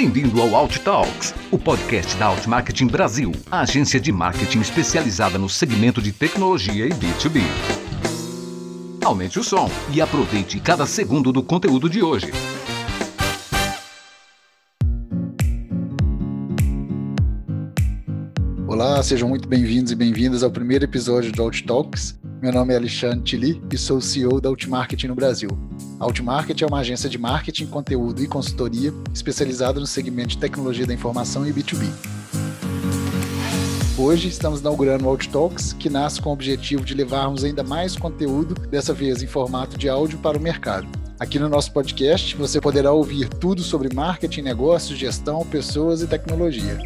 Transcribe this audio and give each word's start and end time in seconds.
Bem-vindo 0.00 0.40
ao 0.40 0.56
Alt 0.56 0.78
Talks, 0.78 1.34
o 1.50 1.58
podcast 1.58 2.16
da 2.16 2.24
Alt 2.24 2.46
Marketing 2.46 2.86
Brasil, 2.86 3.32
a 3.50 3.60
agência 3.60 4.00
de 4.00 4.10
marketing 4.10 4.60
especializada 4.60 5.36
no 5.36 5.46
segmento 5.46 6.00
de 6.00 6.10
tecnologia 6.10 6.86
e 6.86 6.88
B2B. 6.88 7.42
Aumente 9.04 9.38
o 9.38 9.44
som 9.44 9.70
e 9.92 10.00
aproveite 10.00 10.58
cada 10.58 10.86
segundo 10.86 11.30
do 11.30 11.42
conteúdo 11.42 11.90
de 11.90 12.02
hoje. 12.02 12.32
Olá, 18.66 19.02
sejam 19.02 19.28
muito 19.28 19.46
bem-vindos 19.46 19.92
e 19.92 19.94
bem-vindas 19.94 20.42
ao 20.42 20.50
primeiro 20.50 20.86
episódio 20.86 21.30
do 21.30 21.42
Alt 21.42 21.60
Talks. 21.66 22.18
Meu 22.42 22.50
nome 22.50 22.72
é 22.72 22.76
Alexandre 22.78 23.20
Tili 23.20 23.62
e 23.70 23.76
sou 23.76 23.98
o 23.98 24.00
CEO 24.00 24.40
da 24.40 24.48
Outmarketing 24.48 25.08
no 25.08 25.14
Brasil. 25.14 25.50
A 25.98 26.04
Outmarketing 26.04 26.64
é 26.64 26.66
uma 26.66 26.78
agência 26.78 27.06
de 27.06 27.18
marketing, 27.18 27.66
conteúdo 27.66 28.22
e 28.22 28.26
consultoria 28.26 28.94
especializada 29.12 29.78
no 29.78 29.86
segmento 29.86 30.28
de 30.28 30.38
tecnologia 30.38 30.86
da 30.86 30.94
informação 30.94 31.46
e 31.46 31.52
B2B. 31.52 31.86
Hoje 33.98 34.28
estamos 34.28 34.60
inaugurando 34.60 35.04
o 35.04 35.08
Alt 35.10 35.26
Talks, 35.26 35.74
que 35.74 35.90
nasce 35.90 36.22
com 36.22 36.30
o 36.30 36.32
objetivo 36.32 36.82
de 36.82 36.94
levarmos 36.94 37.44
ainda 37.44 37.62
mais 37.62 37.94
conteúdo, 37.94 38.54
dessa 38.68 38.94
vez 38.94 39.22
em 39.22 39.26
formato 39.26 39.76
de 39.76 39.90
áudio, 39.90 40.16
para 40.16 40.38
o 40.38 40.40
mercado. 40.40 40.88
Aqui 41.18 41.38
no 41.38 41.50
nosso 41.50 41.70
podcast 41.74 42.34
você 42.36 42.58
poderá 42.58 42.90
ouvir 42.90 43.28
tudo 43.28 43.62
sobre 43.62 43.94
marketing, 43.94 44.40
negócios, 44.40 44.98
gestão, 44.98 45.44
pessoas 45.44 46.00
e 46.00 46.06
tecnologia 46.06 46.78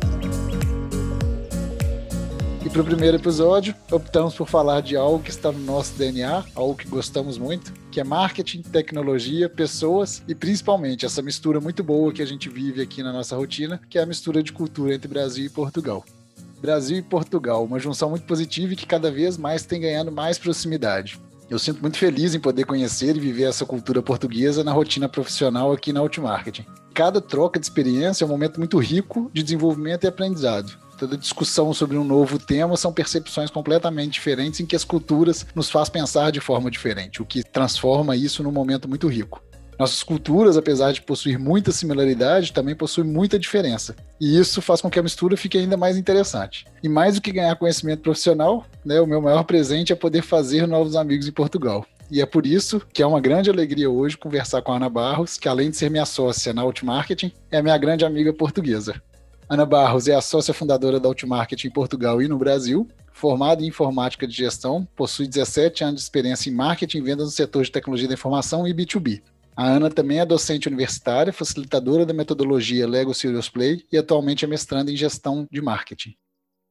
para 2.74 2.82
o 2.82 2.84
primeiro 2.84 3.16
episódio, 3.16 3.72
optamos 3.88 4.34
por 4.34 4.48
falar 4.48 4.80
de 4.80 4.96
algo 4.96 5.22
que 5.22 5.30
está 5.30 5.52
no 5.52 5.60
nosso 5.60 5.94
DNA, 5.94 6.44
algo 6.56 6.74
que 6.74 6.88
gostamos 6.88 7.38
muito, 7.38 7.72
que 7.88 8.00
é 8.00 8.04
marketing, 8.04 8.62
tecnologia, 8.62 9.48
pessoas 9.48 10.24
e 10.26 10.34
principalmente 10.34 11.06
essa 11.06 11.22
mistura 11.22 11.60
muito 11.60 11.84
boa 11.84 12.12
que 12.12 12.20
a 12.20 12.26
gente 12.26 12.48
vive 12.48 12.82
aqui 12.82 13.00
na 13.00 13.12
nossa 13.12 13.36
rotina, 13.36 13.80
que 13.88 13.96
é 13.96 14.02
a 14.02 14.06
mistura 14.06 14.42
de 14.42 14.52
cultura 14.52 14.92
entre 14.92 15.06
Brasil 15.06 15.46
e 15.46 15.48
Portugal. 15.48 16.04
Brasil 16.60 16.98
e 16.98 17.02
Portugal, 17.02 17.62
uma 17.62 17.78
junção 17.78 18.10
muito 18.10 18.26
positiva 18.26 18.72
e 18.72 18.76
que 18.76 18.86
cada 18.86 19.08
vez 19.08 19.38
mais 19.38 19.64
tem 19.64 19.80
ganhando 19.80 20.10
mais 20.10 20.36
proximidade. 20.36 21.20
Eu 21.48 21.60
sinto 21.60 21.80
muito 21.80 21.96
feliz 21.96 22.34
em 22.34 22.40
poder 22.40 22.64
conhecer 22.64 23.16
e 23.16 23.20
viver 23.20 23.44
essa 23.44 23.64
cultura 23.64 24.02
portuguesa 24.02 24.64
na 24.64 24.72
rotina 24.72 25.08
profissional 25.08 25.70
aqui 25.70 25.92
na 25.92 26.00
Outmarketing. 26.00 26.66
Cada 26.92 27.20
troca 27.20 27.60
de 27.60 27.66
experiência 27.66 28.24
é 28.24 28.26
um 28.26 28.30
momento 28.30 28.58
muito 28.58 28.78
rico 28.78 29.30
de 29.32 29.44
desenvolvimento 29.44 30.02
e 30.02 30.08
aprendizado 30.08 30.82
toda 31.04 31.18
discussão 31.18 31.74
sobre 31.74 31.98
um 31.98 32.04
novo 32.04 32.38
tema 32.38 32.78
são 32.78 32.90
percepções 32.90 33.50
completamente 33.50 34.14
diferentes 34.14 34.60
em 34.60 34.66
que 34.66 34.74
as 34.74 34.84
culturas 34.84 35.46
nos 35.54 35.68
faz 35.68 35.90
pensar 35.90 36.32
de 36.32 36.40
forma 36.40 36.70
diferente, 36.70 37.20
o 37.20 37.26
que 37.26 37.42
transforma 37.42 38.16
isso 38.16 38.42
num 38.42 38.50
momento 38.50 38.88
muito 38.88 39.06
rico. 39.06 39.42
Nossas 39.78 40.02
culturas, 40.02 40.56
apesar 40.56 40.92
de 40.92 41.02
possuir 41.02 41.38
muita 41.38 41.72
similaridade, 41.72 42.52
também 42.52 42.74
possuem 42.74 43.06
muita 43.06 43.38
diferença. 43.38 43.94
E 44.20 44.38
isso 44.38 44.62
faz 44.62 44.80
com 44.80 44.88
que 44.88 44.98
a 44.98 45.02
mistura 45.02 45.36
fique 45.36 45.58
ainda 45.58 45.76
mais 45.76 45.96
interessante. 45.96 46.64
E 46.82 46.88
mais 46.88 47.16
do 47.16 47.20
que 47.20 47.32
ganhar 47.32 47.56
conhecimento 47.56 48.00
profissional, 48.00 48.64
né, 48.84 49.00
o 49.00 49.06
meu 49.06 49.20
maior 49.20 49.42
presente 49.42 49.92
é 49.92 49.96
poder 49.96 50.22
fazer 50.22 50.66
novos 50.66 50.94
amigos 50.94 51.26
em 51.26 51.32
Portugal. 51.32 51.84
E 52.10 52.22
é 52.22 52.26
por 52.26 52.46
isso 52.46 52.80
que 52.92 53.02
é 53.02 53.06
uma 53.06 53.20
grande 53.20 53.50
alegria 53.50 53.90
hoje 53.90 54.16
conversar 54.16 54.62
com 54.62 54.72
a 54.72 54.76
Ana 54.76 54.88
Barros, 54.88 55.36
que 55.36 55.48
além 55.48 55.70
de 55.70 55.76
ser 55.76 55.90
minha 55.90 56.06
sócia 56.06 56.54
na 56.54 56.62
Outmarketing, 56.62 57.32
é 57.50 57.60
minha 57.60 57.76
grande 57.76 58.04
amiga 58.04 58.32
portuguesa. 58.32 59.02
Ana 59.48 59.66
Barros 59.66 60.08
é 60.08 60.14
a 60.14 60.20
sócia 60.20 60.54
fundadora 60.54 60.98
da 60.98 61.08
Outmarket 61.08 61.64
em 61.64 61.70
Portugal 61.70 62.22
e 62.22 62.28
no 62.28 62.38
Brasil. 62.38 62.88
Formada 63.12 63.62
em 63.62 63.68
informática 63.68 64.26
de 64.26 64.34
gestão, 64.34 64.88
possui 64.96 65.28
17 65.28 65.84
anos 65.84 66.00
de 66.00 66.02
experiência 66.02 66.50
em 66.50 66.54
marketing 66.54 66.98
e 66.98 67.02
vendas 67.02 67.26
no 67.26 67.30
setor 67.30 67.62
de 67.62 67.70
tecnologia 67.70 68.08
da 68.08 68.14
informação 68.14 68.66
e 68.66 68.74
B2B. 68.74 69.22
A 69.56 69.68
Ana 69.68 69.88
também 69.88 70.18
é 70.18 70.26
docente 70.26 70.66
universitária, 70.66 71.32
facilitadora 71.32 72.04
da 72.04 72.12
metodologia 72.12 72.88
Lego 72.88 73.14
Serious 73.14 73.48
Play 73.48 73.84
e 73.92 73.96
atualmente 73.96 74.44
é 74.44 74.48
mestranda 74.48 74.90
em 74.90 74.96
gestão 74.96 75.46
de 75.50 75.60
marketing. 75.60 76.16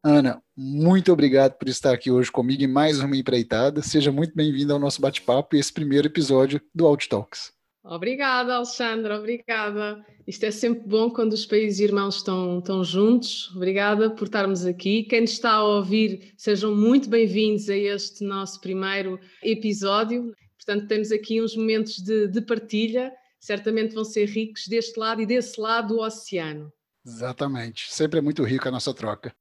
Ana, 0.03 0.41
muito 0.57 1.13
obrigado 1.13 1.53
por 1.53 1.69
estar 1.69 1.93
aqui 1.93 2.11
hoje 2.11 2.29
comigo 2.29 2.61
em 2.61 2.67
mais 2.67 2.99
uma 2.99 3.15
empreitada. 3.15 3.81
Seja 3.81 4.11
muito 4.11 4.35
bem-vinda 4.35 4.73
ao 4.73 4.79
nosso 4.79 4.99
bate-papo 4.99 5.55
e 5.55 5.59
esse 5.59 5.71
primeiro 5.71 6.07
episódio 6.07 6.59
do 6.75 6.85
Out 6.85 7.07
Talks. 7.07 7.53
Obrigada, 7.83 8.55
Alexandra, 8.55 9.19
obrigada. 9.19 10.05
Isto 10.25 10.45
é 10.45 10.51
sempre 10.51 10.87
bom 10.87 11.09
quando 11.09 11.33
os 11.33 11.45
países 11.45 11.81
irmãos 11.81 12.15
estão, 12.15 12.59
estão 12.59 12.81
juntos. 12.81 13.53
Obrigada 13.53 14.09
por 14.09 14.23
estarmos 14.23 14.65
aqui. 14.65 15.03
Quem 15.03 15.25
está 15.25 15.51
a 15.51 15.63
ouvir, 15.63 16.33
sejam 16.37 16.73
muito 16.73 17.09
bem-vindos 17.09 17.69
a 17.69 17.75
este 17.75 18.23
nosso 18.23 18.61
primeiro 18.61 19.19
episódio. 19.43 20.33
Portanto, 20.57 20.87
temos 20.87 21.11
aqui 21.11 21.41
uns 21.41 21.57
momentos 21.57 21.97
de, 21.97 22.29
de 22.29 22.41
partilha, 22.41 23.11
certamente 23.37 23.93
vão 23.93 24.05
ser 24.05 24.29
ricos 24.29 24.65
deste 24.65 24.97
lado 24.97 25.21
e 25.21 25.25
desse 25.25 25.59
lado 25.59 25.95
do 25.95 25.99
oceano. 25.99 26.71
Exatamente, 27.05 27.87
sempre 27.89 28.19
é 28.19 28.21
muito 28.21 28.43
rico 28.43 28.65
a 28.65 28.71
nossa 28.71 28.93
troca. 28.93 29.35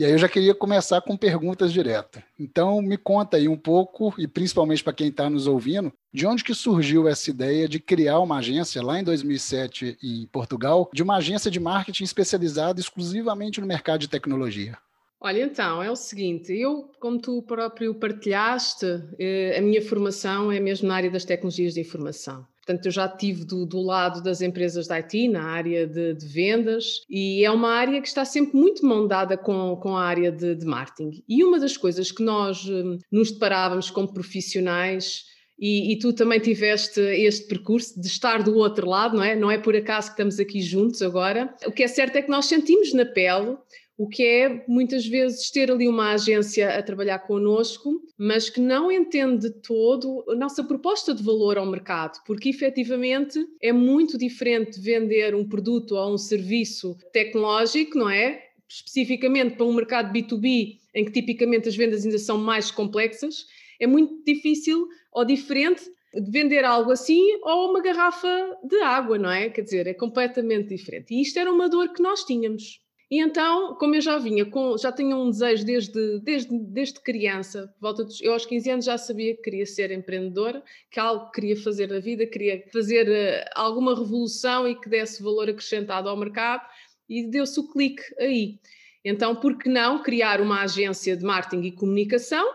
E 0.00 0.04
aí 0.06 0.12
eu 0.12 0.18
já 0.18 0.30
queria 0.30 0.54
começar 0.54 1.02
com 1.02 1.14
perguntas 1.14 1.70
diretas. 1.70 2.22
Então 2.38 2.80
me 2.80 2.96
conta 2.96 3.36
aí 3.36 3.46
um 3.46 3.56
pouco, 3.56 4.14
e 4.16 4.26
principalmente 4.26 4.82
para 4.82 4.94
quem 4.94 5.08
está 5.08 5.28
nos 5.28 5.46
ouvindo, 5.46 5.92
de 6.10 6.26
onde 6.26 6.42
que 6.42 6.54
surgiu 6.54 7.06
essa 7.06 7.28
ideia 7.28 7.68
de 7.68 7.78
criar 7.78 8.18
uma 8.20 8.38
agência 8.38 8.82
lá 8.82 8.98
em 8.98 9.04
2007 9.04 9.98
em 10.02 10.26
Portugal, 10.32 10.88
de 10.90 11.02
uma 11.02 11.16
agência 11.16 11.50
de 11.50 11.60
marketing 11.60 12.04
especializada 12.04 12.80
exclusivamente 12.80 13.60
no 13.60 13.66
mercado 13.66 14.00
de 14.00 14.08
tecnologia? 14.08 14.78
Olha, 15.20 15.42
então, 15.42 15.82
é 15.82 15.90
o 15.90 15.96
seguinte, 15.96 16.50
eu, 16.50 16.90
como 16.98 17.20
tu 17.20 17.42
próprio 17.42 17.94
partilhaste, 17.94 18.86
eh, 19.18 19.54
a 19.58 19.60
minha 19.60 19.82
formação 19.82 20.50
é 20.50 20.58
mesmo 20.58 20.88
na 20.88 20.94
área 20.94 21.10
das 21.10 21.26
tecnologias 21.26 21.74
de 21.74 21.80
informação. 21.82 22.46
Portanto, 22.70 22.86
eu 22.86 22.92
já 22.92 23.06
estive 23.06 23.44
do, 23.44 23.66
do, 23.66 23.82
lado 23.82 24.22
das 24.22 24.40
empresas 24.40 24.86
da 24.86 24.94
IT, 24.94 25.28
na 25.28 25.42
área 25.42 25.88
de, 25.88 26.14
de, 26.14 26.26
vendas, 26.26 27.00
e 27.10 27.44
é 27.44 27.50
uma 27.50 27.70
área 27.70 28.00
que 28.00 28.06
está 28.06 28.24
sempre 28.24 28.56
muito 28.56 28.86
mondada 28.86 29.36
com, 29.36 29.76
com 29.76 29.96
a 29.96 30.04
área 30.04 30.30
de, 30.30 30.54
de 30.54 30.64
marketing. 30.64 31.24
E 31.28 31.42
uma 31.42 31.58
das 31.58 31.76
coisas 31.76 32.12
que 32.12 32.22
nós 32.22 32.64
hum, 32.68 32.96
nos 33.10 33.32
deparávamos 33.32 33.90
como 33.90 34.12
profissionais 34.12 35.24
e, 35.58 35.92
e, 35.92 35.98
tu 35.98 36.12
também 36.12 36.38
tiveste 36.38 37.00
este 37.00 37.48
percurso 37.48 38.00
de 38.00 38.06
estar 38.06 38.42
do 38.42 38.56
outro 38.56 38.88
lado, 38.88 39.16
não 39.16 39.24
é? 39.24 39.34
Não 39.34 39.50
é 39.50 39.58
por 39.58 39.74
acaso 39.74 40.06
que 40.06 40.12
estamos 40.12 40.38
aqui 40.38 40.62
juntos 40.62 41.02
agora. 41.02 41.52
O 41.66 41.72
que 41.72 41.82
é 41.82 41.88
certo 41.88 42.16
é 42.16 42.22
que 42.22 42.30
nós 42.30 42.46
sentimos 42.46 42.94
na 42.94 43.04
pele 43.04 43.56
o 44.00 44.08
que 44.08 44.24
é 44.24 44.64
muitas 44.66 45.06
vezes 45.06 45.50
ter 45.50 45.70
ali 45.70 45.86
uma 45.86 46.12
agência 46.12 46.70
a 46.70 46.82
trabalhar 46.82 47.18
connosco, 47.18 48.00
mas 48.16 48.48
que 48.48 48.58
não 48.58 48.90
entende 48.90 49.50
todo 49.50 50.24
a 50.26 50.34
nossa 50.34 50.64
proposta 50.64 51.14
de 51.14 51.22
valor 51.22 51.58
ao 51.58 51.66
mercado, 51.66 52.18
porque 52.24 52.48
efetivamente 52.48 53.38
é 53.60 53.74
muito 53.74 54.16
diferente 54.16 54.80
vender 54.80 55.34
um 55.34 55.46
produto 55.46 55.96
ou 55.96 56.14
um 56.14 56.16
serviço 56.16 56.96
tecnológico, 57.12 57.98
não 57.98 58.08
é? 58.08 58.42
Especificamente 58.66 59.56
para 59.56 59.66
um 59.66 59.74
mercado 59.74 60.10
B2B, 60.14 60.78
em 60.94 61.04
que 61.04 61.12
tipicamente 61.12 61.68
as 61.68 61.76
vendas 61.76 62.02
ainda 62.02 62.16
são 62.16 62.38
mais 62.38 62.70
complexas, 62.70 63.44
é 63.78 63.86
muito 63.86 64.24
difícil 64.24 64.88
ou 65.12 65.26
diferente 65.26 65.82
de 66.14 66.30
vender 66.30 66.64
algo 66.64 66.90
assim 66.90 67.22
ou 67.42 67.68
uma 67.68 67.82
garrafa 67.82 68.56
de 68.64 68.80
água, 68.80 69.18
não 69.18 69.30
é? 69.30 69.50
Quer 69.50 69.60
dizer, 69.60 69.86
é 69.86 69.92
completamente 69.92 70.74
diferente. 70.74 71.12
E 71.12 71.20
isto 71.20 71.38
era 71.38 71.52
uma 71.52 71.68
dor 71.68 71.92
que 71.92 72.02
nós 72.02 72.24
tínhamos. 72.24 72.80
E 73.10 73.20
então, 73.20 73.74
como 73.74 73.96
eu 73.96 74.00
já 74.00 74.18
vinha 74.18 74.46
com, 74.46 74.78
já 74.78 74.92
tinha 74.92 75.16
um 75.16 75.30
desejo 75.30 75.64
desde, 75.64 76.20
desde, 76.20 76.56
desde 76.56 77.00
criança, 77.00 77.74
volta 77.80 78.04
dos, 78.04 78.20
eu 78.20 78.32
aos 78.32 78.46
15 78.46 78.70
anos 78.70 78.84
já 78.84 78.96
sabia 78.96 79.34
que 79.34 79.42
queria 79.42 79.66
ser 79.66 79.90
empreendedora, 79.90 80.62
que 80.88 81.00
algo 81.00 81.28
queria 81.32 81.56
fazer 81.56 81.88
na 81.88 81.98
vida, 81.98 82.24
queria 82.24 82.64
fazer 82.72 83.08
uh, 83.08 83.50
alguma 83.56 83.96
revolução 83.96 84.68
e 84.68 84.76
que 84.76 84.88
desse 84.88 85.20
valor 85.24 85.50
acrescentado 85.50 86.08
ao 86.08 86.16
mercado, 86.16 86.64
e 87.08 87.28
deu-se 87.28 87.58
o 87.58 87.66
clique 87.66 88.02
aí. 88.16 88.60
Então, 89.04 89.34
por 89.34 89.58
que 89.58 89.68
não 89.68 90.04
criar 90.04 90.40
uma 90.40 90.62
agência 90.62 91.16
de 91.16 91.24
marketing 91.24 91.66
e 91.66 91.72
comunicação 91.72 92.46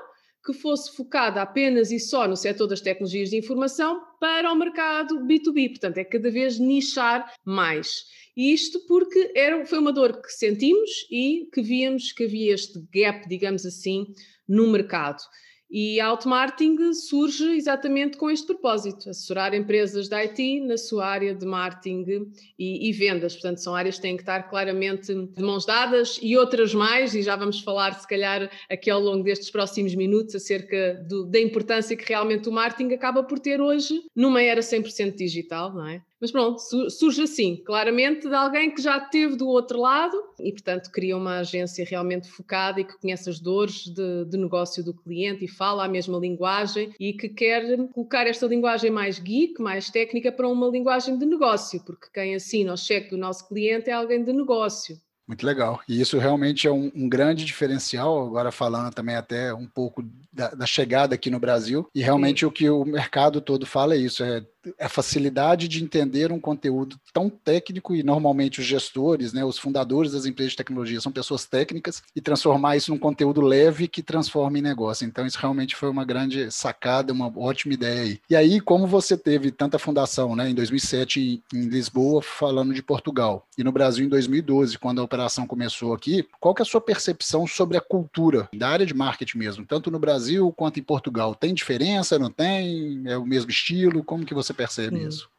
que 0.45 0.53
fosse 0.53 0.95
focada 0.95 1.41
apenas 1.41 1.91
e 1.91 1.99
só 1.99 2.27
no 2.27 2.37
setor 2.37 2.67
das 2.67 2.79
tecnologias 2.79 3.29
de 3.29 3.37
informação 3.37 4.01
para 4.21 4.49
o 4.49 4.55
mercado 4.55 5.19
B2B? 5.25 5.71
Portanto, 5.71 5.97
é 5.97 6.05
cada 6.05 6.31
vez 6.31 6.57
nichar 6.57 7.33
mais. 7.43 8.05
E 8.35 8.53
isto 8.53 8.79
porque 8.87 9.31
era, 9.35 9.65
foi 9.65 9.79
uma 9.79 9.93
dor 9.93 10.21
que 10.21 10.31
sentimos 10.31 10.89
e 11.09 11.47
que 11.53 11.61
víamos 11.61 12.11
que 12.11 12.25
havia 12.25 12.53
este 12.53 12.79
gap, 12.93 13.27
digamos 13.29 13.65
assim, 13.65 14.07
no 14.47 14.67
mercado. 14.67 15.21
E 15.69 15.99
a 15.99 16.07
Outmarketing 16.07 16.93
surge 16.93 17.43
exatamente 17.55 18.17
com 18.17 18.29
este 18.29 18.45
propósito: 18.45 19.09
assessorar 19.09 19.53
empresas 19.53 20.07
da 20.07 20.17
IT 20.19 20.61
na 20.61 20.77
sua 20.77 21.07
área 21.07 21.33
de 21.33 21.45
marketing 21.45 22.31
e, 22.57 22.87
e, 22.87 22.93
vendas. 22.93 23.33
Portanto, 23.33 23.57
são 23.57 23.75
áreas 23.75 23.95
que 23.95 24.03
têm 24.03 24.15
que 24.15 24.21
estar 24.21 24.43
claramente 24.43 25.13
de 25.13 25.43
mãos 25.43 25.65
dadas 25.65 26.19
e 26.21 26.37
outras 26.37 26.73
mais, 26.73 27.15
e 27.15 27.23
já 27.23 27.35
vamos 27.35 27.61
falar, 27.61 27.93
se 27.99 28.07
calhar, 28.07 28.49
aqui 28.69 28.89
ao 28.89 29.01
longo 29.01 29.23
destes 29.23 29.49
próximos 29.49 29.95
minutos, 29.95 30.35
acerca 30.35 31.03
do, 31.09 31.25
da 31.25 31.39
importância 31.39 31.97
que 31.97 32.07
realmente 32.07 32.47
o 32.47 32.51
marketing 32.51 32.93
acaba 32.93 33.23
por 33.23 33.39
ter 33.39 33.59
hoje 33.59 34.01
numa 34.15 34.41
era 34.41 34.61
100% 34.61 35.15
digital, 35.15 35.73
não 35.73 35.87
é? 35.87 36.01
Mas 36.19 36.31
pronto, 36.31 36.59
surge 36.89 37.23
assim, 37.23 37.57
claramente 37.57 38.27
de 38.27 38.33
alguém 38.33 38.73
que 38.73 38.81
já 38.81 38.97
esteve 38.97 39.35
do 39.35 39.47
outro 39.47 39.79
lado 39.79 40.17
e, 40.39 40.51
portanto, 40.51 40.89
cria 40.89 41.17
uma 41.17 41.39
agência 41.39 41.85
realmente 41.85 42.29
focada 42.29 42.79
e 42.79 42.85
que 42.85 42.97
conhece 42.97 43.29
as 43.29 43.39
dores 43.39 43.85
de, 43.85 44.25
de, 44.25 44.37
negócio 44.37 44.83
do 44.83 44.93
cliente 44.93 45.45
e 45.45 45.47
fala 45.47 45.85
a 45.85 45.89
mesma 45.89 46.17
linguagem 46.17 46.93
e 46.99 47.13
que 47.13 47.27
quer 47.27 47.63
colocar 47.89 48.27
esta 48.27 48.47
linguagem 48.47 48.89
mais 48.89 49.19
geek, 49.19 49.61
mais 49.61 49.89
técnica, 49.89 50.31
para 50.31 50.47
uma 50.47 50.67
linguagem 50.67 51.17
de 51.17 51.25
negócio, 51.25 51.83
porque 51.83 52.07
quem 52.13 52.33
assina 52.33 52.73
o 52.73 52.77
cheque 52.77 53.09
do 53.09 53.17
nosso 53.17 53.47
cliente 53.47 53.89
é 53.89 53.93
alguém 53.93 54.23
de 54.23 54.31
negócio. 54.31 54.97
Muito 55.27 55.43
legal. 55.43 55.81
E 55.89 55.99
isso 55.99 56.19
realmente 56.19 56.67
é 56.67 56.71
um, 56.71 56.91
um, 56.95 57.09
grande 57.09 57.43
diferencial, 57.43 58.27
agora 58.27 58.51
falando 58.51 58.93
também 58.93 59.15
até 59.15 59.51
um 59.53 59.65
pouco 59.65 60.03
da, 60.31 60.49
da 60.49 60.65
chegada 60.67 61.15
aqui 61.15 61.31
no 61.31 61.39
Brasil. 61.39 61.89
E 61.95 62.01
realmente 62.01 62.41
Sim. 62.41 62.45
o 62.45 62.51
que 62.51 62.69
o 62.69 62.85
mercado 62.85 63.41
todo 63.41 63.65
fala 63.65 63.95
é 63.95 63.97
isso: 63.97 64.23
é 64.23 64.45
a 64.79 64.89
facilidade 64.89 65.67
de 65.67 65.83
entender 65.83 66.31
um 66.31 66.39
conteúdo 66.39 66.97
tão 67.13 67.29
técnico 67.29 67.95
e 67.95 68.03
normalmente 68.03 68.59
os 68.59 68.65
gestores, 68.65 69.33
né, 69.33 69.43
os 69.43 69.57
fundadores 69.57 70.11
das 70.11 70.25
empresas 70.25 70.51
de 70.51 70.57
tecnologia 70.57 71.01
são 71.01 71.11
pessoas 71.11 71.45
técnicas 71.45 72.03
e 72.15 72.21
transformar 72.21 72.77
isso 72.77 72.91
num 72.91 72.97
conteúdo 72.97 73.41
leve 73.41 73.87
que 73.87 74.01
transforma 74.01 74.57
em 74.57 74.61
negócio. 74.61 75.05
Então 75.05 75.25
isso 75.25 75.39
realmente 75.39 75.75
foi 75.75 75.89
uma 75.89 76.05
grande 76.05 76.51
sacada, 76.51 77.13
uma 77.13 77.31
ótima 77.37 77.73
ideia 77.73 78.01
aí. 78.01 78.19
E 78.29 78.35
aí, 78.35 78.59
como 78.59 78.87
você 78.87 79.17
teve 79.17 79.51
tanta 79.51 79.79
fundação, 79.79 80.35
né, 80.35 80.49
em 80.49 80.55
2007 80.55 81.43
em 81.53 81.61
Lisboa, 81.67 82.21
falando 82.21 82.73
de 82.73 82.81
Portugal, 82.81 83.47
e 83.57 83.63
no 83.63 83.71
Brasil 83.71 84.05
em 84.05 84.09
2012, 84.09 84.77
quando 84.77 84.99
a 84.99 85.03
operação 85.03 85.47
começou 85.47 85.93
aqui, 85.93 86.27
qual 86.39 86.53
que 86.53 86.61
é 86.61 86.63
a 86.63 86.65
sua 86.65 86.81
percepção 86.81 87.47
sobre 87.47 87.77
a 87.77 87.81
cultura 87.81 88.49
da 88.53 88.69
área 88.69 88.85
de 88.85 88.93
marketing 88.93 89.37
mesmo, 89.37 89.65
tanto 89.65 89.91
no 89.91 89.99
Brasil 89.99 90.51
quanto 90.53 90.79
em 90.79 90.83
Portugal? 90.83 91.35
Tem 91.35 91.53
diferença, 91.53 92.19
não 92.19 92.29
tem? 92.29 93.03
É 93.05 93.17
o 93.17 93.25
mesmo 93.25 93.49
estilo? 93.49 94.03
Como 94.03 94.25
que 94.25 94.33
você 94.33 94.53
percebe 94.55 94.97
hum. 94.97 95.07
isso? 95.07 95.29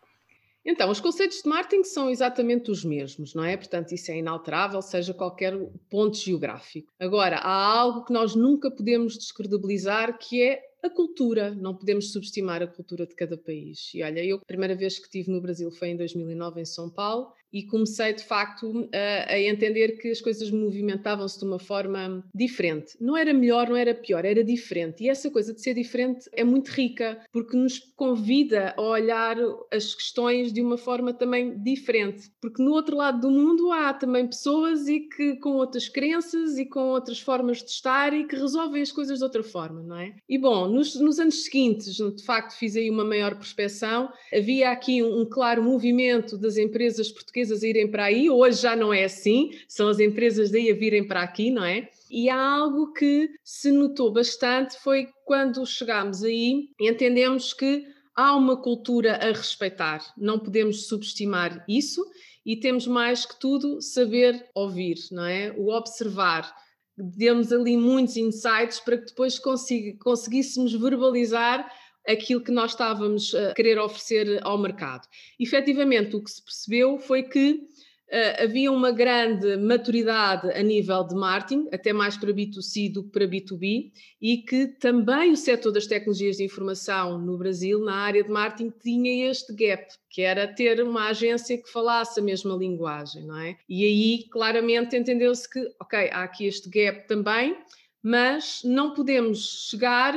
Então, 0.68 0.90
os 0.90 0.98
conceitos 0.98 1.42
de 1.42 1.48
marketing 1.48 1.84
são 1.84 2.10
exatamente 2.10 2.72
os 2.72 2.84
mesmos, 2.84 3.34
não 3.34 3.44
é? 3.44 3.56
Portanto, 3.56 3.92
isso 3.92 4.10
é 4.10 4.18
inalterável, 4.18 4.82
seja 4.82 5.14
qualquer 5.14 5.56
ponto 5.88 6.16
geográfico. 6.16 6.92
Agora, 6.98 7.36
há 7.36 7.78
algo 7.78 8.04
que 8.04 8.12
nós 8.12 8.34
nunca 8.34 8.68
podemos 8.68 9.16
descredibilizar, 9.16 10.18
que 10.18 10.42
é 10.42 10.60
a 10.82 10.90
cultura, 10.90 11.54
não 11.54 11.74
podemos 11.74 12.12
subestimar 12.12 12.62
a 12.62 12.66
cultura 12.66 13.06
de 13.06 13.14
cada 13.14 13.38
país. 13.38 13.92
E 13.94 14.02
olha, 14.02 14.24
eu 14.24 14.38
a 14.38 14.44
primeira 14.44 14.74
vez 14.74 14.98
que 14.98 15.04
estive 15.04 15.30
no 15.30 15.40
Brasil 15.40 15.70
foi 15.70 15.90
em 15.90 15.96
2009 15.96 16.60
em 16.60 16.64
São 16.64 16.90
Paulo 16.90 17.32
e 17.52 17.64
comecei 17.64 18.12
de 18.12 18.24
facto 18.24 18.88
a, 18.92 19.32
a 19.32 19.40
entender 19.40 19.98
que 19.98 20.10
as 20.10 20.20
coisas 20.20 20.50
movimentavam-se 20.50 21.38
de 21.38 21.44
uma 21.44 21.58
forma 21.58 22.24
diferente. 22.34 22.96
Não 23.00 23.16
era 23.16 23.32
melhor, 23.32 23.68
não 23.68 23.76
era 23.76 23.94
pior, 23.94 24.24
era 24.24 24.44
diferente. 24.44 25.04
E 25.04 25.08
essa 25.08 25.30
coisa 25.30 25.54
de 25.54 25.62
ser 25.62 25.74
diferente 25.74 26.28
é 26.32 26.44
muito 26.44 26.68
rica 26.68 27.20
porque 27.32 27.56
nos 27.56 27.78
convida 27.96 28.74
a 28.76 28.82
olhar 28.82 29.36
as 29.72 29.94
questões 29.94 30.52
de 30.52 30.60
uma 30.60 30.76
forma 30.76 31.14
também 31.14 31.58
diferente. 31.62 32.30
Porque 32.40 32.62
no 32.62 32.72
outro 32.72 32.96
lado 32.96 33.20
do 33.20 33.30
mundo 33.30 33.72
há 33.72 33.94
também 33.94 34.26
pessoas 34.26 34.86
e 34.88 35.00
que 35.00 35.36
com 35.36 35.50
outras 35.50 35.88
crenças 35.88 36.58
e 36.58 36.66
com 36.66 36.88
outras 36.88 37.20
formas 37.20 37.58
de 37.62 37.70
estar 37.70 38.12
e 38.12 38.26
que 38.26 38.36
resolvem 38.36 38.82
as 38.82 38.92
coisas 38.92 39.18
de 39.18 39.24
outra 39.24 39.42
forma, 39.42 39.82
não 39.82 39.96
é? 39.96 40.14
E 40.28 40.38
bom, 40.38 40.68
nos, 40.68 40.94
nos 41.00 41.18
anos 41.18 41.44
seguintes, 41.44 41.94
de 41.94 42.24
facto, 42.24 42.56
fiz 42.56 42.76
aí 42.76 42.90
uma 42.90 43.04
maior 43.04 43.36
prospeção. 43.36 44.10
Havia 44.32 44.70
aqui 44.70 45.02
um, 45.02 45.20
um 45.22 45.28
claro 45.28 45.62
movimento 45.62 46.36
das 46.36 46.56
empresas 46.56 47.10
portuguesas 47.10 47.35
a 47.40 47.66
irem 47.66 47.90
para 47.90 48.04
aí. 48.04 48.30
Hoje 48.30 48.62
já 48.62 48.74
não 48.74 48.92
é 48.92 49.04
assim, 49.04 49.50
são 49.68 49.88
as 49.88 49.98
empresas 49.98 50.50
daí 50.50 50.70
a 50.70 50.74
virem 50.74 51.06
para 51.06 51.22
aqui, 51.22 51.50
não 51.50 51.64
é? 51.64 51.88
E 52.10 52.30
há 52.30 52.40
algo 52.40 52.92
que 52.92 53.30
se 53.44 53.70
notou 53.70 54.12
bastante 54.12 54.78
foi 54.78 55.08
quando 55.24 55.66
chegámos 55.66 56.22
aí, 56.22 56.70
entendemos 56.80 57.52
que 57.52 57.84
há 58.14 58.34
uma 58.34 58.56
cultura 58.56 59.16
a 59.16 59.32
respeitar, 59.32 60.00
não 60.16 60.38
podemos 60.38 60.86
subestimar 60.86 61.64
isso 61.68 62.04
e 62.44 62.56
temos 62.56 62.86
mais 62.86 63.26
que 63.26 63.38
tudo 63.38 63.82
saber 63.82 64.48
ouvir, 64.54 64.96
não 65.10 65.24
é? 65.24 65.52
O 65.56 65.70
observar 65.72 66.54
demos 66.96 67.52
ali 67.52 67.76
muitos 67.76 68.16
insights 68.16 68.80
para 68.80 68.96
que 68.96 69.06
depois 69.06 69.38
conseguíssemos 69.38 70.72
verbalizar 70.72 71.70
aquilo 72.06 72.40
que 72.40 72.52
nós 72.52 72.72
estávamos 72.72 73.34
a 73.34 73.54
querer 73.54 73.78
oferecer 73.78 74.40
ao 74.42 74.58
mercado. 74.58 75.06
Efetivamente, 75.38 76.16
o 76.16 76.22
que 76.22 76.30
se 76.30 76.42
percebeu 76.42 76.98
foi 76.98 77.24
que 77.24 77.52
uh, 77.52 78.44
havia 78.44 78.70
uma 78.70 78.92
grande 78.92 79.56
maturidade 79.56 80.50
a 80.50 80.62
nível 80.62 81.04
de 81.04 81.14
marketing, 81.14 81.68
até 81.72 81.92
mais 81.92 82.16
para 82.16 82.32
B2C 82.32 82.92
do 82.92 83.04
que 83.04 83.10
para 83.10 83.26
B2B, 83.26 83.92
e 84.20 84.38
que 84.38 84.66
também 84.66 85.32
o 85.32 85.36
setor 85.36 85.72
das 85.72 85.86
tecnologias 85.86 86.36
de 86.36 86.44
informação 86.44 87.18
no 87.18 87.36
Brasil, 87.36 87.80
na 87.80 87.96
área 87.96 88.22
de 88.22 88.30
marketing, 88.30 88.72
tinha 88.80 89.30
este 89.30 89.52
gap, 89.54 89.86
que 90.10 90.22
era 90.22 90.46
ter 90.46 90.82
uma 90.82 91.08
agência 91.08 91.58
que 91.58 91.70
falasse 91.70 92.20
a 92.20 92.22
mesma 92.22 92.54
linguagem, 92.54 93.24
não 93.26 93.38
é? 93.38 93.56
E 93.68 93.84
aí 93.84 94.28
claramente 94.30 94.96
entendeu-se 94.96 95.48
que, 95.50 95.60
ok, 95.80 96.10
há 96.12 96.22
aqui 96.22 96.46
este 96.46 96.68
gap 96.68 97.06
também, 97.06 97.56
mas 98.02 98.60
não 98.64 98.94
podemos 98.94 99.68
chegar 99.68 100.14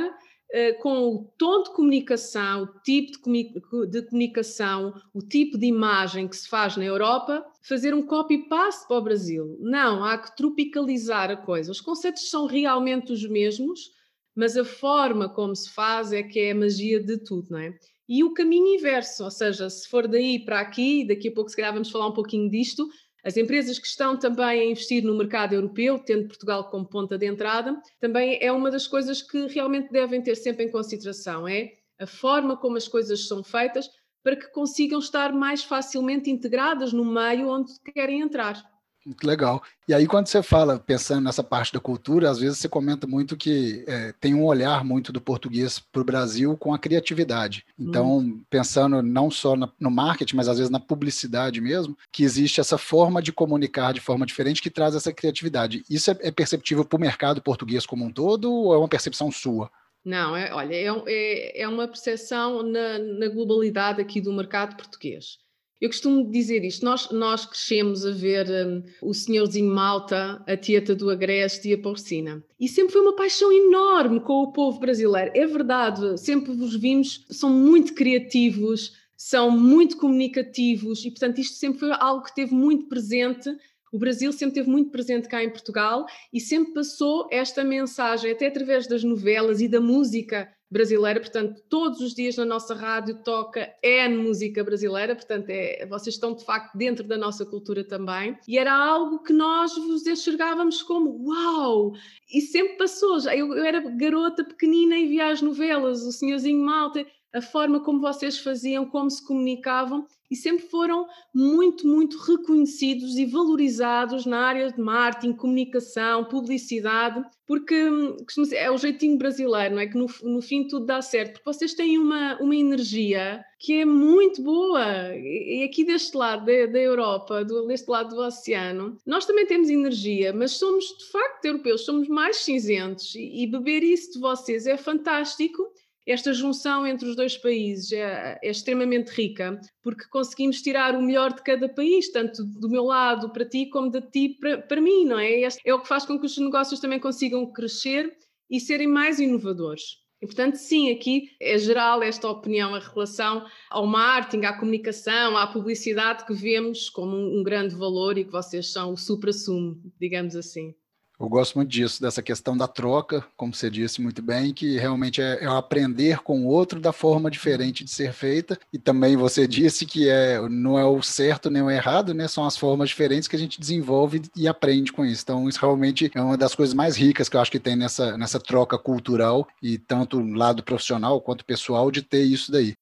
com 0.80 1.14
o 1.14 1.32
tom 1.38 1.62
de 1.62 1.70
comunicação, 1.72 2.64
o 2.64 2.80
tipo 2.82 3.12
de, 3.30 3.52
de, 3.88 4.02
comunicação, 4.02 4.94
o 5.14 5.22
tipo 5.22 5.56
de 5.56 5.66
imagem 5.66 6.26
que 6.26 6.36
se 6.36 6.48
faz 6.48 6.76
na 6.76 6.84
Europa, 6.84 7.44
fazer 7.62 7.94
um 7.94 8.02
copy-paste 8.02 8.88
para 8.88 8.96
o 8.96 9.02
Brasil. 9.02 9.56
Não, 9.60 10.04
há 10.04 10.18
que 10.18 10.36
tropicalizar 10.36 11.30
a 11.30 11.36
coisa. 11.36 11.70
Os 11.70 11.80
conceitos 11.80 12.28
são 12.28 12.46
realmente 12.46 13.12
os 13.12 13.24
mesmos, 13.28 13.92
mas 14.34 14.56
a 14.56 14.64
forma 14.64 15.28
como 15.28 15.54
se 15.54 15.70
faz 15.70 16.12
é 16.12 16.22
que 16.22 16.40
é 16.40 16.50
a 16.50 16.54
magia 16.54 17.00
de 17.00 17.18
tudo, 17.18 17.50
não 17.50 17.58
é? 17.58 17.78
E 18.08 18.24
o 18.24 18.34
caminho 18.34 18.74
inverso, 18.74 19.22
ou 19.22 19.30
seja, 19.30 19.70
se 19.70 19.88
for 19.88 20.08
daí 20.08 20.44
para 20.44 20.58
aqui, 20.58 21.06
daqui 21.06 21.28
a 21.28 21.32
pouco 21.32 21.48
se 21.48 21.54
calhar 21.54 21.72
vamos 21.72 21.90
falar 21.90 22.08
um 22.08 22.12
pouquinho 22.12 22.50
disto, 22.50 22.88
as 23.24 23.36
empresas 23.36 23.78
que 23.78 23.86
estão 23.86 24.18
também 24.18 24.44
a 24.44 24.64
investir 24.64 25.02
no 25.02 25.16
mercado 25.16 25.54
europeu, 25.54 25.98
tendo 25.98 26.28
Portugal 26.28 26.70
como 26.70 26.88
ponta 26.88 27.18
de 27.18 27.26
entrada, 27.26 27.80
também 28.00 28.38
é 28.40 28.50
uma 28.50 28.70
das 28.70 28.86
coisas 28.86 29.22
que 29.22 29.46
realmente 29.46 29.90
devem 29.90 30.22
ter 30.22 30.34
sempre 30.34 30.64
em 30.64 30.70
consideração, 30.70 31.46
é 31.46 31.72
a 31.98 32.06
forma 32.06 32.56
como 32.56 32.76
as 32.76 32.88
coisas 32.88 33.28
são 33.28 33.44
feitas 33.44 33.88
para 34.22 34.36
que 34.36 34.50
consigam 34.52 34.98
estar 34.98 35.32
mais 35.32 35.62
facilmente 35.62 36.30
integradas 36.30 36.92
no 36.92 37.04
meio 37.04 37.48
onde 37.48 37.72
querem 37.92 38.20
entrar. 38.20 38.62
Muito 39.04 39.26
legal. 39.26 39.62
E 39.88 39.94
aí, 39.94 40.06
quando 40.06 40.26
você 40.26 40.42
fala, 40.42 40.78
pensando 40.78 41.24
nessa 41.24 41.42
parte 41.42 41.72
da 41.72 41.80
cultura, 41.80 42.30
às 42.30 42.38
vezes 42.38 42.58
você 42.58 42.68
comenta 42.68 43.06
muito 43.06 43.34
que 43.34 43.82
é, 43.88 44.12
tem 44.20 44.34
um 44.34 44.44
olhar 44.44 44.84
muito 44.84 45.10
do 45.10 45.20
português 45.20 45.78
para 45.78 46.02
o 46.02 46.04
Brasil 46.04 46.54
com 46.58 46.74
a 46.74 46.78
criatividade. 46.78 47.64
Então, 47.78 48.18
hum. 48.18 48.42
pensando 48.50 49.02
não 49.02 49.30
só 49.30 49.56
na, 49.56 49.70
no 49.80 49.90
marketing, 49.90 50.36
mas 50.36 50.48
às 50.48 50.58
vezes 50.58 50.70
na 50.70 50.78
publicidade 50.78 51.60
mesmo, 51.62 51.96
que 52.12 52.22
existe 52.22 52.60
essa 52.60 52.76
forma 52.76 53.22
de 53.22 53.32
comunicar 53.32 53.94
de 53.94 54.00
forma 54.00 54.26
diferente 54.26 54.60
que 54.60 54.70
traz 54.70 54.94
essa 54.94 55.12
criatividade. 55.12 55.82
Isso 55.88 56.10
é, 56.10 56.18
é 56.20 56.30
perceptível 56.30 56.84
para 56.84 56.96
o 56.96 57.00
mercado 57.00 57.42
português 57.42 57.86
como 57.86 58.04
um 58.04 58.12
todo 58.12 58.52
ou 58.52 58.74
é 58.74 58.78
uma 58.78 58.88
percepção 58.88 59.32
sua? 59.32 59.70
Não, 60.04 60.36
é, 60.36 60.52
olha, 60.52 60.74
é, 60.74 60.86
é, 61.06 61.62
é 61.62 61.68
uma 61.68 61.88
percepção 61.88 62.62
na, 62.62 62.98
na 62.98 63.28
globalidade 63.28 64.00
aqui 64.00 64.20
do 64.20 64.32
mercado 64.32 64.76
português. 64.76 65.38
Eu 65.80 65.88
costumo 65.88 66.30
dizer 66.30 66.62
isto, 66.62 66.84
nós, 66.84 67.10
nós 67.10 67.46
crescemos 67.46 68.04
a 68.04 68.10
ver 68.10 68.46
um, 68.50 68.82
o 69.00 69.14
Senhorzinho 69.14 69.74
Malta, 69.74 70.44
a 70.46 70.54
Tieta 70.54 70.94
do 70.94 71.08
Agreste 71.08 71.70
e 71.70 71.72
a 71.72 71.78
Porcina. 71.78 72.44
E 72.60 72.68
sempre 72.68 72.92
foi 72.92 73.00
uma 73.00 73.16
paixão 73.16 73.50
enorme 73.50 74.20
com 74.20 74.42
o 74.42 74.52
povo 74.52 74.78
brasileiro. 74.78 75.30
É 75.34 75.46
verdade, 75.46 76.20
sempre 76.20 76.52
vos 76.52 76.76
vimos, 76.76 77.24
são 77.30 77.48
muito 77.48 77.94
criativos, 77.94 78.92
são 79.16 79.50
muito 79.50 79.96
comunicativos 79.96 81.02
e, 81.02 81.10
portanto, 81.10 81.38
isto 81.38 81.56
sempre 81.56 81.80
foi 81.80 81.92
algo 81.92 82.24
que 82.24 82.34
teve 82.34 82.54
muito 82.54 82.86
presente. 82.86 83.48
O 83.90 83.98
Brasil 83.98 84.32
sempre 84.32 84.56
teve 84.56 84.68
muito 84.68 84.90
presente 84.90 85.28
cá 85.28 85.42
em 85.42 85.48
Portugal 85.48 86.04
e 86.30 86.40
sempre 86.40 86.74
passou 86.74 87.26
esta 87.32 87.64
mensagem, 87.64 88.32
até 88.32 88.48
através 88.48 88.86
das 88.86 89.02
novelas 89.02 89.62
e 89.62 89.68
da 89.68 89.80
música 89.80 90.46
brasileira, 90.70 91.18
portanto, 91.18 91.62
todos 91.68 92.00
os 92.00 92.14
dias 92.14 92.36
na 92.36 92.44
nossa 92.44 92.74
rádio 92.74 93.22
toca 93.24 93.74
N 93.82 94.16
música 94.16 94.62
brasileira, 94.62 95.16
portanto, 95.16 95.50
é, 95.50 95.84
vocês 95.86 96.14
estão 96.14 96.34
de 96.34 96.44
facto 96.44 96.76
dentro 96.76 97.02
da 97.06 97.16
nossa 97.16 97.44
cultura 97.44 97.82
também, 97.82 98.38
e 98.46 98.56
era 98.56 98.72
algo 98.72 99.22
que 99.22 99.32
nós 99.32 99.74
vos 99.76 100.06
enxergávamos 100.06 100.82
como 100.82 101.28
uau! 101.28 101.92
E 102.32 102.40
sempre 102.40 102.76
passou, 102.76 103.18
eu, 103.30 103.54
eu 103.54 103.64
era 103.64 103.80
garota 103.96 104.44
pequenina 104.44 104.96
e 104.96 105.08
via 105.08 105.30
as 105.30 105.42
novelas, 105.42 106.02
o 106.02 106.12
Senhorzinho 106.12 106.64
Malta, 106.64 107.04
a 107.32 107.40
forma 107.40 107.80
como 107.80 108.00
vocês 108.00 108.38
faziam, 108.38 108.84
como 108.86 109.10
se 109.10 109.24
comunicavam, 109.24 110.06
e 110.30 110.36
sempre 110.36 110.66
foram 110.66 111.06
muito, 111.34 111.86
muito 111.86 112.16
reconhecidos 112.18 113.16
e 113.16 113.26
valorizados 113.26 114.24
na 114.24 114.38
área 114.38 114.70
de 114.70 114.80
marketing, 114.80 115.32
comunicação, 115.32 116.24
publicidade, 116.24 117.20
porque 117.44 117.74
hum, 117.90 118.16
é 118.52 118.70
o 118.70 118.78
jeitinho 118.78 119.18
brasileiro, 119.18 119.74
não 119.74 119.82
é? 119.82 119.88
Que 119.88 119.98
no, 119.98 120.06
no 120.22 120.40
fim 120.40 120.68
tudo 120.68 120.86
dá 120.86 121.02
certo, 121.02 121.32
porque 121.32 121.52
vocês 121.52 121.74
têm 121.74 121.98
uma, 121.98 122.40
uma 122.40 122.54
energia 122.54 123.44
que 123.58 123.80
é 123.80 123.84
muito 123.84 124.40
boa. 124.40 125.16
E 125.16 125.64
aqui 125.64 125.84
deste 125.84 126.16
lado 126.16 126.46
da, 126.46 126.66
da 126.66 126.78
Europa, 126.78 127.44
do, 127.44 127.66
deste 127.66 127.88
lado 127.88 128.14
do 128.14 128.22
oceano, 128.22 128.96
nós 129.04 129.26
também 129.26 129.46
temos 129.46 129.68
energia, 129.68 130.32
mas 130.32 130.52
somos 130.52 130.84
de 130.96 131.10
facto 131.10 131.44
europeus, 131.44 131.84
somos 131.84 132.06
mais 132.06 132.36
cinzentos, 132.36 133.16
e, 133.16 133.42
e 133.42 133.46
beber 133.48 133.82
isso 133.82 134.12
de 134.12 134.20
vocês 134.20 134.64
é 134.68 134.76
fantástico 134.76 135.68
esta 136.06 136.32
junção 136.32 136.86
entre 136.86 137.08
os 137.08 137.16
dois 137.16 137.36
países 137.36 137.92
é, 137.92 138.38
é, 138.42 138.50
extremamente 138.50 139.10
rica, 139.10 139.60
porque 139.82 140.08
conseguimos 140.08 140.62
tirar 140.62 140.94
o 140.94 141.02
melhor 141.02 141.32
de 141.32 141.42
cada 141.42 141.68
país, 141.68 142.10
tanto 142.10 142.44
do 142.44 142.68
meu 142.68 142.84
lado 142.84 143.32
para 143.32 143.44
ti, 143.44 143.66
como 143.66 143.90
de 143.90 144.00
ti 144.00 144.36
para, 144.40 144.58
para 144.58 144.80
mim, 144.80 145.04
não 145.04 145.18
é? 145.18 145.40
Este 145.40 145.60
é 145.64 145.74
o 145.74 145.80
que 145.80 145.88
faz 145.88 146.04
com 146.04 146.18
que 146.18 146.26
os 146.26 146.38
negócios 146.38 146.80
também 146.80 146.98
consigam 146.98 147.50
crescer 147.52 148.10
e 148.48 148.58
serem 148.58 148.88
mais 148.88 149.20
inovadores. 149.20 150.00
E, 150.22 150.26
portanto, 150.26 150.56
sim, 150.56 150.90
aqui 150.90 151.30
é 151.40 151.56
geral 151.56 152.02
esta 152.02 152.28
opinião 152.28 152.76
em 152.76 152.80
relação 152.80 153.46
ao 153.70 153.86
marketing, 153.86 154.44
à 154.44 154.52
comunicação, 154.52 155.34
à 155.34 155.46
publicidade 155.46 156.26
que 156.26 156.34
vemos 156.34 156.90
como 156.90 157.16
um, 157.16 157.40
um 157.40 157.42
grande 157.42 157.74
valor 157.74 158.18
e 158.18 158.24
que 158.24 158.30
vocês 158.30 158.70
são 158.70 158.92
o 158.92 158.98
supra-sumo, 158.98 159.80
digamos 159.98 160.36
assim. 160.36 160.74
Eu 161.20 161.28
gosto 161.28 161.56
muito 161.56 161.68
disso, 161.68 162.00
dessa 162.00 162.22
questão 162.22 162.56
da 162.56 162.66
troca, 162.66 163.22
como 163.36 163.52
você 163.52 163.68
disse 163.68 164.00
muito 164.00 164.22
bem, 164.22 164.54
que 164.54 164.78
realmente 164.78 165.20
é, 165.20 165.44
é 165.44 165.46
aprender 165.46 166.20
com 166.20 166.46
o 166.46 166.46
outro 166.46 166.80
da 166.80 166.94
forma 166.94 167.30
diferente 167.30 167.84
de 167.84 167.90
ser 167.90 168.14
feita. 168.14 168.58
E 168.72 168.78
também 168.78 169.18
você 169.18 169.46
disse 169.46 169.84
que 169.84 170.08
é, 170.08 170.40
não 170.48 170.78
é 170.78 170.84
o 170.86 171.02
certo 171.02 171.50
nem 171.50 171.60
o 171.60 171.70
errado, 171.70 172.14
né? 172.14 172.26
São 172.26 172.46
as 172.46 172.56
formas 172.56 172.88
diferentes 172.88 173.28
que 173.28 173.36
a 173.36 173.38
gente 173.38 173.60
desenvolve 173.60 174.22
e 174.34 174.48
aprende 174.48 174.92
com 174.92 175.04
isso. 175.04 175.22
Então, 175.22 175.46
isso 175.46 175.60
realmente 175.60 176.10
é 176.14 176.22
uma 176.22 176.38
das 176.38 176.54
coisas 176.54 176.74
mais 176.74 176.96
ricas 176.96 177.28
que 177.28 177.36
eu 177.36 177.40
acho 177.42 177.50
que 177.50 177.60
tem 177.60 177.76
nessa, 177.76 178.16
nessa 178.16 178.40
troca 178.40 178.78
cultural, 178.78 179.46
e 179.62 179.76
tanto 179.76 180.20
lado 180.20 180.62
profissional 180.62 181.20
quanto 181.20 181.44
pessoal, 181.44 181.90
de 181.90 182.00
ter 182.00 182.22
isso 182.22 182.50
daí. 182.50 182.74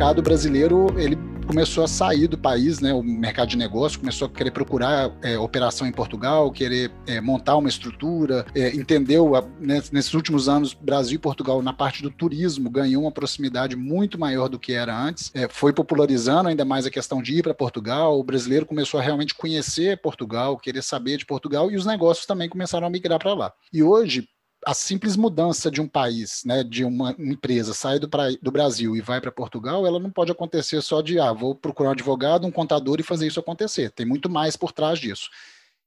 Mercado 0.00 0.22
brasileiro 0.22 0.86
ele 0.98 1.14
começou 1.46 1.84
a 1.84 1.86
sair 1.86 2.26
do 2.26 2.38
país, 2.38 2.80
né? 2.80 2.90
O 2.94 3.02
mercado 3.02 3.48
de 3.48 3.58
negócio 3.58 4.00
começou 4.00 4.28
a 4.28 4.30
querer 4.30 4.50
procurar 4.50 5.12
é, 5.22 5.38
operação 5.38 5.86
em 5.86 5.92
Portugal, 5.92 6.50
querer 6.50 6.90
é, 7.06 7.20
montar 7.20 7.56
uma 7.56 7.68
estrutura, 7.68 8.46
é, 8.54 8.74
entendeu 8.74 9.36
a, 9.36 9.42
né, 9.60 9.82
nesses 9.92 10.14
últimos 10.14 10.48
anos 10.48 10.72
Brasil 10.72 11.16
e 11.16 11.18
Portugal 11.18 11.60
na 11.60 11.74
parte 11.74 12.02
do 12.02 12.10
turismo 12.10 12.70
ganhou 12.70 13.02
uma 13.02 13.12
proximidade 13.12 13.76
muito 13.76 14.18
maior 14.18 14.48
do 14.48 14.58
que 14.58 14.72
era 14.72 14.98
antes, 14.98 15.30
é, 15.34 15.46
foi 15.50 15.70
popularizando 15.70 16.48
ainda 16.48 16.64
mais 16.64 16.86
a 16.86 16.90
questão 16.90 17.20
de 17.20 17.34
ir 17.34 17.42
para 17.42 17.52
Portugal, 17.52 18.18
o 18.18 18.24
brasileiro 18.24 18.64
começou 18.64 18.98
a 18.98 19.02
realmente 19.02 19.34
conhecer 19.34 20.00
Portugal, 20.00 20.56
querer 20.56 20.82
saber 20.82 21.18
de 21.18 21.26
Portugal 21.26 21.70
e 21.70 21.76
os 21.76 21.84
negócios 21.84 22.24
também 22.24 22.48
começaram 22.48 22.86
a 22.86 22.90
migrar 22.90 23.18
para 23.18 23.34
lá. 23.34 23.52
E 23.70 23.82
hoje 23.82 24.26
a 24.66 24.74
simples 24.74 25.16
mudança 25.16 25.70
de 25.70 25.80
um 25.80 25.88
país, 25.88 26.42
né, 26.44 26.62
de 26.62 26.84
uma 26.84 27.14
empresa 27.18 27.72
sair 27.72 27.98
do, 27.98 28.08
pra, 28.08 28.30
do 28.42 28.50
Brasil 28.50 28.94
e 28.94 29.00
vai 29.00 29.20
para 29.20 29.32
Portugal, 29.32 29.86
ela 29.86 29.98
não 29.98 30.10
pode 30.10 30.30
acontecer 30.30 30.82
só 30.82 31.00
de, 31.00 31.18
ah, 31.18 31.32
vou 31.32 31.54
procurar 31.54 31.90
um 31.90 31.92
advogado, 31.92 32.46
um 32.46 32.50
contador 32.50 33.00
e 33.00 33.04
fazer 33.04 33.26
isso 33.26 33.40
acontecer. 33.40 33.90
Tem 33.90 34.04
muito 34.04 34.28
mais 34.28 34.56
por 34.56 34.72
trás 34.72 34.98
disso. 34.98 35.30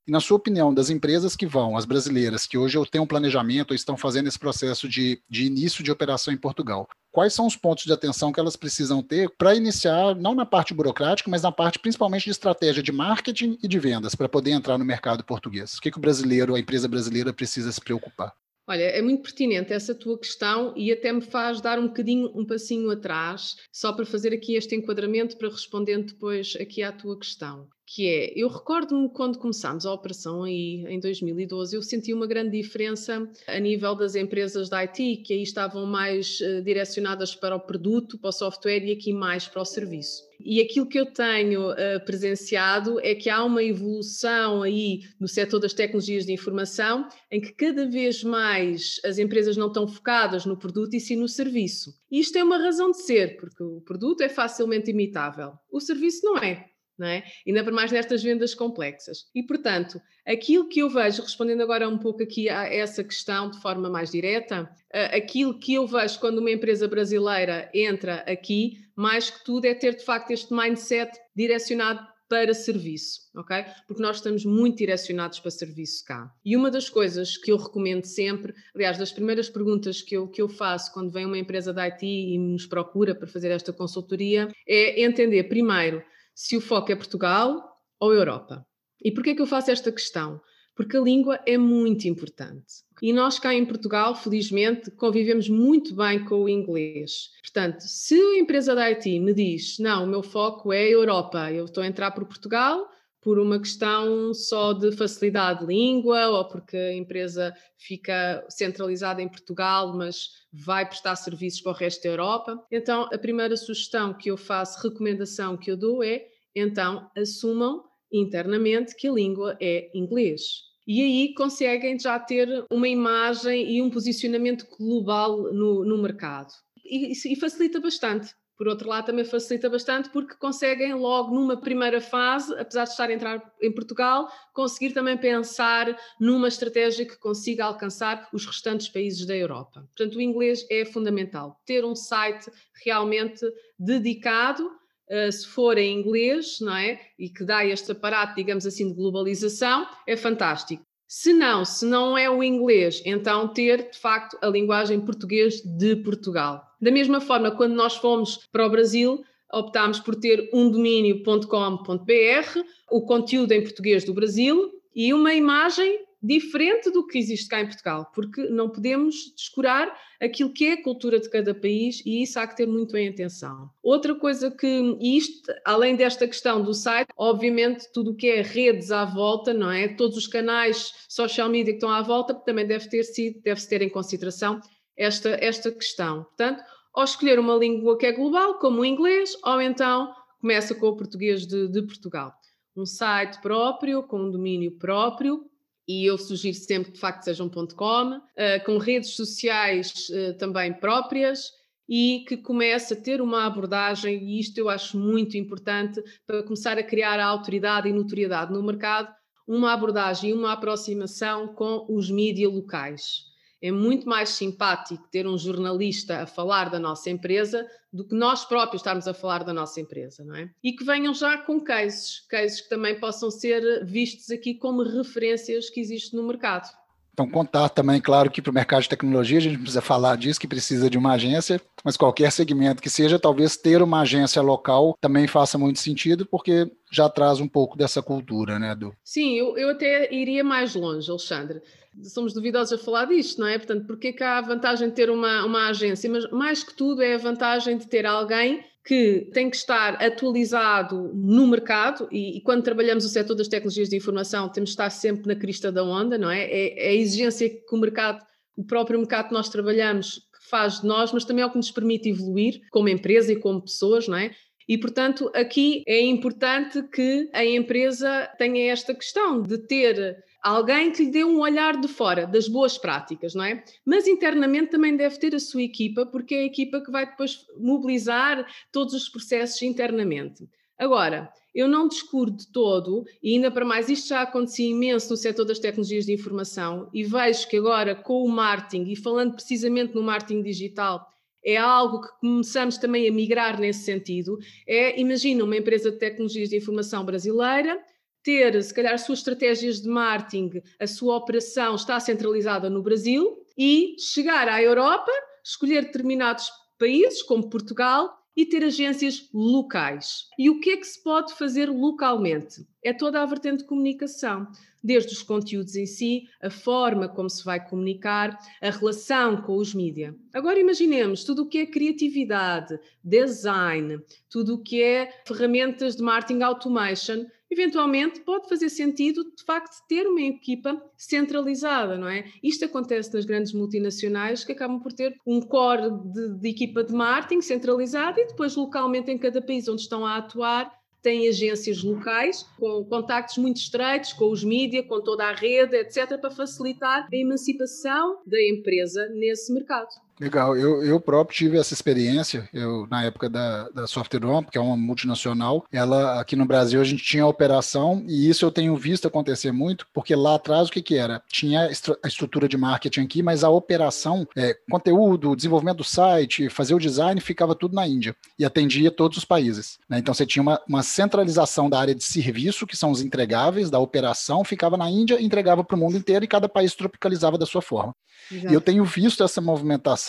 E 0.06 0.12
na 0.12 0.20
sua 0.20 0.36
opinião, 0.36 0.74
das 0.74 0.89
empresas 0.89 1.34
que 1.34 1.46
vão, 1.46 1.77
as 1.77 1.86
brasileiras, 1.86 2.46
que 2.46 2.58
hoje 2.58 2.77
têm 2.92 3.00
um 3.00 3.08
planejamento 3.08 3.72
ou 3.72 3.75
estão 3.75 3.96
fazendo 3.96 4.27
esse 4.27 4.38
processo 4.38 4.89
de, 4.89 5.22
de 5.30 5.46
início 5.46 5.82
de 5.82 5.92
operação 5.92 6.34
em 6.34 6.38
Portugal, 6.38 6.89
quais 7.10 7.34
são 7.34 7.48
os 7.48 7.56
pontos 7.56 7.86
de 7.86 7.94
atenção 7.94 8.34
que 8.34 8.39
elas 8.39 8.58
precisam 8.58 9.01
ter 9.01 9.30
para 9.38 9.56
iniciar, 9.56 10.13
não 10.13 10.36
na 10.36 10.46
parte 10.46 10.74
burocrática, 10.74 11.32
mas 11.32 11.44
na 11.44 11.53
parte 11.53 11.80
principalmente 11.80 12.25
de 12.25 12.32
estratégia 12.32 12.84
de 12.84 12.92
marketing 12.92 13.58
e 13.63 13.68
de 13.68 13.80
vendas, 13.80 14.13
para 14.13 14.27
poder 14.27 14.51
entrar 14.51 14.77
no 14.77 14.84
mercado 14.84 15.24
português? 15.24 15.75
O 15.75 15.82
que, 15.82 15.89
que 15.89 15.98
o 15.98 16.01
brasileiro, 16.01 16.53
a 16.53 16.60
empresa 16.60 16.89
brasileira 16.89 17.32
precisa 17.32 17.72
se 17.72 17.80
preocupar? 17.80 18.34
Olha, 18.65 18.84
é 18.84 19.01
muito 19.01 19.24
pertinente 19.24 19.74
essa 19.74 19.93
tua 19.93 20.17
questão 20.17 20.74
e 20.77 20.91
até 20.91 21.12
me 21.12 21.22
faz 21.22 21.60
dar 21.60 21.77
um 21.77 21.88
bocadinho, 21.88 22.32
um 22.34 22.46
passinho 22.46 22.89
atrás, 22.89 23.58
só 23.72 23.91
para 23.91 24.05
fazer 24.05 24.34
aqui 24.34 24.55
este 24.55 24.74
enquadramento 24.74 25.38
para 25.38 25.50
responder 25.50 26.01
depois 26.01 26.55
aqui 26.60 26.82
à 26.82 26.91
tua 26.91 27.20
questão. 27.20 27.67
Que 27.96 28.08
é, 28.08 28.34
eu 28.36 28.48
recordo-me 28.48 29.08
quando 29.08 29.38
começámos 29.38 29.86
a 29.86 29.94
operação 29.94 30.42
aí 30.42 30.84
em 30.88 31.00
2012, 31.00 31.76
eu 31.76 31.82
senti 31.84 32.12
uma 32.12 32.26
grande 32.26 32.60
diferença 32.60 33.30
a 33.48 33.60
nível 33.60 33.94
das 33.94 34.16
empresas 34.16 34.68
da 34.68 34.80
IT, 34.80 35.18
que 35.18 35.32
aí 35.32 35.44
estavam 35.44 35.86
mais 35.86 36.40
uh, 36.40 36.64
direcionadas 36.64 37.36
para 37.36 37.56
o 37.56 37.60
produto, 37.60 38.18
para 38.18 38.30
o 38.30 38.32
software 38.32 38.84
e 38.84 38.92
aqui 38.94 39.14
mais 39.14 39.48
para 39.48 39.62
o 39.62 39.66
serviço. 39.66 40.24
E 40.40 40.60
aquilo 40.60 40.88
que 40.88 41.00
eu 41.00 41.06
tenho 41.06 41.70
uh, 41.70 42.04
presenciado 42.04 43.00
é 43.00 43.14
que 43.14 43.30
há 43.30 43.44
uma 43.44 43.64
evolução 43.64 44.64
aí 44.64 45.02
no 45.20 45.28
setor 45.28 45.60
das 45.60 45.74
tecnologias 45.74 46.26
de 46.26 46.34
informação, 46.34 47.08
em 47.32 47.40
que 47.40 47.54
cada 47.54 47.88
vez 47.88 48.24
mais 48.24 49.00
as 49.06 49.20
empresas 49.20 49.56
não 49.56 49.68
estão 49.68 49.88
focadas 49.88 50.48
no 50.48 50.58
produto 50.58 50.96
e 50.96 51.00
sim 51.00 51.16
no 51.16 51.28
serviço. 51.28 51.94
E 52.12 52.20
isto 52.20 52.34
tem 52.34 52.42
uma 52.42 52.58
razão 52.58 52.90
de 52.90 53.04
ser, 53.04 53.38
porque 53.38 53.62
o 53.62 53.82
produto 53.82 54.22
é 54.22 54.30
facilmente 54.30 54.90
imitável, 54.90 55.54
o 55.72 55.80
serviço 55.80 56.26
não 56.26 56.40
é. 56.40 56.73
Não 56.98 57.08
é? 57.08 57.24
Ainda 57.48 57.64
para 57.64 57.74
mais 57.74 57.92
nestas 57.92 58.22
vendas 58.22 58.54
complexas. 58.54 59.26
E, 59.34 59.42
portanto, 59.44 60.00
aquilo 60.26 60.70
que 60.70 60.80
eu 60.80 60.90
vejo, 60.90 61.22
respondendo 61.24 61.62
agora 61.62 61.90
um 61.90 61.98
pouco 61.98 62.22
aqui 62.22 62.50
a 62.50 62.72
essa 62.72 63.04
questão 63.04 63.50
de 63.50 63.60
forma 63.62 63.90
mais 63.90 64.12
direta, 64.12 64.70
aquilo 65.12 65.58
que 65.58 65.74
eu 65.74 65.88
vejo 65.88 66.20
quando 66.20 66.38
uma 66.38 66.52
empresa 66.52 66.88
brasileira 66.88 67.70
entra 67.74 68.18
aqui, 68.28 68.78
mais 68.96 69.30
que 69.30 69.44
tudo, 69.44 69.66
é 69.66 69.74
ter 69.74 69.96
de 69.96 70.06
facto 70.06 70.32
este 70.32 70.54
mindset 70.54 71.12
direcionado 71.36 72.14
para 72.30 72.54
serviço, 72.54 73.22
ok? 73.36 73.64
Porque 73.88 74.02
nós 74.02 74.16
estamos 74.16 74.44
muito 74.44 74.78
direcionados 74.78 75.40
para 75.40 75.52
serviço 75.52 76.04
cá. 76.04 76.32
E 76.44 76.58
uma 76.58 76.72
das 76.72 76.90
coisas 76.90 77.38
que 77.38 77.52
eu 77.52 77.58
recomendo 77.58 78.06
sempre, 78.06 78.56
aliás, 78.74 78.98
das 78.98 79.12
primeiras 79.12 79.50
perguntas 79.50 80.02
que 80.02 80.16
eu, 80.16 80.28
que 80.28 80.42
eu 80.42 80.50
faço 80.50 80.92
quando 80.94 81.12
vem 81.12 81.28
uma 81.28 81.38
empresa 81.38 81.72
da 81.72 81.84
IT 81.84 82.04
e 82.04 82.38
nos 82.40 82.66
procura 82.66 83.14
para 83.14 83.28
fazer 83.28 83.52
esta 83.52 83.72
consultoria, 83.72 84.50
é 84.68 85.04
entender 85.04 85.44
primeiro 85.44 86.04
se 86.34 86.58
o 86.58 86.62
foco 86.62 86.92
é 86.92 86.96
Portugal 86.96 87.62
ou 88.00 88.13
Europa. 88.13 88.66
E 89.04 89.12
porquê 89.12 89.32
é 89.32 89.36
que 89.36 89.42
eu 89.42 89.48
faço 89.48 89.72
esta 89.72 89.92
questão? 89.92 90.42
Porque 90.75 90.98
a 90.98 91.02
língua 91.02 91.40
é 91.46 91.58
muito 91.58 92.08
importante. 92.08 92.84
E 93.02 93.13
nós 93.13 93.38
cá 93.38 93.54
em 93.54 93.66
Portugal, 93.66 94.16
felizmente, 94.16 94.90
convivemos 94.92 95.48
muito 95.50 95.96
bem 95.96 96.24
com 96.25 96.44
o 96.44 96.50
inglês. 96.50 97.30
Portanto, 97.42 97.82
se 97.82 98.16
a 98.16 98.40
empresa 98.40 98.74
da 98.74 98.86
IT 98.86 99.20
me 99.20 99.34
diz, 99.34 99.78
não, 99.78 100.06
o 100.06 100.08
meu 100.08 100.24
foco 100.24 100.72
é 100.74 100.88
Europa, 100.88 101.52
eu 101.52 101.66
estou 101.66 101.84
a 101.84 101.88
entrar 101.88 102.12
por 102.12 102.25
Portugal, 102.25 102.90
por 103.24 103.39
uma 103.39 103.58
questão 103.58 104.34
só 104.34 104.74
de 104.74 104.92
facilidade 104.92 105.62
de 105.62 105.65
língua 105.65 106.27
ou 106.27 106.48
porque 106.48 106.75
a 106.75 106.94
empresa 106.94 107.56
fica 107.77 108.46
centralizada 108.50 109.22
em 109.22 109.30
Portugal, 109.30 109.96
mas 109.96 110.30
vai 110.51 110.86
prestar 110.86 111.15
serviços 111.15 111.62
para 111.62 111.72
o 111.72 111.75
resto 111.75 112.03
da 112.03 112.10
Europa. 112.10 112.62
Então, 112.70 113.03
a 113.13 113.18
primeira 113.18 113.56
sugestão 113.56 114.13
que 114.13 114.30
eu 114.30 114.38
faço, 114.38 114.86
recomendação 114.88 115.56
que 115.56 115.72
eu 115.72 115.77
dou 115.77 116.03
é, 116.03 116.25
então, 116.53 117.10
assumam 117.18 117.84
internamente 118.12 118.96
que 118.96 119.08
a 119.08 119.13
língua 119.13 119.58
é 119.60 119.89
inglês. 119.96 120.42
E 120.86 121.01
aí 121.01 121.34
conseguem 121.34 121.98
já 121.98 122.20
ter 122.20 122.65
uma 122.70 122.89
imagem 122.89 123.72
e 123.72 123.82
um 123.82 123.89
posicionamento 123.89 124.68
global 124.77 125.53
no, 125.53 125.86
no 125.86 125.98
mercado. 125.98 126.51
E, 126.84 127.13
e 127.13 127.36
facilita 127.38 127.80
bastante 127.80 128.36
por 128.58 128.68
outro 128.68 128.88
lado, 128.88 129.06
também 129.06 129.26
facilita 129.26 129.70
bastante 129.70 130.10
porque 130.10 130.36
conseguem 130.36 130.94
logo 130.94 131.34
numa 131.34 131.58
primeira 131.58 132.00
fase, 132.00 132.54
apesar 132.58 132.84
de 132.84 132.92
estar 132.92 133.10
a 133.10 133.14
entrar 133.14 133.54
em 133.62 133.72
Portugal, 133.72 134.28
conseguir 134.54 134.94
também 134.94 135.18
pensar 135.18 135.98
numa 136.20 136.48
estratégia 136.48 137.06
que 137.06 137.18
consiga 137.18 137.66
alcançar 137.66 138.30
os 138.32 138.46
restantes 138.46 138.88
países 138.90 139.26
da 139.26 139.36
Europa. 139.36 139.82
Portanto, 139.96 140.18
o 140.18 140.22
inglês 140.22 140.66
é 140.70 140.86
fundamental. 140.86 141.60
Ter 141.66 141.84
um 141.84 141.96
site 141.96 142.52
realmente 142.84 143.46
dedicado, 143.78 144.64
uh, 144.66 145.32
se 145.32 145.48
for 145.48 145.78
em 145.78 146.00
inglês, 146.00 146.60
não 146.62 146.76
é? 146.76 147.02
E 147.18 147.30
que 147.30 147.44
dá 147.44 147.66
este 147.66 147.92
aparato, 147.92 148.36
digamos 148.36 148.66
assim, 148.66 148.88
de 148.88 148.94
globalização, 148.94 149.88
é 150.08 150.16
fantástico. 150.16 150.86
Se 151.15 151.32
não, 151.32 151.63
se 151.63 151.86
não 151.86 152.17
é 152.17 152.27
o 152.27 152.43
inglês, 152.43 153.00
então 153.05 153.48
ter 153.48 153.91
de 153.91 154.00
facto 154.00 154.36
a 154.41 154.48
linguagem 154.48 155.00
português 155.00 155.62
de 155.62 155.96
Portugal. 155.98 156.65
Da 156.82 156.89
mesma 156.89 157.22
forma, 157.22 157.51
quando 157.51 157.75
nós 157.75 157.96
fomos 157.96 158.48
para 158.51 158.65
o 158.65 158.70
Brasil, 158.72 159.24
optámos 159.53 160.00
por 160.00 160.15
ter 160.15 160.50
um 160.51 160.72
domínio.com.br, 160.72 162.60
o 162.89 163.05
conteúdo 163.05 163.51
em 163.51 163.62
português 163.62 164.03
do 164.03 164.12
Brasil 164.12 164.72
e 164.96 165.13
uma 165.13 165.36
imagem 165.36 166.00
diferente 166.24 166.89
do 166.89 167.06
que 167.06 167.18
existe 167.18 167.50
cá 167.50 167.60
em 167.60 167.65
Portugal, 167.65 168.10
porque 168.15 168.44
não 168.48 168.70
podemos 168.70 169.34
descurar 169.36 169.94
aquilo 170.22 170.53
que 170.53 170.65
é 170.65 170.74
a 170.74 170.82
cultura 170.82 171.20
de 171.20 171.30
cada 171.30 171.53
país 171.53 172.01
e 172.06 172.24
isso 172.24 172.39
há 172.39 172.48
que 172.48 172.56
ter 172.56 172.65
muito 172.65 172.96
em 172.96 173.10
atenção. 173.10 173.70
Outra 173.84 174.15
coisa 174.15 174.50
que, 174.50 174.98
isto, 175.01 175.51
além 175.65 175.98
desta 175.98 176.25
questão 176.25 176.63
do 176.63 176.74
site, 176.74 177.10
obviamente 177.18 177.92
tudo 177.92 178.12
o 178.12 178.15
que 178.15 178.27
é 178.27 178.42
redes 178.42 178.89
à 178.89 179.03
volta, 179.03 179.53
não 179.53 179.70
é? 179.70 179.89
Todos 179.89 180.15
os 180.15 180.27
canais 180.27 180.94
social 181.10 181.50
media 181.50 181.74
que 181.74 181.77
estão 181.77 181.89
à 181.89 182.01
volta 182.01 182.34
também 182.34 182.65
deve 182.65 182.88
ter 182.88 183.03
sido, 183.03 183.42
deve-se 183.42 183.68
ter 183.68 183.82
em 183.82 183.89
consideração 183.89 184.62
esta, 184.96 185.30
esta 185.42 185.72
questão. 185.72 186.24
Portanto, 186.24 186.63
ou 186.96 187.03
escolher 187.03 187.38
uma 187.38 187.56
língua 187.56 187.98
que 187.98 188.06
é 188.06 188.13
global, 188.13 188.60
como 188.60 188.82
o 188.82 188.86
inglês, 188.86 189.36
ou 189.44 189.60
então 189.60 190.13
começa 190.39 190.74
com 190.74 190.88
o 190.88 190.96
português 190.96 191.46
de, 191.46 191.68
de 191.68 191.82
Portugal. 191.82 192.32
Um 192.77 192.86
site 192.86 193.42
próprio, 193.42 194.03
com 194.03 194.20
um 194.20 194.32
domínio 194.32 194.77
próprio, 194.77 195.44
e 195.88 196.06
eu 196.06 196.18
sugiro 196.18 196.56
sempre 196.56 196.90
que 196.90 196.96
de 196.96 197.00
facto 197.00 197.24
seja 197.24 197.44
um 197.44 197.50
.com, 197.50 198.18
uh, 198.18 198.66
com 198.66 198.78
redes 198.78 199.16
sociais 199.16 200.08
uh, 200.10 200.38
também 200.38 200.74
próprias 200.74 201.52
e 201.88 202.24
que 202.28 202.38
comece 202.38 202.94
a 202.94 203.02
ter 203.02 203.22
uma 203.22 203.46
abordagem, 203.46 204.24
e 204.24 204.40
isto 204.40 204.58
eu 204.58 204.70
acho 204.70 204.98
muito 204.98 205.38
importante, 205.38 206.02
para 206.25 206.44
começar 206.44 206.78
a 206.78 206.84
criar 206.84 207.20
a 207.20 207.25
autoridade 207.25 207.90
e 207.90 207.94
notoriedade 207.94 208.54
no 208.54 208.63
mercado, 208.63 209.13
uma 209.46 209.74
abordagem 209.74 210.30
e 210.30 210.34
uma 210.34 210.54
aproximação 210.54 211.50
com 211.50 211.86
os 211.90 212.10
mídias 212.10 212.52
locais. 212.52 213.33
É 213.63 213.72
muito 213.72 214.10
mais 214.10 214.32
simpático 214.32 215.08
ter 215.10 215.25
um 215.25 215.38
jornalista 215.38 216.24
a 216.24 216.27
falar 216.27 216.70
da 216.70 216.77
nossa 216.77 217.10
empresa 217.10 217.65
do 217.93 218.05
que 218.05 218.13
nós 218.13 218.43
próprios 218.43 218.82
estarmos 218.82 219.08
a 219.08 219.13
falar 219.13 219.46
da 219.46 219.53
nossa 219.53 219.79
empresa, 219.79 220.22
não 220.25 220.36
é? 220.36 220.50
E 220.62 220.74
que 220.74 220.84
venham 220.84 221.13
já 221.13 221.38
com 221.38 221.62
cases, 221.62 222.25
cases 222.29 222.60
que 222.60 222.67
também 222.67 223.00
possam 223.00 223.32
ser 223.32 223.86
vistos 223.86 224.29
aqui 224.32 224.53
como 224.53 224.84
referências 224.84 225.70
que 225.70 225.79
existem 225.79 226.20
no 226.20 226.27
mercado. 226.27 226.67
Então, 227.13 227.29
contar 227.29 227.70
também, 227.70 228.01
claro, 228.01 228.29
que 228.29 228.41
para 228.41 228.50
o 228.50 228.53
mercado 228.53 228.82
de 228.82 228.89
tecnologia 228.89 229.38
a 229.38 229.41
gente 229.41 229.58
precisa 229.58 229.82
falar 229.82 230.17
disso, 230.17 230.39
que 230.39 230.48
precisa 230.48 230.89
de 230.89 230.98
uma 230.98 231.13
agência, 231.13 231.62
mas 231.86 231.96
qualquer 231.96 232.32
segmento 232.32 232.82
que 232.82 232.89
seja, 232.89 233.20
talvez 233.20 233.55
ter 233.55 233.84
uma 233.84 234.01
agência 234.01 234.41
local 234.41 234.98
também 235.00 235.27
faça 235.27 235.55
muito 235.58 235.79
sentido, 235.79 236.25
porque 236.25 236.70
já 236.91 237.08
traz 237.08 237.39
um 237.39 237.48
pouco 237.48 237.77
dessa 237.77 238.01
cultura, 238.01 238.58
né, 238.58 238.75
do 238.75 238.93
Sim, 239.03 239.36
eu, 239.36 239.55
eu 239.58 239.70
até 239.70 240.12
iria 240.12 240.43
mais 240.43 240.74
longe, 240.74 241.10
Alexandre. 241.10 241.62
Somos 242.02 242.34
duvidosos 242.34 242.80
a 242.80 242.84
falar 242.84 243.06
disto, 243.06 243.40
não 243.40 243.48
é? 243.48 243.58
Portanto, 243.58 243.86
porque 243.86 244.08
é 244.08 244.14
que 244.14 244.24
há 244.24 244.38
a 244.38 244.42
vantagem 244.42 244.90
de 244.90 244.96
ter 244.96 245.10
uma, 245.10 245.46
uma 245.46 245.70
agência? 245.70 246.10
Mas 246.10 246.30
mais 246.32 246.64
que 246.64 246.74
tudo 246.74 247.02
é 247.02 247.14
a 247.14 247.18
vantagem 247.18 247.78
de 247.78 247.88
ter 247.88 248.06
alguém 248.06 248.64
que 248.86 249.30
tem 249.34 249.50
que 249.50 249.56
estar 249.56 249.96
atualizado 250.04 251.12
no 251.14 251.48
mercado 251.48 252.08
e, 252.12 252.38
e, 252.38 252.42
quando 252.42 252.64
trabalhamos 252.64 253.06
o 253.06 253.10
setor 253.10 253.34
das 253.34 253.48
tecnologias 253.48 253.88
de 253.88 253.96
informação 253.96 254.50
temos 254.50 254.72
de 254.72 254.74
estar 254.74 254.90
sempre 254.90 255.26
na 255.26 255.40
crista 255.40 255.72
da 255.72 255.84
onda, 255.84 256.18
não 256.18 256.30
é? 256.30 256.44
É, 256.44 256.88
é 256.88 256.90
a 256.90 256.94
exigência 256.94 257.50
que 257.50 257.74
o 257.76 257.78
mercado, 257.78 258.22
o 258.58 258.64
próprio 258.66 259.00
mercado 259.00 259.30
que 259.30 259.34
nós 259.34 259.48
trabalhamos 259.48 260.28
faz 260.50 260.82
de 260.82 260.88
nós, 260.88 261.14
mas 261.14 261.24
também 261.24 261.44
é 261.44 261.46
o 261.46 261.50
que 261.50 261.58
nos 261.58 261.72
permite 261.72 262.10
evoluir 262.10 262.60
como 262.72 262.90
empresa 262.90 263.32
e 263.32 263.38
como 263.38 263.62
pessoas, 263.62 264.08
não 264.08 264.18
é? 264.18 264.32
E, 264.68 264.78
portanto, 264.78 265.30
aqui 265.34 265.84
é 265.88 266.02
importante 266.02 266.84
que 266.84 267.30
a 267.34 267.46
empresa 267.46 268.30
tenha 268.38 268.72
esta 268.72 268.94
questão 268.94 269.42
de 269.42 269.58
ter 269.58 270.24
alguém 270.44 270.92
que 270.92 271.06
lhe 271.06 271.10
dê 271.10 271.24
um 271.24 271.40
olhar 271.40 271.80
de 271.80 271.88
fora 271.88 272.28
das 272.28 272.50
boas 272.50 272.78
práticas, 272.78 273.34
não 273.34 273.46
é? 273.46 273.64
Mas 273.86 274.06
internamente 274.06 274.72
também 274.72 274.96
deve 274.96 275.18
ter 275.18 275.34
a 275.34 275.40
sua 275.40 275.62
equipa, 275.62 276.06
porque 276.06 276.36
é 276.36 276.40
a 276.40 276.46
equipa 276.46 276.82
que 276.82 276.92
vai 276.92 277.06
depois 277.06 277.46
mobilizar 277.58 278.46
todos 278.72 278.94
os 278.94 279.08
processos 279.08 279.62
internamente. 279.62 280.48
Agora, 280.78 281.32
eu 281.56 281.68
não 281.68 281.88
descuro 281.88 282.30
de 282.30 282.52
todo, 282.52 283.06
e 283.22 283.36
ainda 283.36 283.50
para 283.50 283.64
mais, 283.64 283.88
isto 283.88 284.10
já 284.10 284.22
acontecia 284.22 284.70
imenso 284.70 285.12
no 285.12 285.18
setor 285.18 285.46
das 285.46 285.60
tecnologias 285.60 286.06
de 286.06 286.14
informação, 286.14 286.90
e 286.94 287.04
vejo 287.04 287.48
que 287.48 287.58
agora 287.58 287.96
com 287.96 288.24
o 288.24 288.28
marketing, 288.28 288.92
e 288.92 288.96
falando 288.96 289.36
precisamente 289.36 289.96
no 289.96 290.04
marketing 290.04 290.42
digital, 290.42 291.08
é 291.46 291.58
algo 291.58 292.02
que 292.02 292.10
começamos 292.20 292.78
também 292.78 293.08
a 293.08 293.12
migrar 293.12 293.60
nesse 293.60 293.84
sentido. 293.84 294.40
É, 294.66 295.00
imagina 295.00 295.44
uma 295.44 295.58
empresa 295.58 295.92
de 295.92 296.00
tecnologias 296.00 296.50
de 296.50 296.58
informação 296.58 297.06
brasileira 297.06 297.80
ter, 298.24 298.62
se 298.63 298.74
calhar, 298.74 298.98
suas 298.98 299.20
estratégias 299.20 299.82
de 299.82 299.89
marketing, 299.89 300.62
a 300.80 300.88
sua 300.88 301.18
operação 301.18 301.75
está 301.75 302.00
centralizada 302.00 302.70
no 302.70 302.82
Brasil 302.82 303.46
e 303.58 303.96
chegar 304.00 304.48
à 304.48 304.62
Europa, 304.62 305.12
escolher 305.44 305.84
determinados 305.84 306.50
países, 306.80 307.22
como 307.22 307.50
Portugal, 307.50 308.24
e 308.36 308.46
ter 308.46 308.63
agências 308.63 309.30
locais. 309.34 310.27
E 310.39 310.50
o 310.50 310.60
que 310.60 310.72
é 310.72 310.77
que 310.77 310.88
se 310.88 311.01
pode 311.03 311.34
fazer 311.36 311.70
localmente? 311.70 312.65
É 312.84 312.92
toda 312.92 313.22
a 313.22 313.25
vertente 313.25 313.60
de 313.60 313.65
comunicação, 313.65 314.48
desde 314.84 315.13
os 315.13 315.24
conteúdos 315.24 315.75
em 315.75 315.86
si, 315.86 316.27
a 316.42 316.50
forma 316.50 317.08
como 317.08 317.30
se 317.30 317.44
vai 317.46 317.65
comunicar, 317.65 318.38
a 318.62 318.70
relação 318.70 319.42
com 319.42 319.56
os 319.56 319.74
mídias. 319.74 320.13
Agora 320.34 320.60
imaginemos 320.60 321.24
tudo 321.24 321.44
o 321.44 321.48
que 321.48 321.60
é 321.60 321.65
criatividade, 321.65 322.77
design, 323.03 324.00
tudo 324.30 324.56
o 324.56 324.63
que 324.63 324.82
é 324.82 325.22
ferramentas 325.25 325.96
de 325.96 326.03
marketing 326.03 326.42
automation 326.42 327.25
eventualmente 327.54 328.20
pode 328.22 328.50
fazer 328.50 328.70
sentido, 328.70 329.24
de 329.24 329.44
facto, 329.44 329.82
ter 329.88 330.06
uma 330.08 330.22
equipa 330.22 330.82
centralizada, 330.98 331.98
não 331.98 332.08
é? 332.08 332.26
Isto 332.44 332.66
acontece 332.66 333.14
nas 333.14 333.26
grandes 333.26 333.54
multinacionais 333.54 334.44
que 334.44 334.52
acabam 334.52 334.80
por 334.80 334.92
ter 334.92 335.16
um 335.26 335.42
core 335.42 335.90
de, 335.90 336.40
de 336.40 336.50
equipa 336.50 336.84
de 336.84 336.94
marketing 336.94 337.42
centralizada 337.42 338.20
e 338.20 338.28
depois 338.28 338.56
localmente 338.56 339.12
em 339.12 339.18
cada 339.18 339.42
país 339.42 339.68
onde 339.68 339.82
estão 339.82 340.06
a 340.06 340.18
atuar 340.18 340.72
têm 341.04 341.28
agências 341.28 341.84
locais 341.84 342.44
com 342.58 342.86
contactos 342.86 343.38
muito 343.38 343.58
estreitos 343.58 344.14
com 344.14 344.32
os 344.32 344.44
mídias, 344.44 344.88
com 344.88 345.02
toda 345.02 345.26
a 345.26 345.34
rede, 345.34 345.76
etc., 345.76 346.18
para 346.18 346.32
facilitar 346.32 347.08
a 347.12 347.16
emancipação 347.16 348.22
da 348.26 348.42
empresa 348.42 349.10
nesse 349.10 349.54
mercado. 349.54 349.89
Legal, 350.19 350.56
eu, 350.56 350.84
eu 350.84 350.99
próprio 350.99 351.36
tive 351.36 351.58
essa 351.58 351.73
experiência, 351.73 352.47
eu 352.54 352.88
na 352.89 353.04
época 353.04 353.28
da, 353.30 353.67
da 353.69 353.88
Software 353.88 354.23
One, 354.26 354.45
que 354.45 354.58
é 354.58 354.62
uma 354.62 354.78
multinacional, 354.78 355.65
ela 355.71 356.19
aqui 356.19 356.36
no 356.36 356.45
Brasil 356.45 356.80
a 356.80 356.84
gente 356.84 357.04
tinha 357.04 357.23
a 357.23 357.28
operação 357.28 358.04
e 358.08 358.30
isso 358.30 358.45
eu 358.45 358.52
tenho 358.52 358.76
visto 358.76 359.08
acontecer 359.08 359.52
muito, 359.52 359.88
porque 359.91 360.15
lá 360.15 360.36
atrás 360.36 360.67
o 360.67 360.71
que 360.71 360.82
que 360.82 360.95
era? 360.95 361.21
Tinha 361.28 361.67
a 362.04 362.08
estrutura 362.08 362.47
de 362.47 362.58
marketing 362.58 363.02
aqui, 363.02 363.23
mas 363.23 363.43
a 363.43 363.49
operação, 363.49 364.28
é, 364.36 364.56
conteúdo, 364.69 365.36
desenvolvimento 365.36 365.78
do 365.78 365.84
site, 365.84 366.47
fazer 366.49 366.76
o 366.76 366.80
design, 366.80 367.19
ficava 367.19 367.56
tudo 367.56 367.76
na 367.76 367.88
Índia 367.88 368.15
e 368.38 368.45
atendia 368.45 368.91
todos 368.91 369.17
os 369.17 369.26
países. 369.26 369.80
Né? 369.89 369.97
Então 369.97 370.13
você 370.13 370.26
tinha 370.26 370.43
uma, 370.43 370.62
uma 370.67 370.84
centralização 370.84 371.69
da 371.69 371.80
área 371.80 371.95
de 371.95 372.04
serviço, 372.04 372.67
que 372.67 372.78
são 372.78 372.91
os 372.91 373.02
entregáveis, 373.02 373.71
da 373.71 373.80
operação, 373.80 374.43
ficava 374.43 374.78
na 374.78 374.89
Índia, 374.89 375.21
entregava 375.21 375.63
para 375.63 375.76
o 375.76 375.80
mundo 375.80 375.97
inteiro 375.97 376.23
e 376.23 376.28
cada 376.28 376.47
país 376.47 376.76
tropicalizava 376.76 377.38
da 377.38 377.45
sua 377.45 377.62
forma. 377.62 377.95
Exato. 378.32 378.52
E 378.52 378.54
eu 378.54 378.62
tenho 378.62 378.86
visto 378.86 379.23
essa 379.23 379.41
movimentação 379.41 380.03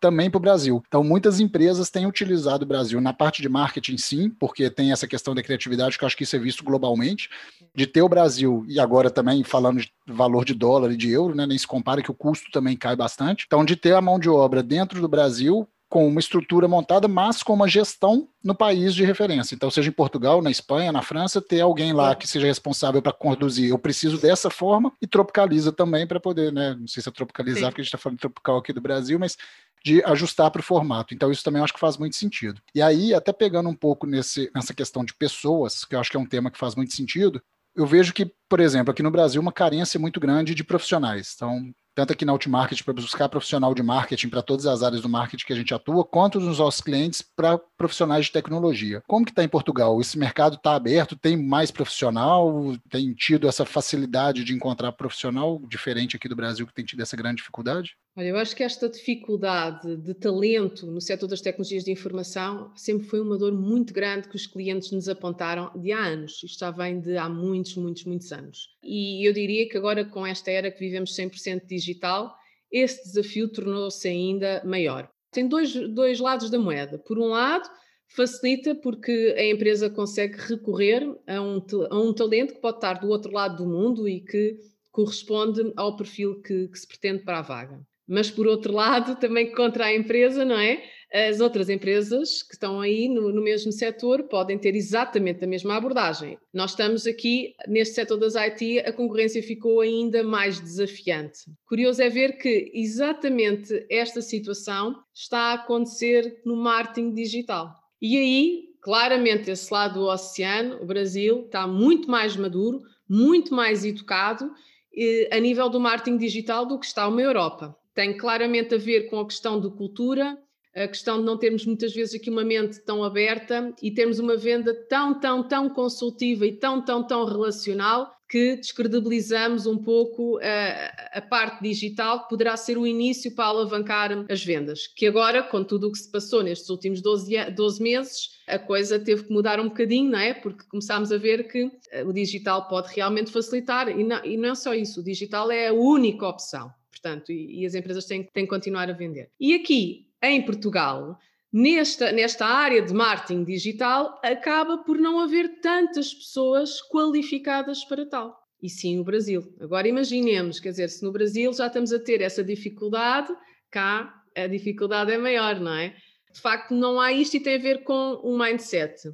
também 0.00 0.30
para 0.30 0.38
o 0.38 0.40
Brasil. 0.40 0.82
Então, 0.86 1.02
muitas 1.02 1.40
empresas 1.40 1.90
têm 1.90 2.06
utilizado 2.06 2.64
o 2.64 2.68
Brasil 2.68 3.00
na 3.00 3.12
parte 3.12 3.42
de 3.42 3.48
marketing, 3.48 3.96
sim, 3.98 4.30
porque 4.30 4.70
tem 4.70 4.92
essa 4.92 5.08
questão 5.08 5.34
da 5.34 5.42
criatividade, 5.42 5.98
que 5.98 6.04
eu 6.04 6.06
acho 6.06 6.16
que 6.16 6.22
isso 6.22 6.36
é 6.36 6.38
visto 6.38 6.64
globalmente, 6.64 7.28
de 7.74 7.86
ter 7.86 8.02
o 8.02 8.08
Brasil, 8.08 8.64
e 8.68 8.78
agora 8.78 9.10
também 9.10 9.42
falando 9.42 9.80
de 9.80 9.92
valor 10.06 10.44
de 10.44 10.54
dólar 10.54 10.92
e 10.92 10.96
de 10.96 11.10
euro, 11.10 11.34
né, 11.34 11.46
nem 11.46 11.58
se 11.58 11.66
compara 11.66 12.02
que 12.02 12.10
o 12.10 12.14
custo 12.14 12.50
também 12.52 12.76
cai 12.76 12.94
bastante. 12.94 13.44
Então, 13.46 13.64
de 13.64 13.74
ter 13.74 13.94
a 13.94 14.00
mão 14.00 14.18
de 14.18 14.28
obra 14.28 14.62
dentro 14.62 15.00
do 15.00 15.08
Brasil, 15.08 15.68
com 15.88 16.06
uma 16.06 16.20
estrutura 16.20 16.68
montada, 16.68 17.08
mas 17.08 17.42
com 17.42 17.54
uma 17.54 17.66
gestão 17.66 18.28
no 18.44 18.54
país 18.54 18.94
de 18.94 19.04
referência. 19.04 19.54
Então, 19.54 19.70
seja 19.70 19.88
em 19.88 19.92
Portugal, 19.92 20.42
na 20.42 20.50
Espanha, 20.50 20.92
na 20.92 21.00
França, 21.00 21.40
ter 21.40 21.60
alguém 21.60 21.92
lá 21.92 22.14
que 22.14 22.28
seja 22.28 22.46
responsável 22.46 23.00
para 23.00 23.12
conduzir. 23.12 23.70
Eu 23.70 23.78
preciso 23.78 24.20
dessa 24.20 24.50
forma 24.50 24.92
e 25.00 25.06
tropicaliza 25.06 25.72
também 25.72 26.06
para 26.06 26.20
poder, 26.20 26.52
né? 26.52 26.76
Não 26.78 26.86
sei 26.86 27.02
se 27.02 27.08
é 27.08 27.12
tropicalizar, 27.12 27.60
Sim. 27.60 27.68
porque 27.70 27.80
a 27.80 27.84
gente 27.84 27.88
está 27.88 27.98
falando 27.98 28.18
tropical 28.18 28.58
aqui 28.58 28.72
do 28.72 28.80
Brasil, 28.80 29.18
mas 29.18 29.36
de 29.82 30.02
ajustar 30.04 30.50
para 30.50 30.60
o 30.60 30.64
formato. 30.64 31.14
Então, 31.14 31.30
isso 31.30 31.44
também 31.44 31.62
acho 31.62 31.72
que 31.72 31.80
faz 31.80 31.96
muito 31.96 32.16
sentido. 32.16 32.60
E 32.74 32.82
aí, 32.82 33.14
até 33.14 33.32
pegando 33.32 33.68
um 33.68 33.74
pouco 33.74 34.06
nesse, 34.06 34.50
nessa 34.54 34.74
questão 34.74 35.04
de 35.04 35.14
pessoas, 35.14 35.84
que 35.84 35.94
eu 35.94 36.00
acho 36.00 36.10
que 36.10 36.16
é 36.16 36.20
um 36.20 36.26
tema 36.26 36.50
que 36.50 36.58
faz 36.58 36.74
muito 36.74 36.92
sentido, 36.92 37.40
eu 37.74 37.86
vejo 37.86 38.12
que, 38.12 38.30
por 38.48 38.60
exemplo, 38.60 38.90
aqui 38.90 39.02
no 39.02 39.10
Brasil, 39.10 39.40
uma 39.40 39.52
carência 39.52 39.98
muito 40.00 40.18
grande 40.18 40.54
de 40.54 40.64
profissionais. 40.64 41.32
Então, 41.36 41.72
tanto 41.98 42.12
aqui 42.12 42.24
na 42.24 42.30
Outmarket 42.30 42.84
para 42.84 42.94
buscar 42.94 43.28
profissional 43.28 43.74
de 43.74 43.82
marketing 43.82 44.28
para 44.28 44.40
todas 44.40 44.66
as 44.66 44.84
áreas 44.84 45.02
do 45.02 45.08
marketing 45.08 45.44
que 45.44 45.52
a 45.52 45.56
gente 45.56 45.74
atua, 45.74 46.04
quanto 46.04 46.38
nos 46.38 46.60
nossos 46.60 46.80
clientes 46.80 47.20
para 47.22 47.58
profissionais 47.58 48.26
de 48.26 48.30
tecnologia. 48.30 49.02
Como 49.04 49.24
que 49.24 49.32
está 49.32 49.42
em 49.42 49.48
Portugal? 49.48 50.00
Esse 50.00 50.16
mercado 50.16 50.54
está 50.54 50.76
aberto? 50.76 51.16
Tem 51.16 51.36
mais 51.36 51.72
profissional? 51.72 52.76
Tem 52.88 53.12
tido 53.14 53.48
essa 53.48 53.64
facilidade 53.64 54.44
de 54.44 54.54
encontrar 54.54 54.92
profissional 54.92 55.60
diferente 55.68 56.14
aqui 56.14 56.28
do 56.28 56.36
Brasil 56.36 56.68
que 56.68 56.72
tem 56.72 56.84
tido 56.84 57.02
essa 57.02 57.16
grande 57.16 57.38
dificuldade? 57.38 57.96
Olha, 58.18 58.30
eu 58.30 58.36
acho 58.36 58.56
que 58.56 58.64
esta 58.64 58.88
dificuldade 58.88 59.96
de 59.98 60.12
talento 60.12 60.90
no 60.90 61.00
setor 61.00 61.28
das 61.28 61.40
tecnologias 61.40 61.84
de 61.84 61.92
informação 61.92 62.72
sempre 62.74 63.06
foi 63.06 63.20
uma 63.20 63.38
dor 63.38 63.52
muito 63.52 63.94
grande 63.94 64.28
que 64.28 64.34
os 64.34 64.44
clientes 64.44 64.90
nos 64.90 65.08
apontaram 65.08 65.70
de 65.80 65.92
há 65.92 66.04
anos. 66.04 66.42
Isto 66.42 66.58
já 66.58 66.72
vem 66.72 66.98
de 66.98 67.16
há 67.16 67.28
muitos, 67.28 67.76
muitos, 67.76 68.04
muitos 68.04 68.32
anos. 68.32 68.76
E 68.82 69.24
eu 69.24 69.32
diria 69.32 69.68
que 69.68 69.78
agora, 69.78 70.04
com 70.04 70.26
esta 70.26 70.50
era 70.50 70.68
que 70.68 70.80
vivemos 70.80 71.14
100% 71.14 71.64
digital, 71.64 72.34
esse 72.72 73.04
desafio 73.04 73.52
tornou-se 73.52 74.08
ainda 74.08 74.64
maior. 74.64 75.08
Tem 75.30 75.46
dois, 75.46 75.72
dois 75.72 76.18
lados 76.18 76.50
da 76.50 76.58
moeda. 76.58 76.98
Por 76.98 77.20
um 77.20 77.28
lado, 77.28 77.70
facilita 78.08 78.74
porque 78.74 79.36
a 79.38 79.46
empresa 79.46 79.88
consegue 79.88 80.38
recorrer 80.38 81.04
a 81.24 81.40
um, 81.40 81.64
a 81.88 82.00
um 82.00 82.12
talento 82.12 82.54
que 82.54 82.60
pode 82.60 82.78
estar 82.78 82.94
do 82.94 83.10
outro 83.10 83.30
lado 83.30 83.58
do 83.58 83.70
mundo 83.70 84.08
e 84.08 84.20
que 84.20 84.58
corresponde 84.90 85.72
ao 85.76 85.96
perfil 85.96 86.42
que, 86.42 86.66
que 86.66 86.78
se 86.80 86.88
pretende 86.88 87.22
para 87.22 87.38
a 87.38 87.42
vaga 87.42 87.86
mas 88.08 88.30
por 88.30 88.46
outro 88.46 88.72
lado, 88.72 89.16
também 89.16 89.52
contra 89.52 89.84
a 89.84 89.94
empresa, 89.94 90.44
não 90.44 90.58
é? 90.58 90.82
As 91.12 91.40
outras 91.40 91.70
empresas 91.70 92.42
que 92.42 92.52
estão 92.52 92.80
aí 92.80 93.08
no, 93.08 93.32
no, 93.32 93.42
mesmo 93.42 93.72
setor 93.72 94.24
podem 94.24 94.58
ter 94.58 94.74
exatamente 94.74 95.42
a 95.42 95.46
mesma 95.46 95.74
abordagem. 95.74 96.38
Nós 96.52 96.70
estamos 96.70 97.06
aqui, 97.06 97.54
neste 97.66 97.94
setor 97.94 98.18
das 98.18 98.36
IT, 98.36 98.80
a 98.80 98.92
concorrência 98.92 99.42
ficou 99.42 99.80
ainda 99.80 100.22
mais 100.22 100.60
desafiante. 100.60 101.40
Curioso 101.66 102.02
é 102.02 102.10
ver 102.10 102.36
que 102.36 102.70
exatamente 102.74 103.86
esta 103.90 104.20
situação 104.20 104.96
está 105.14 105.38
a 105.38 105.54
acontecer 105.54 106.42
no 106.44 106.56
marketing 106.56 107.14
digital. 107.14 107.74
E 108.02 108.18
aí, 108.18 108.64
claramente, 108.82 109.50
esse 109.50 109.72
lado 109.72 110.00
do 110.00 110.06
oceano, 110.06 110.82
o 110.82 110.86
Brasil, 110.86 111.44
está 111.46 111.66
muito 111.66 112.10
mais 112.10 112.36
maduro, 112.36 112.82
muito 113.08 113.54
mais 113.54 113.82
educado 113.82 114.52
eh, 114.94 115.30
a 115.32 115.40
nível 115.40 115.70
do 115.70 115.80
marketing 115.80 116.18
digital 116.18 116.66
do 116.66 116.78
que 116.78 116.84
está 116.84 117.08
uma 117.08 117.22
Europa 117.22 117.77
tem 117.98 118.16
claramente 118.16 118.76
a 118.76 118.78
ver 118.78 119.10
com 119.10 119.18
a 119.18 119.26
questão 119.26 119.60
de 119.60 119.68
cultura, 119.70 120.38
a 120.72 120.86
questão 120.86 121.18
de 121.18 121.24
não 121.24 121.36
termos 121.36 121.66
muitas 121.66 121.92
vezes 121.92 122.14
aqui 122.14 122.30
uma 122.30 122.44
mente 122.44 122.78
tão 122.84 123.02
aberta 123.02 123.74
e 123.82 123.90
termos 123.90 124.20
uma 124.20 124.36
venda 124.36 124.72
tão, 124.88 125.18
tão, 125.18 125.42
tão 125.42 125.68
consultiva 125.68 126.46
e 126.46 126.52
tão, 126.52 126.80
tão, 126.80 127.04
tão 127.04 127.24
relacional 127.24 128.08
que 128.30 128.54
descredibilizamos 128.54 129.66
um 129.66 129.76
pouco 129.76 130.38
a, 130.38 131.18
a, 131.18 131.22
parte 131.22 131.60
digital, 131.60 132.22
que 132.22 132.28
poderá 132.28 132.56
ser 132.56 132.78
o 132.78 132.86
início 132.86 133.34
para 133.34 133.46
alavancar 133.46 134.24
as 134.30 134.44
vendas. 134.44 134.86
Que 134.86 135.08
agora, 135.08 135.42
com 135.42 135.64
tudo 135.64 135.88
o 135.88 135.90
que 135.90 135.98
se 135.98 136.08
passou 136.08 136.44
nestes 136.44 136.70
últimos 136.70 137.02
12, 137.02 137.50
12 137.50 137.82
meses, 137.82 138.28
a 138.46 138.60
coisa 138.60 139.00
teve 139.00 139.24
que 139.24 139.32
mudar 139.32 139.58
um 139.58 139.70
bocadinho, 139.70 140.12
não 140.12 140.20
é? 140.20 140.34
Porque 140.34 140.62
começámos 140.70 141.10
a 141.10 141.16
ver 141.18 141.48
que 141.48 141.68
eh, 141.90 142.04
o 142.04 142.12
digital 142.12 142.68
pode 142.68 142.94
realmente 142.94 143.32
facilitar, 143.32 143.88
e 143.88 144.04
não, 144.04 144.24
e 144.24 144.36
não 144.36 144.50
é 144.50 144.54
só 144.54 144.72
isso, 144.72 145.00
o 145.00 145.04
digital 145.04 145.50
é 145.50 145.66
a 145.66 145.72
única 145.72 146.24
opção. 146.28 146.70
Portanto, 146.90 147.30
e, 147.30 147.62
e 147.62 147.66
as 147.66 147.74
empresas 147.74 148.04
têm, 148.06 148.24
têm 148.24 148.44
que 148.44 148.50
continuar 148.50 148.88
a 148.90 148.92
vender. 148.92 149.30
E 149.38 149.54
aqui, 149.54 150.08
em 150.22 150.44
Portugal, 150.44 151.18
nesta, 151.52 152.12
nesta 152.12 152.46
área 152.46 152.82
de 152.82 152.92
marketing 152.92 153.44
digital, 153.44 154.20
acaba 154.22 154.78
por 154.78 154.98
não 154.98 155.20
haver 155.20 155.60
tantas 155.60 156.12
pessoas 156.12 156.80
qualificadas 156.82 157.84
para 157.84 158.06
tal. 158.06 158.36
E 158.62 158.68
sim 158.68 158.96
no 158.96 159.04
Brasil. 159.04 159.54
Agora 159.60 159.86
imaginemos, 159.86 160.58
quer 160.58 160.70
dizer, 160.70 160.88
se 160.88 161.04
no 161.04 161.12
Brasil 161.12 161.52
já 161.52 161.68
estamos 161.68 161.92
a 161.92 161.98
ter 161.98 162.20
essa 162.20 162.42
dificuldade, 162.42 163.32
cá 163.70 164.14
a 164.36 164.46
dificuldade 164.46 165.12
é 165.12 165.18
maior, 165.18 165.60
não 165.60 165.72
é? 165.72 165.94
De 166.32 166.40
facto, 166.40 166.74
não 166.74 167.00
há 167.00 167.12
isto 167.12 167.36
e 167.36 167.40
tem 167.40 167.56
a 167.56 167.62
ver 167.62 167.84
com 167.84 168.20
o 168.22 168.38
mindset. 168.38 169.12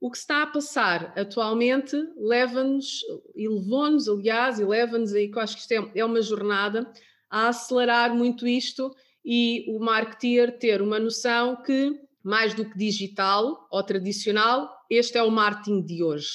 O 0.00 0.10
que 0.10 0.18
está 0.18 0.42
a 0.42 0.46
passar 0.46 1.12
atualmente 1.16 1.96
leva-nos, 2.16 3.00
e 3.34 3.48
levou-nos, 3.48 4.08
aliás, 4.08 4.58
e 4.58 4.64
leva-nos 4.64 5.14
aí, 5.14 5.30
que 5.30 5.38
eu 5.38 5.42
acho 5.42 5.56
que 5.56 5.62
isto 5.62 5.72
é, 5.72 6.00
é 6.00 6.04
uma 6.04 6.20
jornada, 6.20 6.90
a 7.34 7.48
acelerar 7.48 8.14
muito 8.14 8.46
isto 8.46 8.94
e 9.24 9.64
o 9.66 9.80
marketeer 9.80 10.56
ter 10.56 10.80
uma 10.80 11.00
noção 11.00 11.60
que, 11.60 11.92
mais 12.22 12.54
do 12.54 12.64
que 12.64 12.78
digital 12.78 13.66
ou 13.72 13.82
tradicional, 13.82 14.70
este 14.88 15.18
é 15.18 15.22
o 15.24 15.32
marketing 15.32 15.84
de 15.84 16.00
hoje. 16.04 16.28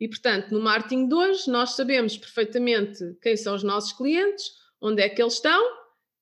E, 0.00 0.08
portanto, 0.08 0.50
no 0.52 0.60
marketing 0.60 1.08
de 1.08 1.14
hoje, 1.14 1.50
nós 1.50 1.76
sabemos 1.76 2.16
perfeitamente 2.16 2.98
quem 3.20 3.36
são 3.36 3.54
os 3.54 3.62
nossos 3.62 3.92
clientes, 3.92 4.46
onde 4.80 5.02
é 5.02 5.10
que 5.10 5.20
eles 5.20 5.34
estão 5.34 5.62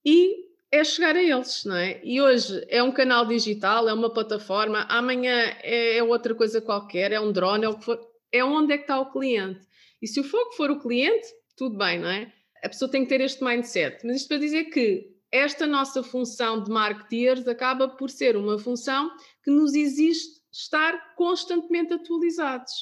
e 0.05 0.35
é 0.73 0.83
chegar 0.83 1.15
a 1.15 1.23
eles, 1.23 1.65
não 1.65 1.77
é? 1.77 2.01
E 2.03 2.21
hoje 2.21 2.61
é 2.69 2.83
um 2.83 2.91
canal 2.91 3.25
digital, 3.27 3.89
é 3.89 3.95
uma 3.95 4.13
plataforma, 4.13 4.85
amanhã 4.89 5.33
é, 5.63 5.99
é 5.99 6.03
outra 6.03 6.35
coisa 6.35 6.61
qualquer, 6.61 7.13
é 7.13 7.21
um 7.21 7.31
drone, 7.31 7.67
é 7.67 7.69
o 7.69 7.79
que 7.79 7.85
for, 7.85 8.01
é 8.33 8.45
onde 8.45 8.73
é 8.73 8.79
que 8.79 8.83
está 8.83 8.99
o 8.99 9.13
cliente. 9.13 9.65
E 10.03 10.09
se 10.09 10.19
o 10.19 10.25
foco 10.25 10.57
for 10.57 10.73
o 10.73 10.81
cliente, 10.81 11.29
tudo 11.57 11.79
bem, 11.79 12.01
não 12.01 12.09
é? 12.09 12.33
A 12.65 12.69
pessoa 12.69 12.91
tem 12.91 13.03
que 13.03 13.11
ter 13.11 13.21
este 13.21 13.45
mindset. 13.45 14.05
Mas 14.05 14.17
isto 14.17 14.29
para 14.29 14.39
dizer 14.39 14.65
que 14.65 15.15
esta 15.31 15.67
nossa 15.67 16.03
função 16.03 16.63
de 16.63 16.71
marketeers 16.71 17.47
acaba 17.47 17.89
por 17.89 18.09
ser 18.09 18.37
uma 18.37 18.59
função 18.59 19.11
que 19.43 19.51
nos 19.51 19.75
exige 19.75 20.21
estar 20.51 21.15
constantemente 21.17 21.93
atualizados. 21.93 22.73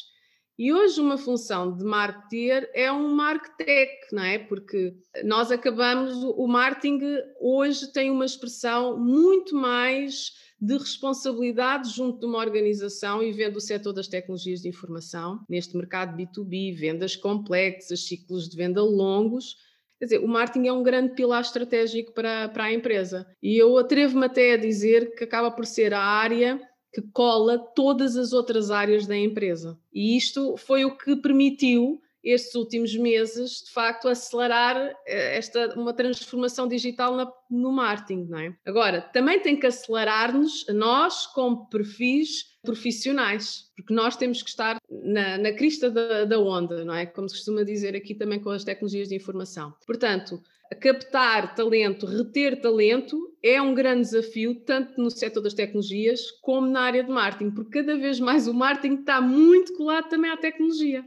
E 0.58 0.72
hoje 0.72 1.00
uma 1.00 1.16
função 1.16 1.74
de 1.74 1.82
marketeer 1.82 2.70
é 2.74 2.92
um 2.92 3.08
marketech, 3.14 3.90
não 4.12 4.22
é? 4.22 4.38
Porque 4.38 4.94
nós 5.24 5.50
acabamos, 5.50 6.12
o 6.22 6.46
marketing 6.46 7.00
hoje 7.40 7.90
tem 7.90 8.10
uma 8.10 8.26
expressão 8.26 8.98
muito 8.98 9.56
mais 9.56 10.30
de 10.60 10.76
responsabilidade 10.76 11.90
junto 11.90 12.20
de 12.20 12.26
uma 12.26 12.38
organização 12.38 13.22
e 13.22 13.32
vendo 13.32 13.56
o 13.56 13.60
setor 13.60 13.92
das 13.92 14.06
tecnologias 14.06 14.60
de 14.60 14.68
informação, 14.68 15.44
neste 15.48 15.76
mercado 15.76 16.16
B2B, 16.16 16.76
vendas 16.76 17.16
complexas, 17.16 18.06
ciclos 18.06 18.48
de 18.48 18.56
venda 18.56 18.80
longos, 18.80 19.56
Quer 20.02 20.06
dizer, 20.06 20.18
o 20.18 20.26
marketing 20.26 20.66
é 20.66 20.72
um 20.72 20.82
grande 20.82 21.14
pilar 21.14 21.42
estratégico 21.42 22.12
para, 22.12 22.48
para 22.48 22.64
a 22.64 22.72
empresa. 22.72 23.24
E 23.40 23.56
eu 23.56 23.78
atrevo-me 23.78 24.26
até 24.26 24.54
a 24.54 24.56
dizer 24.56 25.14
que 25.14 25.22
acaba 25.22 25.48
por 25.48 25.64
ser 25.64 25.94
a 25.94 26.02
área 26.02 26.60
que 26.92 27.00
cola 27.12 27.56
todas 27.56 28.16
as 28.16 28.32
outras 28.32 28.72
áreas 28.72 29.06
da 29.06 29.16
empresa. 29.16 29.78
E 29.94 30.16
isto 30.16 30.56
foi 30.56 30.84
o 30.84 30.96
que 30.98 31.14
permitiu 31.14 32.01
estes 32.22 32.54
últimos 32.54 32.96
meses, 32.96 33.64
de 33.64 33.72
facto, 33.72 34.08
acelerar 34.08 34.76
eh, 35.06 35.36
esta 35.36 35.74
uma 35.78 35.92
transformação 35.92 36.68
digital 36.68 37.16
na, 37.16 37.30
no 37.50 37.72
marketing, 37.72 38.26
não 38.28 38.38
é? 38.38 38.56
Agora, 38.64 39.00
também 39.00 39.40
tem 39.40 39.58
que 39.58 39.66
acelerar-nos, 39.66 40.66
nós, 40.68 41.26
como 41.26 41.68
perfis 41.68 42.52
profissionais, 42.62 43.70
porque 43.76 43.92
nós 43.92 44.16
temos 44.16 44.42
que 44.42 44.48
estar 44.48 44.76
na, 44.88 45.36
na 45.36 45.52
crista 45.52 45.90
da, 45.90 46.24
da 46.24 46.38
onda, 46.38 46.84
não 46.84 46.94
é? 46.94 47.06
Como 47.06 47.28
se 47.28 47.34
costuma 47.34 47.64
dizer 47.64 47.96
aqui 47.96 48.14
também 48.14 48.38
com 48.38 48.50
as 48.50 48.64
tecnologias 48.64 49.08
de 49.08 49.16
informação. 49.16 49.74
Portanto, 49.84 50.40
captar 50.80 51.54
talento, 51.54 52.06
reter 52.06 52.60
talento 52.60 53.18
é 53.42 53.60
um 53.60 53.74
grande 53.74 54.02
desafio, 54.02 54.54
tanto 54.64 55.00
no 55.00 55.10
setor 55.10 55.42
das 55.42 55.54
tecnologias 55.54 56.30
como 56.40 56.66
na 56.68 56.82
área 56.82 57.02
de 57.02 57.10
marketing, 57.10 57.50
porque 57.50 57.80
cada 57.80 57.96
vez 57.96 58.20
mais 58.20 58.46
o 58.46 58.54
marketing 58.54 59.00
está 59.00 59.20
muito 59.20 59.74
colado 59.74 60.08
também 60.08 60.30
à 60.30 60.36
tecnologia. 60.36 61.04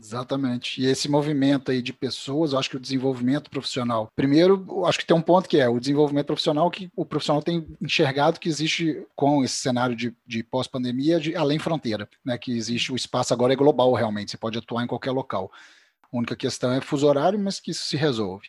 Exatamente. 0.00 0.80
E 0.80 0.86
esse 0.86 1.08
movimento 1.08 1.72
aí 1.72 1.82
de 1.82 1.92
pessoas, 1.92 2.52
eu 2.52 2.58
acho 2.58 2.70
que 2.70 2.76
o 2.76 2.80
desenvolvimento 2.80 3.50
profissional. 3.50 4.08
Primeiro, 4.14 4.64
eu 4.68 4.86
acho 4.86 4.98
que 5.00 5.06
tem 5.06 5.16
um 5.16 5.22
ponto 5.22 5.48
que 5.48 5.58
é 5.58 5.68
o 5.68 5.80
desenvolvimento 5.80 6.26
profissional, 6.26 6.70
que 6.70 6.88
o 6.94 7.04
profissional 7.04 7.42
tem 7.42 7.66
enxergado 7.82 8.38
que 8.38 8.48
existe 8.48 9.04
com 9.16 9.42
esse 9.42 9.56
cenário 9.56 9.96
de, 9.96 10.14
de 10.24 10.44
pós-pandemia, 10.44 11.18
de 11.18 11.34
além 11.34 11.58
fronteira, 11.58 12.08
né? 12.24 12.38
Que 12.38 12.56
existe 12.56 12.92
o 12.92 12.96
espaço 12.96 13.34
agora 13.34 13.52
é 13.52 13.56
global 13.56 13.92
realmente, 13.92 14.30
você 14.30 14.36
pode 14.36 14.56
atuar 14.56 14.84
em 14.84 14.86
qualquer 14.86 15.10
local. 15.10 15.50
A 16.12 16.16
única 16.16 16.36
questão 16.36 16.72
é 16.72 16.80
fuso 16.80 17.06
horário, 17.06 17.38
mas 17.38 17.58
que 17.58 17.72
isso 17.72 17.84
se 17.84 17.96
resolve. 17.96 18.48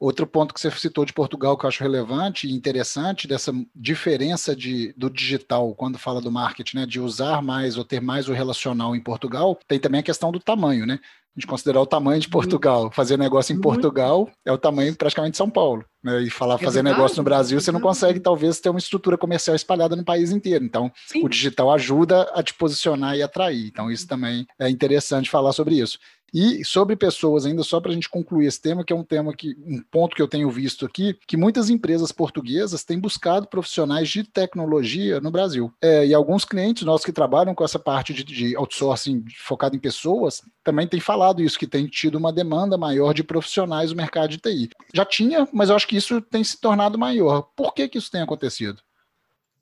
Outro 0.00 0.26
ponto 0.28 0.54
que 0.54 0.60
você 0.60 0.70
citou 0.70 1.04
de 1.04 1.12
Portugal 1.12 1.58
que 1.58 1.64
eu 1.64 1.68
acho 1.68 1.82
relevante 1.82 2.46
e 2.46 2.52
interessante 2.52 3.26
dessa 3.26 3.52
diferença 3.74 4.54
de, 4.54 4.92
do 4.96 5.10
digital 5.10 5.74
quando 5.74 5.98
fala 5.98 6.20
do 6.20 6.30
marketing, 6.30 6.76
né, 6.76 6.86
de 6.86 7.00
usar 7.00 7.42
mais 7.42 7.76
ou 7.76 7.84
ter 7.84 8.00
mais 8.00 8.28
o 8.28 8.32
relacional 8.32 8.94
em 8.94 9.00
Portugal, 9.00 9.58
tem 9.66 9.80
também 9.80 9.98
a 9.98 10.04
questão 10.04 10.30
do 10.30 10.38
tamanho, 10.38 10.86
né? 10.86 11.00
A 11.38 11.40
gente 11.40 11.46
considerar 11.46 11.80
o 11.80 11.86
tamanho 11.86 12.20
de 12.20 12.28
Portugal, 12.28 12.90
fazer 12.90 13.16
negócio 13.16 13.54
em 13.54 13.60
Portugal 13.60 14.28
é 14.44 14.50
o 14.50 14.58
tamanho 14.58 14.92
praticamente 14.96 15.32
de 15.32 15.36
São 15.36 15.48
Paulo. 15.48 15.84
Né? 16.02 16.22
E 16.22 16.30
falar 16.30 16.58
fazer 16.58 16.82
negócio 16.82 17.16
no 17.16 17.22
Brasil, 17.22 17.60
você 17.60 17.70
não 17.70 17.80
consegue 17.80 18.18
talvez 18.18 18.58
ter 18.58 18.70
uma 18.70 18.78
estrutura 18.80 19.16
comercial 19.16 19.54
espalhada 19.54 19.94
no 19.94 20.04
país 20.04 20.32
inteiro. 20.32 20.64
Então, 20.64 20.90
Sim. 21.06 21.24
o 21.24 21.28
digital 21.28 21.72
ajuda 21.72 22.22
a 22.34 22.42
te 22.42 22.54
posicionar 22.54 23.16
e 23.16 23.22
atrair. 23.22 23.68
Então, 23.68 23.88
isso 23.88 24.08
também 24.08 24.48
é 24.58 24.68
interessante 24.68 25.30
falar 25.30 25.52
sobre 25.52 25.76
isso. 25.76 25.98
E 26.32 26.62
sobre 26.64 26.94
pessoas, 26.94 27.46
ainda 27.46 27.62
só 27.62 27.80
para 27.80 27.90
a 27.90 27.94
gente 27.94 28.08
concluir 28.08 28.46
esse 28.46 28.60
tema, 28.60 28.84
que 28.84 28.92
é 28.92 28.96
um 28.96 29.04
tema 29.04 29.34
que, 29.34 29.56
um 29.66 29.82
ponto 29.90 30.14
que 30.14 30.20
eu 30.20 30.28
tenho 30.28 30.50
visto 30.50 30.84
aqui, 30.84 31.16
que 31.26 31.36
muitas 31.36 31.70
empresas 31.70 32.12
portuguesas 32.12 32.84
têm 32.84 32.98
buscado 32.98 33.46
profissionais 33.46 34.08
de 34.08 34.24
tecnologia 34.24 35.20
no 35.20 35.30
Brasil. 35.30 35.72
É, 35.80 36.06
e 36.06 36.12
alguns 36.12 36.44
clientes 36.44 36.84
nossos 36.84 37.04
que 37.04 37.12
trabalham 37.12 37.54
com 37.54 37.64
essa 37.64 37.78
parte 37.78 38.12
de, 38.12 38.24
de 38.24 38.56
outsourcing 38.56 39.24
focado 39.38 39.74
em 39.74 39.80
pessoas 39.80 40.42
também 40.62 40.86
têm 40.86 41.00
falado 41.00 41.27
isso, 41.38 41.58
que 41.58 41.66
tem 41.66 41.86
tido 41.86 42.16
uma 42.16 42.32
demanda 42.32 42.76
maior 42.76 43.12
de 43.12 43.22
profissionais 43.22 43.90
no 43.90 43.96
mercado 43.96 44.30
de 44.30 44.38
TI. 44.38 44.70
Já 44.94 45.04
tinha, 45.04 45.48
mas 45.52 45.70
eu 45.70 45.76
acho 45.76 45.86
que 45.86 45.96
isso 45.96 46.20
tem 46.20 46.42
se 46.42 46.60
tornado 46.60 46.98
maior. 46.98 47.42
Por 47.56 47.74
que, 47.74 47.88
que 47.88 47.98
isso 47.98 48.10
tem 48.10 48.22
acontecido? 48.22 48.82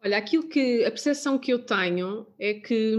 Olha, 0.07 0.19
aquilo 0.19 0.49
que 0.49 0.85
a 0.85 0.91
percepção 0.91 1.37
que 1.37 1.53
eu 1.53 1.59
tenho 1.59 2.27
é 2.39 2.55
que, 2.55 2.95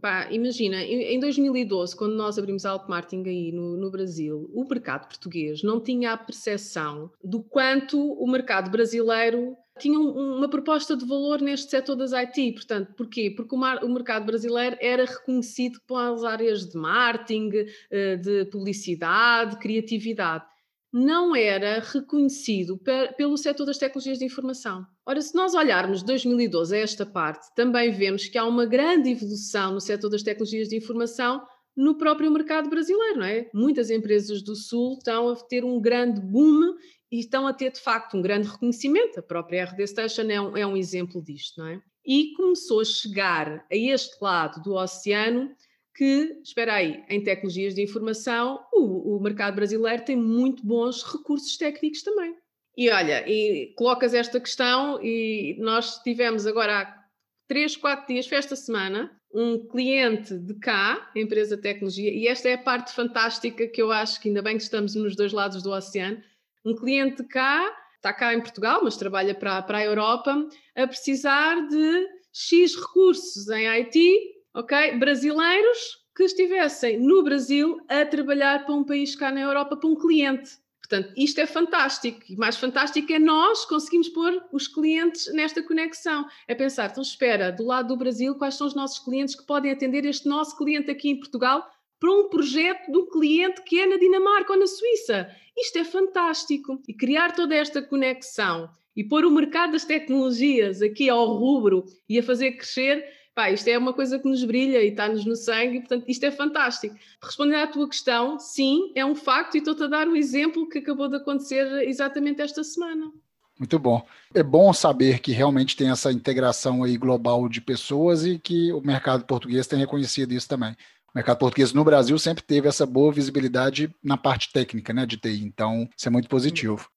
pá, 0.00 0.28
imagina, 0.30 0.80
em 0.80 1.18
2012, 1.18 1.96
quando 1.96 2.14
nós 2.14 2.38
abrimos 2.38 2.64
a 2.64 2.78
Marketing 2.88 3.28
aí 3.28 3.50
no, 3.50 3.76
no, 3.76 3.90
Brasil, 3.90 4.48
o 4.54 4.64
mercado 4.64 5.08
português 5.08 5.64
não 5.64 5.80
tinha 5.80 6.12
a 6.12 6.16
percepção 6.16 7.10
do 7.24 7.42
quanto 7.42 7.98
o 7.98 8.30
mercado 8.30 8.70
brasileiro 8.70 9.56
tinha 9.80 9.98
uma 9.98 10.48
proposta 10.48 10.96
de 10.96 11.04
valor 11.04 11.40
neste 11.40 11.70
setor 11.70 11.96
das 11.96 12.12
IT. 12.12 12.52
Portanto, 12.52 12.94
porquê? 12.96 13.32
Porque 13.34 13.54
o, 13.54 13.58
mar, 13.58 13.82
o 13.84 13.88
mercado 13.88 14.26
brasileiro 14.26 14.76
era 14.80 15.04
reconhecido 15.04 15.80
pelas 15.86 16.24
áreas 16.24 16.68
de 16.68 16.76
marketing, 16.76 17.50
eh, 17.90 18.16
de 18.16 18.44
publicidade, 18.46 19.58
criatividade 19.58 20.44
não 20.92 21.36
era 21.36 21.80
reconhecido 21.80 22.78
pelo 23.16 23.36
setor 23.36 23.64
das 23.64 23.78
tecnologias 23.78 24.18
de 24.18 24.24
informação. 24.24 24.84
Ora, 25.06 25.20
se 25.20 25.34
nós 25.34 25.54
olharmos 25.54 26.00
de 26.00 26.06
2012 26.06 26.74
a 26.74 26.80
esta 26.80 27.06
parte, 27.06 27.46
também 27.54 27.92
vemos 27.92 28.26
que 28.26 28.36
há 28.36 28.44
uma 28.44 28.66
grande 28.66 29.10
evolução 29.10 29.72
no 29.72 29.80
setor 29.80 30.10
das 30.10 30.22
tecnologias 30.22 30.68
de 30.68 30.76
informação 30.76 31.42
no 31.76 31.96
próprio 31.96 32.30
mercado 32.30 32.68
brasileiro, 32.68 33.20
não 33.20 33.26
é? 33.26 33.48
Muitas 33.54 33.90
empresas 33.90 34.42
do 34.42 34.56
Sul 34.56 34.94
estão 34.98 35.28
a 35.28 35.36
ter 35.36 35.64
um 35.64 35.80
grande 35.80 36.20
boom 36.20 36.74
e 37.10 37.20
estão 37.20 37.46
a 37.46 37.52
ter, 37.52 37.72
de 37.72 37.80
facto, 37.80 38.16
um 38.16 38.22
grande 38.22 38.48
reconhecimento. 38.48 39.18
A 39.18 39.22
própria 39.22 39.64
RD 39.64 39.86
Station 39.86 40.22
é 40.22 40.40
um, 40.40 40.56
é 40.56 40.66
um 40.66 40.76
exemplo 40.76 41.22
disto, 41.22 41.60
não 41.60 41.66
é? 41.66 41.82
E 42.04 42.32
começou 42.34 42.80
a 42.80 42.84
chegar 42.84 43.66
a 43.70 43.76
este 43.76 44.16
lado 44.22 44.62
do 44.62 44.74
oceano 44.74 45.54
que, 45.94 46.40
espera 46.42 46.74
aí, 46.74 47.04
em 47.08 47.22
tecnologias 47.22 47.74
de 47.74 47.82
informação, 47.82 48.60
o, 48.72 49.16
o 49.16 49.20
mercado 49.20 49.56
brasileiro 49.56 50.04
tem 50.04 50.16
muito 50.16 50.64
bons 50.64 51.02
recursos 51.02 51.56
técnicos 51.56 52.02
também. 52.02 52.34
E 52.76 52.88
olha, 52.88 53.28
e 53.28 53.74
colocas 53.76 54.14
esta 54.14 54.40
questão 54.40 55.02
e 55.02 55.56
nós 55.58 55.98
tivemos 55.98 56.46
agora 56.46 56.80
há 56.80 57.00
três, 57.46 57.76
quatro 57.76 58.06
dias, 58.06 58.26
foi 58.26 58.38
esta 58.38 58.54
semana, 58.56 59.10
um 59.34 59.58
cliente 59.66 60.38
de 60.38 60.54
cá, 60.54 61.10
empresa 61.14 61.56
de 61.56 61.62
tecnologia, 61.62 62.10
e 62.10 62.26
esta 62.26 62.48
é 62.48 62.54
a 62.54 62.58
parte 62.58 62.92
fantástica 62.92 63.66
que 63.66 63.82
eu 63.82 63.92
acho 63.92 64.20
que 64.20 64.28
ainda 64.28 64.40
bem 64.40 64.56
que 64.56 64.62
estamos 64.62 64.94
nos 64.94 65.14
dois 65.14 65.32
lados 65.32 65.62
do 65.62 65.70
oceano, 65.70 66.22
um 66.64 66.74
cliente 66.74 67.24
cá 67.24 67.70
está 68.00 68.12
cá 68.14 68.34
em 68.34 68.40
Portugal, 68.40 68.80
mas 68.82 68.96
trabalha 68.96 69.34
para, 69.34 69.62
para 69.62 69.78
a 69.78 69.84
Europa, 69.84 70.48
a 70.74 70.86
precisar 70.86 71.68
de 71.68 72.06
X 72.32 72.74
recursos 72.74 73.48
em 73.48 73.68
IT, 73.68 74.18
ok? 74.54 74.96
Brasileiros 74.98 76.00
que 76.16 76.24
estivessem 76.24 76.98
no 76.98 77.22
Brasil 77.22 77.78
a 77.88 78.04
trabalhar 78.04 78.64
para 78.64 78.74
um 78.74 78.84
país 78.84 79.14
cá 79.14 79.30
na 79.30 79.40
Europa, 79.40 79.76
para 79.76 79.88
um 79.88 79.94
cliente. 79.94 80.50
Portanto, 80.78 81.12
isto 81.16 81.40
é 81.40 81.46
fantástico. 81.46 82.20
E 82.28 82.36
mais 82.36 82.56
fantástico 82.56 83.12
é 83.12 83.18
nós 83.18 83.64
conseguimos 83.64 84.08
pôr 84.08 84.42
os 84.52 84.66
clientes 84.66 85.32
nesta 85.32 85.62
conexão. 85.62 86.26
É 86.48 86.54
pensar, 86.54 86.90
então 86.90 87.02
espera, 87.02 87.52
do 87.52 87.64
lado 87.64 87.88
do 87.88 87.96
Brasil, 87.96 88.34
quais 88.34 88.54
são 88.54 88.66
os 88.66 88.74
nossos 88.74 88.98
clientes 88.98 89.36
que 89.36 89.46
podem 89.46 89.70
atender 89.70 90.04
este 90.04 90.28
nosso 90.28 90.56
cliente 90.56 90.90
aqui 90.90 91.10
em 91.10 91.18
Portugal 91.18 91.64
para 92.00 92.10
um 92.10 92.28
projeto 92.28 92.90
do 92.90 93.06
cliente 93.06 93.62
que 93.62 93.78
é 93.78 93.86
na 93.86 93.98
Dinamarca 93.98 94.54
ou 94.54 94.58
na 94.58 94.66
Suíça. 94.66 95.30
Isto 95.56 95.78
é 95.78 95.84
fantástico. 95.84 96.80
E 96.88 96.94
criar 96.94 97.32
toda 97.32 97.54
esta 97.54 97.82
conexão 97.82 98.70
e 98.96 99.04
pôr 99.04 99.24
o 99.24 99.30
mercado 99.30 99.72
das 99.72 99.84
tecnologias 99.84 100.82
aqui 100.82 101.08
ao 101.08 101.36
rubro 101.36 101.84
e 102.08 102.18
a 102.18 102.22
fazer 102.22 102.52
crescer 102.52 103.04
pá, 103.34 103.50
isto 103.50 103.68
é 103.68 103.78
uma 103.78 103.92
coisa 103.92 104.18
que 104.18 104.28
nos 104.28 104.44
brilha 104.44 104.82
e 104.82 104.88
está-nos 104.88 105.24
no 105.24 105.34
sangue, 105.36 105.80
portanto, 105.80 106.04
isto 106.08 106.24
é 106.24 106.30
fantástico. 106.30 106.94
Respondendo 107.22 107.62
à 107.62 107.66
tua 107.66 107.88
questão, 107.88 108.38
sim, 108.38 108.92
é 108.94 109.04
um 109.04 109.14
facto 109.14 109.54
e 109.54 109.58
estou-te 109.58 109.84
a 109.84 109.86
dar 109.86 110.08
o 110.08 110.16
exemplo 110.16 110.68
que 110.68 110.78
acabou 110.78 111.08
de 111.08 111.16
acontecer 111.16 111.66
exatamente 111.88 112.42
esta 112.42 112.62
semana. 112.62 113.10
Muito 113.58 113.78
bom. 113.78 114.02
É 114.34 114.42
bom 114.42 114.72
saber 114.72 115.20
que 115.20 115.32
realmente 115.32 115.76
tem 115.76 115.90
essa 115.90 116.10
integração 116.10 116.82
aí 116.82 116.96
global 116.96 117.46
de 117.48 117.60
pessoas 117.60 118.24
e 118.24 118.38
que 118.38 118.72
o 118.72 118.80
mercado 118.80 119.24
português 119.26 119.66
tem 119.66 119.78
reconhecido 119.78 120.32
isso 120.32 120.48
também. 120.48 120.74
O 121.12 121.18
mercado 121.18 121.38
português 121.38 121.72
no 121.72 121.82
Brasil 121.82 122.16
sempre 122.20 122.44
teve 122.44 122.68
essa 122.68 122.86
boa 122.86 123.12
visibilidade 123.12 123.92
na 124.00 124.16
parte 124.16 124.52
técnica, 124.52 124.92
né, 124.92 125.04
de 125.04 125.16
TI. 125.16 125.42
Então, 125.44 125.88
isso 125.96 126.06
é 126.06 126.10
muito 126.10 126.28
positivo. 126.28 126.88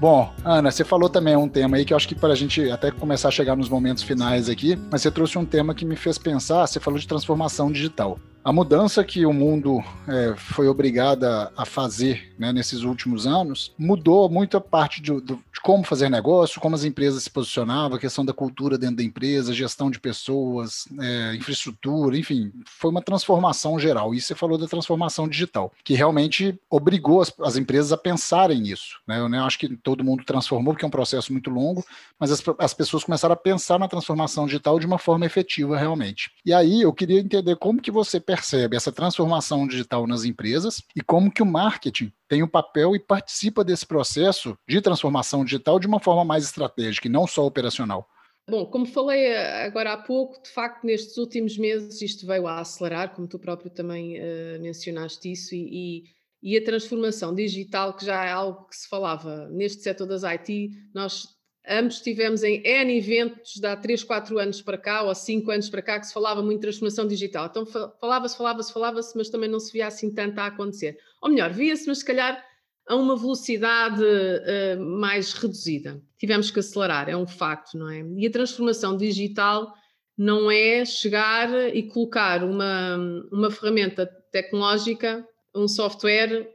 Bom, 0.00 0.32
Ana, 0.44 0.70
você 0.70 0.84
falou 0.84 1.08
também 1.08 1.34
um 1.34 1.48
tema 1.48 1.76
aí 1.76 1.84
que 1.84 1.92
eu 1.92 1.96
acho 1.96 2.06
que 2.06 2.14
para 2.14 2.34
a 2.34 2.36
gente 2.36 2.70
até 2.70 2.92
começar 2.92 3.28
a 3.28 3.32
chegar 3.32 3.56
nos 3.56 3.68
momentos 3.68 4.04
finais 4.04 4.48
aqui, 4.48 4.76
mas 4.92 5.02
você 5.02 5.10
trouxe 5.10 5.36
um 5.36 5.44
tema 5.44 5.74
que 5.74 5.84
me 5.84 5.96
fez 5.96 6.16
pensar, 6.16 6.66
você 6.66 6.78
falou 6.78 7.00
de 7.00 7.08
transformação 7.08 7.72
digital. 7.72 8.20
A 8.44 8.52
mudança 8.52 9.02
que 9.02 9.24
o 9.24 9.32
mundo 9.32 9.82
é, 10.06 10.34
foi 10.36 10.68
obrigada 10.68 11.50
a 11.56 11.64
fazer 11.64 12.34
né, 12.38 12.52
nesses 12.52 12.82
últimos 12.82 13.26
anos 13.26 13.72
mudou 13.78 14.28
muito 14.28 14.54
a 14.58 14.60
parte 14.60 15.00
de, 15.00 15.18
de, 15.22 15.38
como 15.62 15.82
fazer 15.82 16.10
negócio, 16.10 16.60
como 16.60 16.74
as 16.74 16.84
empresas 16.84 17.22
se 17.22 17.30
posicionavam, 17.30 17.96
a 17.96 18.00
questão 18.00 18.22
da 18.22 18.34
cultura 18.34 18.76
dentro 18.76 18.96
da 18.96 19.02
empresa, 19.02 19.54
gestão 19.54 19.90
de 19.90 19.98
pessoas, 19.98 20.86
é, 21.00 21.34
infraestrutura, 21.36 22.18
enfim, 22.18 22.52
foi 22.66 22.90
uma 22.90 23.00
transformação 23.00 23.78
geral. 23.78 24.14
E 24.14 24.20
você 24.20 24.34
falou 24.34 24.58
da 24.58 24.66
transformação 24.66 25.26
digital, 25.26 25.72
que 25.82 25.94
realmente 25.94 26.54
obrigou 26.68 27.22
as, 27.22 27.32
as 27.40 27.56
empresas 27.56 27.92
a 27.92 27.96
pensarem 27.96 28.60
nisso. 28.60 29.00
Né? 29.06 29.20
Eu 29.20 29.28
né, 29.28 29.40
acho 29.40 29.58
que 29.58 29.74
todo 29.74 30.04
mundo 30.04 30.22
transformou, 30.22 30.74
porque 30.74 30.84
é 30.84 30.88
um 30.88 30.90
processo 30.90 31.32
muito 31.32 31.48
longo, 31.48 31.82
mas 32.20 32.30
as, 32.30 32.42
as 32.58 32.74
pessoas 32.74 33.04
começaram 33.04 33.32
a 33.32 33.36
pensar 33.36 33.78
na 33.78 33.88
transformação 33.88 34.44
digital 34.44 34.78
de 34.78 34.84
uma 34.84 34.98
forma 34.98 35.24
efetiva 35.24 35.78
realmente. 35.78 36.30
E 36.44 36.52
aí 36.52 36.82
eu 36.82 36.92
queria 36.92 37.20
entender 37.20 37.56
como 37.56 37.80
que 37.80 37.90
você 37.90 38.20
percebe 38.36 38.76
essa 38.76 38.92
transformação 38.92 39.66
digital 39.66 40.06
nas 40.06 40.24
empresas 40.24 40.82
e 40.94 41.00
como 41.00 41.32
que 41.32 41.42
o 41.42 41.46
marketing 41.46 42.12
tem 42.28 42.42
o 42.42 42.46
um 42.46 42.48
papel 42.48 42.96
e 42.96 42.98
participa 42.98 43.64
desse 43.64 43.86
processo 43.86 44.56
de 44.68 44.80
transformação 44.80 45.44
digital 45.44 45.78
de 45.78 45.86
uma 45.86 46.00
forma 46.00 46.24
mais 46.24 46.44
estratégica 46.44 47.06
e 47.06 47.10
não 47.10 47.26
só 47.26 47.46
operacional. 47.46 48.08
Bom, 48.48 48.66
como 48.66 48.84
falei 48.84 49.24
eh, 49.24 49.64
agora 49.64 49.94
há 49.94 49.96
pouco, 49.96 50.42
de 50.42 50.50
facto, 50.50 50.84
nestes 50.84 51.16
últimos 51.16 51.56
meses 51.56 52.02
isto 52.02 52.26
veio 52.26 52.46
a 52.46 52.60
acelerar, 52.60 53.14
como 53.14 53.26
tu 53.26 53.38
próprio 53.38 53.70
também 53.70 54.18
uh, 54.18 54.60
mencionaste 54.60 55.32
isso, 55.32 55.54
e, 55.54 56.04
e, 56.42 56.52
e, 56.52 56.56
a 56.58 56.62
transformação 56.62 57.34
digital, 57.34 57.96
que 57.96 58.04
já 58.04 58.22
é 58.24 58.30
algo 58.30 58.68
que 58.68 58.76
se 58.76 58.86
falava 58.86 59.48
neste 59.48 59.82
setor 59.82 60.06
das 60.06 60.24
IT, 60.24 60.72
nós 60.92 61.33
Ambos 61.66 61.96
estivemos 61.96 62.42
em 62.42 62.62
N 62.62 62.96
eventos 62.98 63.54
de 63.54 63.66
há 63.66 63.74
3, 63.74 64.04
4 64.04 64.38
anos 64.38 64.60
para 64.60 64.76
cá, 64.76 65.02
ou 65.02 65.14
5 65.14 65.50
anos 65.50 65.70
para 65.70 65.80
cá, 65.80 65.98
que 65.98 66.06
se 66.06 66.12
falava 66.12 66.42
muito 66.42 66.56
de 66.56 66.62
transformação 66.62 67.06
digital. 67.06 67.46
Então 67.46 67.64
falava-se, 67.64 68.36
falava-se, 68.36 68.72
falava-se, 68.72 69.16
mas 69.16 69.30
também 69.30 69.48
não 69.48 69.58
se 69.58 69.72
via 69.72 69.86
assim 69.86 70.12
tanto 70.12 70.38
a 70.38 70.46
acontecer. 70.46 70.98
Ou 71.22 71.30
melhor, 71.30 71.50
via-se, 71.52 71.86
mas 71.86 71.98
se 71.98 72.04
calhar 72.04 72.44
a 72.86 72.94
uma 72.96 73.16
velocidade 73.16 74.02
uh, 74.02 74.80
mais 74.80 75.32
reduzida. 75.32 76.02
Tivemos 76.18 76.50
que 76.50 76.60
acelerar, 76.60 77.08
é 77.08 77.16
um 77.16 77.26
facto, 77.26 77.78
não 77.78 77.90
é? 77.90 78.04
E 78.18 78.26
a 78.26 78.30
transformação 78.30 78.96
digital 78.96 79.72
não 80.16 80.50
é 80.50 80.84
chegar 80.84 81.74
e 81.74 81.82
colocar 81.84 82.44
uma, 82.44 82.96
uma 83.32 83.50
ferramenta 83.50 84.06
tecnológica, 84.30 85.26
um 85.54 85.66
software 85.66 86.48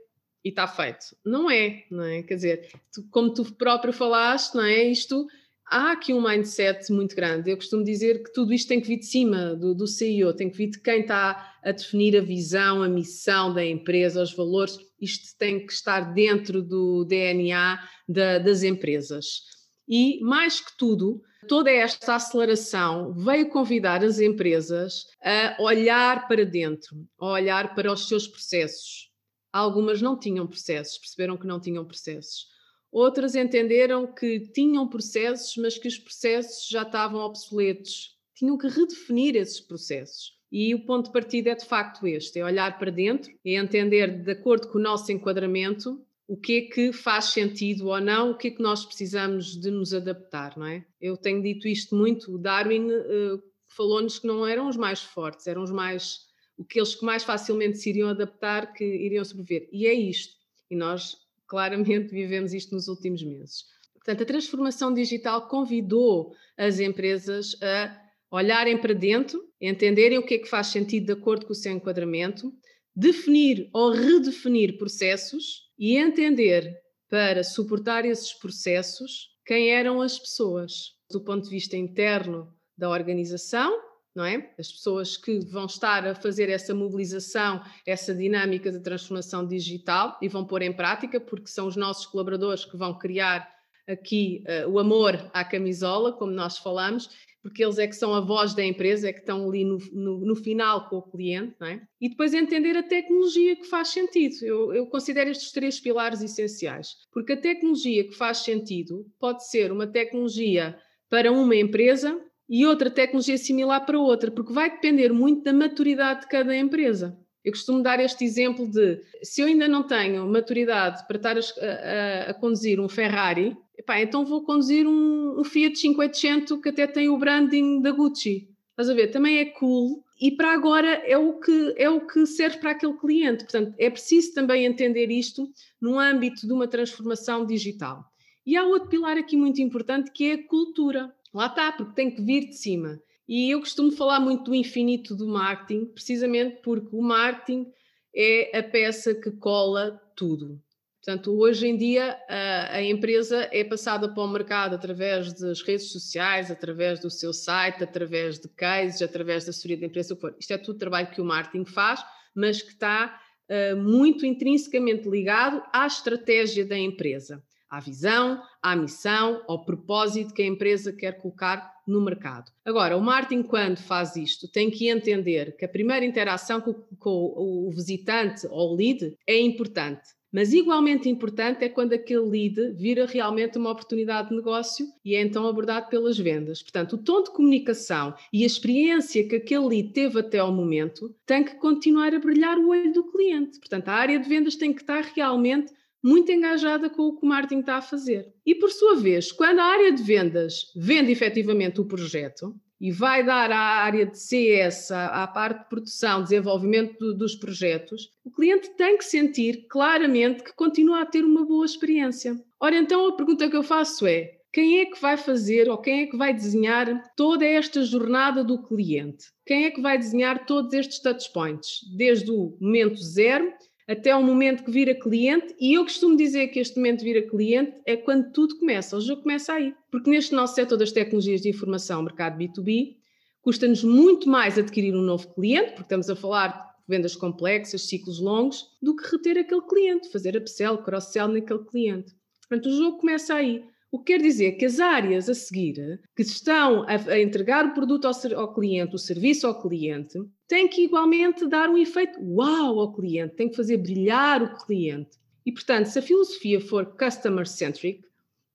e 0.50 0.52
está 0.52 0.68
feito. 0.68 1.16
Não 1.24 1.50
é, 1.50 1.84
não 1.90 2.04
é? 2.04 2.24
Quer 2.24 2.36
dizer, 2.36 2.70
tu, 2.92 3.08
como 3.10 3.34
tu 3.34 3.46
próprio 3.54 3.94
falaste, 3.94 4.56
não 4.56 4.64
é? 4.64 4.84
Isto 4.84 5.28
há 5.70 5.92
aqui 5.92 6.12
um 6.12 6.28
mindset 6.28 6.92
muito 6.92 7.16
grande. 7.16 7.52
Eu 7.52 7.56
costumo 7.56 7.84
dizer 7.84 8.24
que 8.24 8.34
tudo 8.34 8.52
isto 8.52 8.68
tem 8.68 8.82
que 8.82 8.88
vir 8.88 8.98
de 8.98 9.06
cima 9.06 9.56
do, 9.56 9.76
do 9.76 9.86
CEO, 9.86 10.34
tem 10.34 10.50
que 10.50 10.58
vir 10.58 10.72
de 10.72 10.82
quem 10.82 11.02
está 11.02 11.56
a 11.64 11.72
definir 11.72 12.18
a 12.18 12.22
visão, 12.22 12.82
a 12.82 12.90
missão 12.90 13.54
da 13.54 13.64
empresa, 13.64 14.24
os 14.24 14.34
valores. 14.34 14.78
Isto 15.00 15.38
tem 15.38 15.66
que 15.66 15.72
estar 15.72 16.14
dentro 16.14 16.64
do 16.64 17.06
DNA 17.06 17.80
da, 18.08 18.40
das 18.40 18.64
empresas. 18.64 19.44
E, 19.88 20.20
mais 20.22 20.60
que 20.60 20.76
tudo, 20.78 21.22
toda 21.48 21.70
esta 21.70 22.16
aceleração 22.16 23.14
veio 23.14 23.50
convidar 23.50 24.04
as 24.04 24.20
empresas 24.20 25.06
a 25.24 25.62
olhar 25.62 26.28
para 26.28 26.46
dentro, 26.46 27.08
a 27.20 27.28
olhar 27.34 27.76
para 27.76 27.92
os 27.92 28.08
seus 28.08 28.28
processos, 28.28 29.09
Algumas 29.52 30.02
não 30.02 30.18
tinham 30.18 30.46
processos, 30.46 30.98
perceberam 30.98 31.38
que 31.38 31.48
não 31.48 31.60
tinham 31.60 31.86
processos. 31.86 32.48
Outras 32.92 33.36
entenderam 33.36 34.08
que 34.08 34.40
tinham 34.40 34.88
processos, 34.88 35.56
mas 35.58 35.78
que 35.78 35.88
os 35.88 35.98
processos 35.98 36.68
já 36.68 36.82
estavam 36.82 37.20
obsoletos. 37.20 38.18
Tinham 38.36 38.58
que 38.58 38.68
redefinir 38.68 39.36
esses 39.36 39.60
processos. 39.60 40.40
E 40.52 40.74
o 40.74 40.86
ponto 40.86 41.08
de 41.08 41.12
partida 41.12 41.52
é 41.52 41.56
de 41.56 41.66
facto 41.66 42.08
este: 42.08 42.40
é 42.40 42.46
olhar 42.46 42.80
para 42.80 42.92
dentro 42.92 43.32
e 43.46 43.56
entender, 43.56 44.24
de 44.24 44.32
acordo 44.32 44.68
com 44.70 44.80
o 44.80 44.82
nosso 44.82 45.12
enquadramento, 45.12 46.04
o 46.28 46.36
que 46.38 46.58
é 46.58 46.62
que 46.62 46.94
faz 46.94 47.26
sentido 47.26 47.88
ou 47.88 48.00
não, 48.00 48.32
o 48.32 48.38
que 48.38 48.50
é 48.50 48.52
que 48.52 48.62
nós 48.62 48.86
precisamos 48.86 49.60
de 49.60 49.70
nos 49.70 49.94
adaptar, 49.94 50.58
não 50.58 50.66
é? 50.66 50.86
Eu 51.00 51.18
tenho 51.18 51.42
dito 51.42 51.68
isto 51.68 51.96
muito. 51.96 52.34
O 52.34 52.38
Darwin 52.38 52.88
uh, 52.92 53.42
falou-nos 53.68 54.20
que 54.20 54.28
não 54.28 54.46
eram 54.46 54.68
os 54.68 54.78
mais 54.78 55.02
fortes, 55.02 55.46
eram 55.48 55.64
os 55.64 55.72
mais 55.72 56.29
aqueles 56.60 56.96
que 56.96 57.06
mais 57.06 57.24
facilmente 57.24 57.78
se 57.78 57.90
iriam 57.90 58.10
adaptar, 58.10 58.74
que 58.74 58.84
iriam 58.84 59.24
sobreviver. 59.24 59.70
E 59.72 59.88
é 59.88 59.94
isto. 59.94 60.36
E 60.70 60.76
nós 60.76 61.18
claramente 61.48 62.10
vivemos 62.10 62.54
isto 62.54 62.76
nos 62.76 62.88
últimos 62.88 63.24
meses. 63.24 63.66
Portanto, 63.94 64.24
a 64.24 64.26
transformação 64.26 64.94
digital 64.94 65.48
convidou 65.48 66.34
as 66.58 66.80
empresas 66.80 67.56
a 67.62 68.02
olharem 68.32 68.78
para 68.78 68.94
dentro, 68.94 69.44
entenderem 69.60 70.18
o 70.18 70.26
que 70.26 70.36
é 70.36 70.38
que 70.38 70.48
faz 70.48 70.68
sentido 70.68 71.08
de 71.08 71.14
acordo 71.14 71.46
com 71.46 71.54
o 71.54 71.56
seu 71.56 71.72
enquadramento, 71.72 72.54
definir 72.96 73.70
ou 73.74 73.92
redefinir 73.92 74.78
processos 74.78 75.70
e 75.78 75.98
entender 75.98 76.78
para 77.10 77.44
suportar 77.44 78.06
esses 78.06 78.34
processos 78.34 79.30
quem 79.46 79.70
eram 79.70 80.00
as 80.00 80.20
pessoas, 80.20 80.94
do 81.10 81.22
ponto 81.22 81.46
de 81.46 81.50
vista 81.50 81.76
interno 81.76 82.54
da 82.78 82.88
organização 82.88 83.89
não 84.16 84.26
é? 84.26 84.54
As 84.58 84.72
pessoas 84.72 85.16
que 85.16 85.40
vão 85.40 85.66
estar 85.66 86.06
a 86.06 86.16
fazer 86.16 86.50
essa 86.50 86.74
mobilização, 86.74 87.62
essa 87.86 88.14
dinâmica 88.14 88.72
de 88.72 88.80
transformação 88.80 89.46
digital 89.46 90.18
e 90.22 90.28
vão 90.28 90.46
pôr 90.46 90.62
em 90.62 90.74
prática, 90.74 91.20
porque 91.20 91.48
são 91.48 91.68
os 91.68 91.76
nossos 91.76 92.06
colaboradores 92.06 92.66
que 92.66 92.78
vão 92.78 92.98
criar 92.98 93.48
aqui 93.88 94.44
uh, 94.46 94.70
o 94.70 94.80
amor 94.80 95.30
à 95.34 95.44
camisola, 95.44 96.14
como 96.14 96.32
nós 96.32 96.58
falamos, 96.58 97.10
porque 97.42 97.64
eles 97.64 97.80
é 97.80 97.88
que 97.88 97.96
são 97.96 98.14
a 98.14 98.20
voz 98.20 98.54
da 98.54 98.64
empresa, 98.64 99.10
é 99.10 99.14
que 99.14 99.20
estão 99.20 99.48
ali 99.48 99.64
no, 99.64 99.78
no, 99.94 100.20
no 100.20 100.36
final 100.36 100.90
com 100.90 100.98
o 100.98 101.02
cliente, 101.02 101.56
não 101.60 101.68
é? 101.68 101.82
E 102.00 102.10
depois 102.10 102.34
entender 102.34 102.76
a 102.76 102.84
tecnologia 102.84 103.56
que 103.56 103.64
faz 103.66 103.90
sentido. 103.90 104.36
Eu, 104.44 104.74
eu 104.74 104.86
considero 104.88 105.30
estes 105.30 105.52
três 105.52 105.80
pilares 105.80 106.22
essenciais, 106.22 106.96
porque 107.12 107.34
a 107.34 107.38
tecnologia 107.38 108.04
que 108.04 108.14
faz 108.14 108.40
sentido 108.40 109.06
pode 109.20 109.48
ser 109.50 109.72
uma 109.72 109.88
tecnologia 109.88 110.78
para 111.10 111.32
uma 111.32 111.56
empresa 111.56 112.22
e 112.50 112.66
outra 112.66 112.90
tecnologia 112.90 113.38
similar 113.38 113.86
para 113.86 114.00
outra, 114.00 114.32
porque 114.32 114.52
vai 114.52 114.72
depender 114.72 115.14
muito 115.14 115.44
da 115.44 115.54
maturidade 115.54 116.22
de 116.22 116.28
cada 116.28 116.56
empresa. 116.56 117.18
Eu 117.46 117.54
costumo 117.54 117.82
dar 117.82 118.00
este 118.00 118.26
exemplo 118.26 118.68
de 118.68 119.02
se 119.24 119.42
eu 119.42 119.48
ainda 119.48 119.68
não 119.68 119.84
tenho 119.84 120.28
maturidade 120.28 121.06
para 121.08 121.18
estar 121.18 121.38
a, 121.38 121.40
a, 121.40 122.32
a 122.32 122.34
conduzir 122.34 122.80
um 122.80 122.90
Ferrari, 122.90 123.56
epá, 123.78 124.02
então 124.02 124.26
vou 124.26 124.44
conduzir 124.44 124.86
um, 124.86 125.40
um, 125.40 125.44
Fiat 125.44 125.80
500 125.80 126.62
que 126.62 126.70
até 126.70 126.86
tem 126.86 127.08
o 127.08 127.18
branding 127.18 127.82
da 127.82 127.92
Gucci. 127.92 128.50
Estás 128.72 128.90
a 128.90 128.94
ver? 128.94 129.08
Também 129.08 129.40
é 129.40 129.46
cool 129.46 130.04
e 130.20 130.32
para 130.32 130.54
agora 130.54 131.02
é 131.06 131.18
o 131.18 131.40
que 131.40 131.74
é 131.78 131.90
o 131.90 132.06
que 132.06 132.26
serve 132.26 132.58
para 132.58 132.72
aquele 132.72 132.94
cliente. 132.94 133.46
Portanto, 133.46 133.74
é 133.78 133.90
preciso 133.90 134.34
também 134.34 134.66
entender 134.66 135.10
isto 135.10 135.50
no 135.80 135.98
âmbito 135.98 136.46
de 136.46 136.52
uma 136.52 136.68
transformação 136.68 137.46
digital. 137.46 138.04
E 138.46 138.58
há 138.58 138.66
outro 138.66 138.90
pilar 138.90 139.18
aqui 139.18 139.38
muito 139.38 139.62
importante 139.62 140.12
que 140.12 140.32
é 140.32 140.34
a 140.34 140.48
cultura. 140.48 141.14
Lá 141.34 141.48
está, 141.48 141.72
porque 141.72 141.94
tem 141.94 142.12
que 142.12 142.22
vir 142.22 142.50
de 142.50 142.56
cima. 142.56 143.00
E 143.28 143.52
eu 143.52 143.60
costumo 143.60 143.92
falar 143.92 144.20
muito 144.20 144.46
do 144.46 144.56
infinito 144.56 145.16
do 145.16 145.28
marketing, 145.28 145.86
precisamente 145.86 146.62
porque 146.64 146.96
o 146.96 147.02
marketing 147.02 147.72
é 148.16 148.58
a 148.58 148.64
peça 148.64 149.14
que 149.14 149.32
cola 149.32 150.02
tudo. 150.16 150.60
Portanto, 151.04 151.32
hoje 151.32 151.68
em 151.68 151.78
dia 151.78 152.20
a, 152.28 152.76
a, 152.76 152.84
empresa 152.84 153.48
é 153.52 153.64
passada 153.64 154.14
para 154.14 154.24
o 154.24 154.28
mercado 154.28 154.76
através 154.76 155.34
das 155.34 155.62
redes 155.62 155.92
sociais, 155.92 156.52
através 156.52 157.00
do 157.00 157.10
seu 157.10 157.32
site, 157.32 157.84
através 157.84 158.38
de 158.38 158.50
cases, 158.50 159.02
através 159.02 159.46
da 159.46 159.52
assessoria 159.52 159.78
da 159.78 159.86
empresa. 159.86 160.18
Isto 160.38 160.52
é 160.52 160.58
tudo 160.58 160.78
trabalho 160.78 161.10
que 161.10 161.22
o 161.22 161.26
marketing 161.26 161.66
faz, 161.66 162.04
mas 162.36 162.62
que 162.62 162.74
está 162.74 163.18
uh, 163.50 163.78
muito 163.78 164.26
intrinsecamente 164.26 165.08
ligado 165.08 165.64
à 165.72 165.88
estratégia 165.88 166.66
da 166.66 166.78
empresa, 166.78 167.42
à 167.70 167.80
visão, 167.80 168.42
à 168.62 168.76
missão, 168.76 169.44
ao 169.48 169.64
propósito 169.64 170.34
que 170.34 170.42
a 170.42 170.48
empresa 170.48 170.92
quer 170.92 171.14
colocar 171.22 171.72
no 171.86 172.02
mercado. 172.02 172.52
Agora, 172.66 172.98
o 172.98 173.02
marketing, 173.02 173.44
quando 173.44 173.78
faz 173.78 174.16
isto, 174.16 174.48
tem 174.48 174.70
que 174.70 174.90
entender 174.90 175.56
que 175.56 175.66
a 175.66 175.70
primeira 175.70 176.06
interação 176.06 176.62
com, 176.62 176.74
com 176.98 177.34
o 177.68 177.72
visitante 177.72 178.48
ou 178.50 178.76
lead 178.76 179.16
é 179.26 179.40
importante 179.40 180.20
mas 180.32 180.54
igualmente 180.54 181.10
importante 181.10 181.64
é 181.64 181.70
quando 181.70 181.94
aquele 181.94 182.22
lead 182.22 182.74
vira 182.74 183.06
realmente 183.06 183.58
uma 183.58 183.72
oportunidade 183.72 184.30
de 184.30 184.36
negócio 184.36 184.88
e 185.04 185.16
é 185.16 185.22
então 185.22 185.48
abordado 185.48 185.90
pelas 185.90 186.18
vendas. 186.18 186.62
Portanto, 186.62 186.94
o 186.94 186.98
tom 186.98 187.24
de 187.24 187.32
comunicação 187.32 188.14
e 188.32 188.44
a 188.44 188.48
experiência 188.48 189.28
que 189.28 189.36
aquele 189.36 189.66
lead 189.66 189.90
teve 189.90 190.20
até 190.20 190.38
ao 190.38 190.52
momento 190.52 191.14
tem 191.26 191.44
que 191.44 191.56
continuar 191.56 192.14
a 192.14 192.20
brilhar 192.20 192.58
o 192.58 192.70
olho 192.70 192.94
do 192.94 193.12
cliente. 193.12 193.60
Portanto, 193.60 193.90
a 193.90 193.94
área 193.94 194.20
de 194.20 194.30
vendas 194.30 194.56
tem 194.56 194.72
que 194.72 194.82
estar 194.82 195.02
realmente 195.16 195.74
muito 196.04 196.32
engajada 196.32 196.90
com 196.90 197.04
o 197.04 197.16
que 197.18 197.26
o 197.26 197.30
marketing 197.30 197.60
está 197.62 197.76
a 197.76 197.82
fazer. 197.82 198.34
E 198.46 198.56
por 198.56 198.72
sua 198.72 198.96
vez, 198.96 199.32
quando 199.32 199.60
a 199.60 199.66
área 199.66 199.92
de 199.92 200.02
vendas 200.02 200.72
vende 200.76 201.12
efetivamente 201.12 201.82
o 201.82 201.86
projeto, 201.86 202.56
e 202.80 202.92
vai 202.92 203.26
dar 203.26 203.52
à 203.52 203.60
área 203.60 204.06
de 204.06 204.18
CS, 204.18 204.92
à, 204.92 205.28
parte 205.28 205.64
de 205.64 205.70
produção, 205.70 206.24
desenvolvimento 206.24 206.98
do, 206.98 207.14
dos 207.14 207.36
projetos, 207.36 208.10
o 208.24 208.32
cliente 208.32 208.70
tem 208.78 208.98
que 208.98 209.04
sentir 209.04 209.68
claramente 209.68 210.44
que 210.44 210.54
continua 210.54 211.02
a 211.02 211.06
ter 211.06 211.26
uma 211.26 211.46
boa 211.46 211.66
experiência. 211.66 212.42
Ora, 212.60 212.78
então 212.78 213.08
a 213.08 213.16
pergunta 213.16 213.50
que 213.50 213.58
eu 213.58 213.64
faço 213.64 214.08
é: 214.08 214.32
quem 214.52 214.80
é 214.80 214.86
que 214.86 215.00
vai 215.02 215.18
fazer 215.18 215.70
ou 215.70 215.78
quem 215.78 216.02
é 216.02 216.06
que 216.08 216.18
vai 216.18 216.34
desenhar 216.34 217.04
toda 217.16 217.46
esta 217.46 217.84
jornada 217.84 218.44
do 218.44 218.64
cliente? 218.64 219.26
Quem 219.46 219.66
é 219.66 219.72
que 219.72 219.82
vai 219.82 219.98
desenhar 219.98 220.46
todos 220.46 220.74
estes 220.74 221.02
touchpoints? 221.02 221.82
Desde 221.96 222.32
o 222.32 222.58
momento 222.62 222.98
zero 222.98 223.52
até 223.90 224.16
o 224.16 224.22
momento 224.22 224.64
que 224.64 224.70
vira 224.70 224.94
cliente, 224.94 225.56
e 225.60 225.74
eu 225.74 225.84
costumo 225.84 226.16
dizer 226.16 226.50
que 226.50 226.60
este 226.60 226.78
momento 226.78 227.04
vira 227.04 227.28
cliente 227.28 227.74
é 227.88 227.98
quando 227.98 228.32
tudo 228.32 228.60
começa, 228.60 228.96
o 228.96 229.02
jogo 229.02 229.24
começa 229.24 229.54
aí. 229.54 229.74
Porque 229.90 230.12
neste 230.12 230.36
nosso 230.36 230.54
setor 230.54 230.78
das 230.78 230.92
tecnologias 230.92 231.42
de 231.42 231.50
informação, 231.50 232.04
mercado 232.04 232.38
B2B, 232.38 232.98
custa-nos 233.42 233.84
muito 233.84 234.30
mais 234.30 234.60
adquirir 234.60 234.94
um 234.94 235.02
novo 235.02 235.34
cliente, 235.34 235.70
porque 235.70 235.82
estamos 235.82 236.08
a 236.08 236.16
falar 236.16 236.50
de 236.50 236.70
vendas 236.88 237.16
complexas, 237.16 237.90
ciclos 237.90 238.20
longos, 238.20 238.68
do 238.80 238.96
que 238.96 239.10
reter 239.10 239.40
aquele 239.40 239.62
cliente, 239.62 240.12
fazer 240.12 240.38
upsell, 240.38 240.78
cross-sell 240.78 241.28
naquele 241.28 241.66
cliente. 241.66 242.14
Portanto, 242.48 242.70
o 242.70 242.78
jogo 242.78 242.98
começa 243.00 243.34
aí. 243.34 243.64
O 243.92 243.98
que 243.98 244.14
quer 244.14 244.22
dizer 244.22 244.52
que 244.54 244.66
as 244.66 244.80
áreas 244.80 245.28
a 245.28 245.34
seguir, 245.34 246.00
que 246.16 246.22
estão 246.22 246.84
a, 246.84 247.12
a 247.12 247.20
entregar 247.20 247.66
o 247.66 247.74
produto 247.74 248.06
ao, 248.06 248.14
ao, 248.40 248.54
cliente, 248.54 248.96
o 248.96 249.00
serviço 249.00 249.48
ao 249.48 249.60
cliente, 249.60 250.20
têm 250.48 250.68
que 250.68 250.84
igualmente 250.84 251.48
dar 251.48 251.70
um 251.70 251.78
efeito 251.78 252.20
uau 252.22 252.80
ao 252.80 252.94
cliente, 252.94 253.36
têm 253.36 253.50
que 253.50 253.56
fazer 253.56 253.78
brilhar 253.78 254.44
o 254.44 254.58
cliente. 254.58 255.18
E, 255.44 255.52
portanto, 255.52 255.88
se 255.88 255.98
a 255.98 256.02
filosofia 256.04 256.62
for 256.62 256.86
customer-centric, 256.98 258.04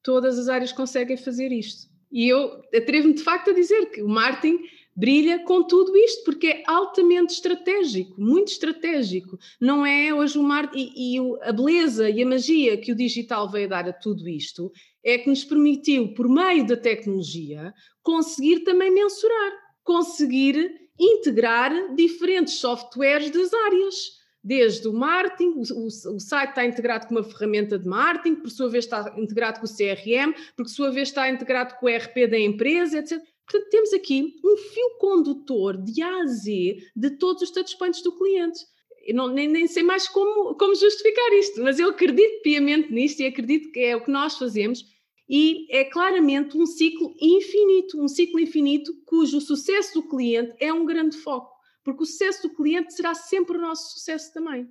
todas 0.03 0.39
as 0.39 0.49
áreas 0.49 0.73
conseguem 0.73 1.17
fazer 1.17 1.51
isto. 1.51 1.91
E 2.13 2.29
eu 2.29 2.63
atrevo-me 2.73 3.15
de 3.15 3.25
facto 3.25 3.51
a 3.51 3.55
dizer 3.55 3.87
que 3.87 4.03
o 4.03 4.09
marketing 4.09 4.59
brilha 4.97 5.41
com 5.41 5.63
tudo 5.63 5.97
isto, 5.97 6.25
porque 6.25 6.47
é 6.47 6.63
altamente 6.67 7.35
estratégico, 7.35 8.21
muito 8.21 8.49
estratégico. 8.49 9.39
Não 9.61 9.85
é 9.85 10.15
hoje 10.15 10.39
o 10.39 10.43
marketing 10.43 10.93
e, 10.97 11.17
e 11.17 11.39
a 11.43 11.53
beleza 11.53 12.09
e 12.09 12.23
a 12.23 12.27
magia 12.27 12.77
que 12.77 12.93
o 12.93 12.97
digital 12.97 13.51
veio 13.51 13.69
dar 13.69 13.89
a 13.89 13.93
tudo 13.93 14.29
isto 14.29 14.71
é 15.05 15.19
que 15.19 15.29
nos 15.29 15.45
permitiu, 15.45 16.15
por 16.15 16.29
meio 16.29 16.67
da 16.67 16.77
tecnologia, 16.77 17.75
conseguir 18.03 18.61
também 18.61 18.91
mensurar, 18.91 19.53
conseguir 19.83 20.85
integrar 20.99 21.95
diferentes 21.95 22.55
softwares 22.55 23.31
das 23.31 23.53
áreas. 23.53 24.25
Desde 24.47 24.87
o 24.87 24.93
marketing, 24.93 25.55
o, 25.59 26.21
site 26.21 26.51
está 26.51 26.67
integrado 26.67 27.07
com 27.07 27.15
uma 27.15 27.25
ferramenta 27.25 27.79
de 27.79 27.89
marketing, 27.89 28.37
por 28.37 28.51
sua 28.51 28.69
vez 28.69 28.85
está 28.85 29.15
integrado 29.17 29.59
com 29.59 29.65
o 29.65 29.69
CRM, 29.69 30.35
por 30.55 30.69
sua 30.69 30.91
vez 30.91 31.09
está 31.09 31.31
integrado 31.31 31.75
com 31.77 31.87
o 31.87 31.89
RP 31.89 32.27
da 32.29 32.39
empresa, 32.39 32.99
etc. 32.99 33.23
Portanto, 33.47 33.71
temos 33.71 33.93
aqui 33.93 34.35
um 34.45 34.57
fio 34.57 34.99
condutor 34.99 35.77
de 35.77 36.03
A 36.03 36.23
a 36.23 36.27
Z 36.27 36.77
de 36.97 37.11
todos 37.19 37.43
os 37.43 37.51
touchpoints 37.51 38.03
do 38.03 38.17
cliente. 38.17 38.59
Eu 39.07 39.15
não, 39.15 39.29
nem, 39.29 39.47
nem 39.47 39.67
sei 39.67 39.83
mais 39.83 40.09
como, 40.09 40.55
como 40.55 40.75
justificar 40.75 41.33
isto, 41.35 41.63
mas 41.63 41.79
eu 41.79 41.91
acredito 41.91 42.43
piamente 42.43 42.91
nisto 42.93 43.21
e 43.21 43.27
acredito 43.27 43.71
que 43.71 43.81
é 43.81 43.95
o 43.95 44.03
que 44.03 44.11
nós 44.11 44.39
fazemos 44.39 44.83
e 45.29 45.67
é 45.75 45.85
claramente 45.85 46.57
um 46.57 46.67
ciclo 46.67 47.15
infinito, 47.21 48.01
um 48.01 48.09
ciclo 48.09 48.41
infinito 48.41 48.93
cujo 49.07 49.41
sucesso 49.41 49.95
do 49.95 50.09
cliente 50.09 50.55
é 50.61 50.73
um 50.73 50.85
grande 50.85 51.17
foco, 51.17 51.51
porque 51.83 52.03
o 52.03 52.07
sucesso 52.07 52.43
do 52.43 52.55
cliente 52.55 52.95
será 52.95 53.15
sempre 53.15 53.57
o 53.57 53.61
nosso 53.61 53.93
sucesso 53.95 54.33
também. 54.33 54.69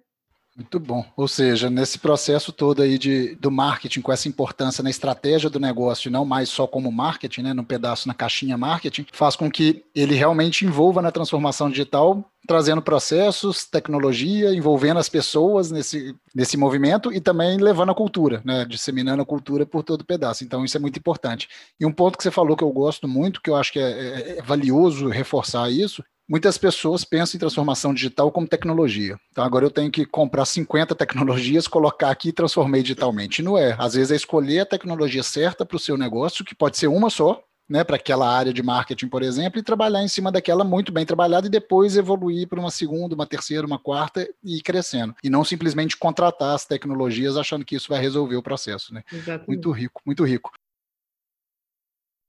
Muito 0.56 0.80
bom. 0.80 1.04
Ou 1.18 1.28
seja, 1.28 1.68
nesse 1.68 1.98
processo 1.98 2.52
todo 2.52 2.84
aí 2.84 3.00
de, 3.00 3.34
do 3.36 3.50
marketing, 3.50 4.02
com 4.02 4.12
essa 4.12 4.28
importância 4.28 4.84
na 4.84 4.90
estratégia 4.90 5.50
do 5.50 5.60
negócio, 5.60 6.12
não 6.12 6.24
mais 6.24 6.48
só 6.48 6.68
como 6.68 6.92
marketing, 6.92 7.42
né, 7.42 7.54
no 7.54 7.64
pedaço 7.64 8.08
na 8.08 8.14
caixinha 8.14 8.56
marketing, 8.56 9.08
faz 9.12 9.36
com 9.36 9.50
que 9.50 9.84
ele 9.96 10.14
realmente 10.14 10.64
envolva 10.64 11.02
na 11.02 11.12
transformação 11.12 11.72
digital, 11.72 12.24
trazendo 12.48 12.84
processos, 12.84 13.66
tecnologia, 13.66 14.54
envolvendo 14.54 15.00
as 15.00 15.10
pessoas 15.10 15.72
nesse, 15.72 16.16
nesse 16.36 16.56
movimento 16.56 17.12
e 17.12 17.20
também 17.20 17.58
levando 17.58 17.92
a 17.92 17.96
cultura, 17.96 18.40
né, 18.46 18.64
disseminando 18.64 19.24
a 19.24 19.26
cultura 19.26 19.66
por 19.66 19.82
todo 19.82 20.02
o 20.02 20.06
pedaço. 20.06 20.44
Então, 20.44 20.64
isso 20.64 20.78
é 20.78 20.80
muito 20.80 21.00
importante. 21.00 21.48
E 21.80 21.86
um 21.86 21.92
ponto 21.92 22.16
que 22.16 22.24
você 22.24 22.32
falou 22.32 22.56
que 22.56 22.64
eu 22.64 22.72
gosto 22.72 23.08
muito, 23.08 23.42
que 23.42 23.50
eu 23.50 23.56
acho 23.56 23.74
que 23.74 23.80
é, 23.80 23.92
é, 23.92 24.38
é 24.38 24.42
valioso 24.44 25.08
reforçar 25.10 25.72
isso, 25.72 26.04
Muitas 26.28 26.58
pessoas 26.58 27.04
pensam 27.04 27.38
em 27.38 27.40
transformação 27.40 27.94
digital 27.94 28.32
como 28.32 28.48
tecnologia. 28.48 29.20
Então, 29.32 29.44
agora 29.44 29.66
eu 29.66 29.72
tenho 29.72 29.92
que 29.92 30.06
comprar 30.06 30.46
50 30.46 30.96
tecnologias, 30.96 31.68
colocar 31.68 32.10
aqui 32.10 32.30
e 32.30 32.34
transformar 32.34 32.80
digitalmente. 32.80 33.42
não 33.42 33.58
é. 33.58 33.76
Às 33.78 33.94
vezes 33.94 34.12
é 34.12 34.16
escolher 34.16 34.60
a 34.62 34.66
tecnologia 34.66 35.24
certa 35.24 35.66
para 35.66 35.76
o 35.76 35.80
seu 35.80 35.98
negócio, 35.98 36.46
que 36.46 36.56
pode 36.56 36.78
ser 36.78 36.88
uma 36.88 37.10
só, 37.10 37.44
né, 37.70 37.84
para 37.84 37.96
aquela 37.96 38.30
área 38.30 38.54
de 38.54 38.62
marketing, 38.62 39.08
por 39.08 39.24
exemplo, 39.24 39.60
e 39.60 39.64
trabalhar 39.64 40.04
em 40.04 40.08
cima 40.08 40.32
daquela 40.32 40.64
muito 40.64 40.92
bem 40.92 41.06
trabalhada 41.06 41.48
e 41.48 41.50
depois 41.50 41.98
evoluir 41.98 42.48
para 42.48 42.60
uma 42.60 42.72
segunda, 42.72 43.16
uma 43.16 43.26
terceira, 43.26 43.66
uma 43.66 43.80
quarta 43.80 44.28
e 44.44 44.58
ir 44.58 44.62
crescendo. 44.62 45.16
E 45.24 45.30
não 45.30 45.44
simplesmente 45.44 45.98
contratar 45.98 46.56
as 46.56 46.66
tecnologias 46.66 47.38
achando 47.38 47.66
que 47.66 47.76
isso 47.76 47.90
vai 47.90 48.00
resolver 48.00 48.36
o 48.36 48.44
processo. 48.44 48.94
Né? 48.94 49.04
Muito 49.48 49.72
rico, 49.72 50.02
muito 50.06 50.24
rico. 50.24 50.52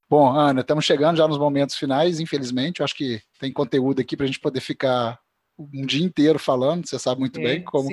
Bom, 0.09 0.31
Ana, 0.31 0.61
estamos 0.61 0.85
chegando 0.85 1.17
já 1.17 1.27
nos 1.27 1.39
momentos 1.39 1.77
finais, 1.77 2.21
infelizmente. 2.21 2.81
Eu 2.81 2.85
acho 2.85 2.95
que 2.95 3.21
tem 3.39 3.53
conteúdo 3.53 4.01
aqui 4.01 4.17
para 4.17 4.25
a 4.25 4.27
gente 4.27 4.41
poder 4.41 4.61
ficar 4.61 5.19
um 5.59 5.87
dia 5.87 6.05
inteiro 6.05 6.39
falando, 6.39 6.87
você 6.87 6.99
sabe 6.99 7.21
muito 7.21 7.39
é, 7.39 7.43
bem 7.43 7.63
como, 7.63 7.89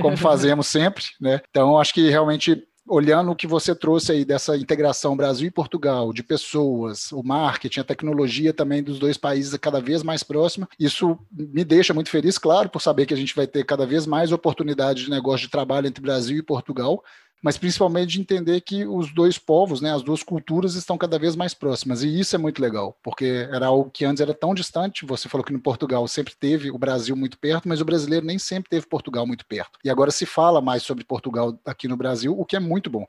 como 0.00 0.16
fazemos 0.16 0.66
sempre, 0.66 1.04
né? 1.20 1.40
Então, 1.50 1.78
acho 1.78 1.92
que 1.92 2.08
realmente 2.08 2.66
olhando 2.88 3.30
o 3.30 3.36
que 3.36 3.46
você 3.46 3.74
trouxe 3.74 4.12
aí 4.12 4.24
dessa 4.24 4.56
integração 4.56 5.16
Brasil 5.16 5.46
e 5.46 5.52
Portugal, 5.52 6.12
de 6.12 6.22
pessoas, 6.22 7.12
o 7.12 7.22
marketing, 7.22 7.80
a 7.80 7.84
tecnologia 7.84 8.52
também 8.52 8.82
dos 8.82 8.98
dois 8.98 9.16
países 9.16 9.56
cada 9.58 9.80
vez 9.80 10.02
mais 10.02 10.22
próxima, 10.22 10.68
isso 10.78 11.18
me 11.30 11.64
deixa 11.64 11.94
muito 11.94 12.10
feliz, 12.10 12.38
claro, 12.38 12.68
por 12.68 12.80
saber 12.80 13.06
que 13.06 13.14
a 13.14 13.16
gente 13.16 13.36
vai 13.36 13.46
ter 13.46 13.64
cada 13.64 13.86
vez 13.86 14.06
mais 14.06 14.32
oportunidade 14.32 15.04
de 15.04 15.10
negócio 15.10 15.46
de 15.46 15.50
trabalho 15.50 15.86
entre 15.86 16.02
Brasil 16.02 16.36
e 16.36 16.42
Portugal, 16.42 17.02
mas 17.42 17.58
principalmente 17.58 18.12
de 18.12 18.20
entender 18.20 18.60
que 18.60 18.86
os 18.86 19.12
dois 19.12 19.36
povos, 19.36 19.80
né, 19.80 19.92
as 19.92 20.02
duas 20.02 20.22
culturas 20.22 20.76
estão 20.76 20.96
cada 20.96 21.18
vez 21.18 21.34
mais 21.34 21.52
próximas. 21.52 22.04
E 22.04 22.20
isso 22.20 22.36
é 22.36 22.38
muito 22.38 22.62
legal, 22.62 22.96
porque 23.02 23.48
era 23.50 23.66
algo 23.66 23.90
que 23.90 24.04
antes 24.04 24.20
era 24.20 24.32
tão 24.32 24.54
distante. 24.54 25.04
Você 25.04 25.28
falou 25.28 25.44
que 25.44 25.52
no 25.52 25.60
Portugal 25.60 26.06
sempre 26.06 26.34
teve 26.34 26.70
o 26.70 26.78
Brasil 26.78 27.16
muito 27.16 27.36
perto, 27.36 27.68
mas 27.68 27.80
o 27.80 27.84
brasileiro 27.84 28.24
nem 28.24 28.38
sempre 28.38 28.70
teve 28.70 28.86
Portugal 28.86 29.26
muito 29.26 29.44
perto. 29.44 29.78
E 29.84 29.90
agora 29.90 30.12
se 30.12 30.24
fala 30.24 30.60
mais 30.60 30.84
sobre 30.84 31.02
Portugal 31.02 31.58
aqui 31.66 31.88
no 31.88 31.96
Brasil, 31.96 32.38
o 32.38 32.44
que 32.44 32.54
é 32.54 32.60
muito 32.60 32.88
bom 32.88 33.04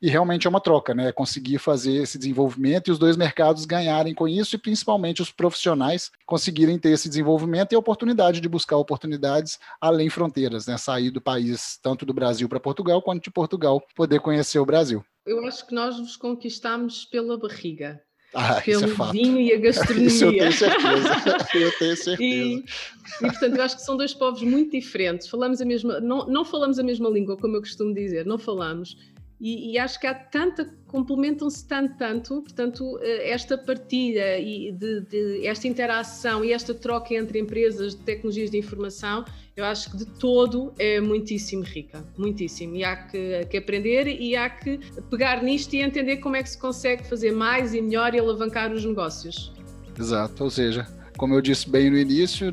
e 0.00 0.08
realmente 0.08 0.46
é 0.46 0.50
uma 0.50 0.60
troca, 0.60 0.94
né? 0.94 1.12
Conseguir 1.12 1.58
fazer 1.58 1.94
esse 1.94 2.18
desenvolvimento 2.18 2.88
e 2.88 2.90
os 2.90 2.98
dois 2.98 3.16
mercados 3.16 3.64
ganharem 3.64 4.14
com 4.14 4.28
isso 4.28 4.56
e 4.56 4.58
principalmente 4.58 5.22
os 5.22 5.30
profissionais 5.30 6.10
conseguirem 6.24 6.78
ter 6.78 6.90
esse 6.90 7.08
desenvolvimento 7.08 7.72
e 7.72 7.76
a 7.76 7.78
oportunidade 7.78 8.40
de 8.40 8.48
buscar 8.48 8.76
oportunidades 8.76 9.58
além 9.80 10.10
fronteiras, 10.10 10.66
né? 10.66 10.76
Sair 10.76 11.10
do 11.10 11.20
país, 11.20 11.78
tanto 11.82 12.04
do 12.04 12.14
Brasil 12.14 12.48
para 12.48 12.60
Portugal, 12.60 13.02
quanto 13.02 13.24
de 13.24 13.30
Portugal 13.30 13.82
poder 13.94 14.20
conhecer 14.20 14.58
o 14.58 14.66
Brasil. 14.66 15.04
Eu 15.24 15.44
acho 15.46 15.66
que 15.66 15.74
nós 15.74 15.98
nos 15.98 16.16
conquistamos 16.16 17.04
pela 17.04 17.38
barriga. 17.38 18.00
Ah, 18.38 18.60
pelo 18.60 18.84
é 18.84 19.12
vinho 19.12 19.40
e 19.40 19.50
a 19.50 19.58
gastronomia. 19.58 20.08
Isso 20.08 20.24
eu 20.26 20.32
tenho 20.32 20.52
certeza. 20.52 21.38
eu 21.54 21.78
tenho 21.78 21.96
certeza. 21.96 22.22
E, 22.22 22.56
e, 22.58 23.20
portanto, 23.20 23.56
eu 23.56 23.62
acho 23.62 23.76
que 23.76 23.82
são 23.82 23.96
dois 23.96 24.12
povos 24.12 24.42
muito 24.42 24.72
diferentes. 24.72 25.26
Falamos 25.26 25.62
a 25.62 25.64
mesma, 25.64 26.00
não, 26.00 26.26
não 26.26 26.44
falamos 26.44 26.78
a 26.78 26.82
mesma 26.82 27.08
língua, 27.08 27.38
como 27.38 27.56
eu 27.56 27.60
costumo 27.62 27.94
dizer, 27.94 28.26
não 28.26 28.36
falamos 28.36 28.94
E, 29.38 29.72
e, 29.72 29.78
acho 29.78 30.00
que 30.00 30.06
há 30.06 30.14
tanta, 30.14 30.64
complementam-se 30.86 31.66
tanto, 31.68 31.98
tanto, 31.98 32.40
portanto, 32.40 32.98
eh, 33.02 33.30
esta 33.30 33.58
partilha 33.58 34.38
e 34.38 34.72
de, 34.72 35.02
de, 35.02 35.46
esta 35.46 35.68
interação 35.68 36.42
e 36.42 36.52
esta 36.54 36.72
troca 36.72 37.14
entre 37.14 37.38
empresas 37.38 37.94
de 37.94 38.02
tecnologias 38.02 38.50
de 38.50 38.56
informação, 38.56 39.26
eu 39.54 39.64
acho 39.66 39.90
que 39.90 39.98
de 39.98 40.06
todo 40.06 40.72
é 40.78 41.00
muitíssimo 41.00 41.62
rica, 41.62 42.02
muitíssimo. 42.16 42.76
E 42.76 42.84
há 42.84 42.96
que, 42.96 43.44
que 43.50 43.58
aprender 43.58 44.06
e 44.06 44.34
há 44.34 44.48
que 44.48 44.78
pegar 45.10 45.42
nisto 45.42 45.74
e 45.74 45.82
entender 45.82 46.16
como 46.16 46.36
é 46.36 46.42
que 46.42 46.48
se 46.48 46.58
consegue 46.58 47.06
fazer 47.06 47.32
mais 47.32 47.74
e 47.74 47.82
melhor 47.82 48.14
e 48.14 48.18
alavancar 48.18 48.72
os 48.72 48.86
negócios. 48.86 49.52
Exato, 49.98 50.44
ou 50.44 50.50
seja, 50.50 50.86
como 51.16 51.34
eu 51.34 51.40
disse 51.40 51.68
bem 51.68 51.90
no 51.90 51.98
início, 51.98 52.52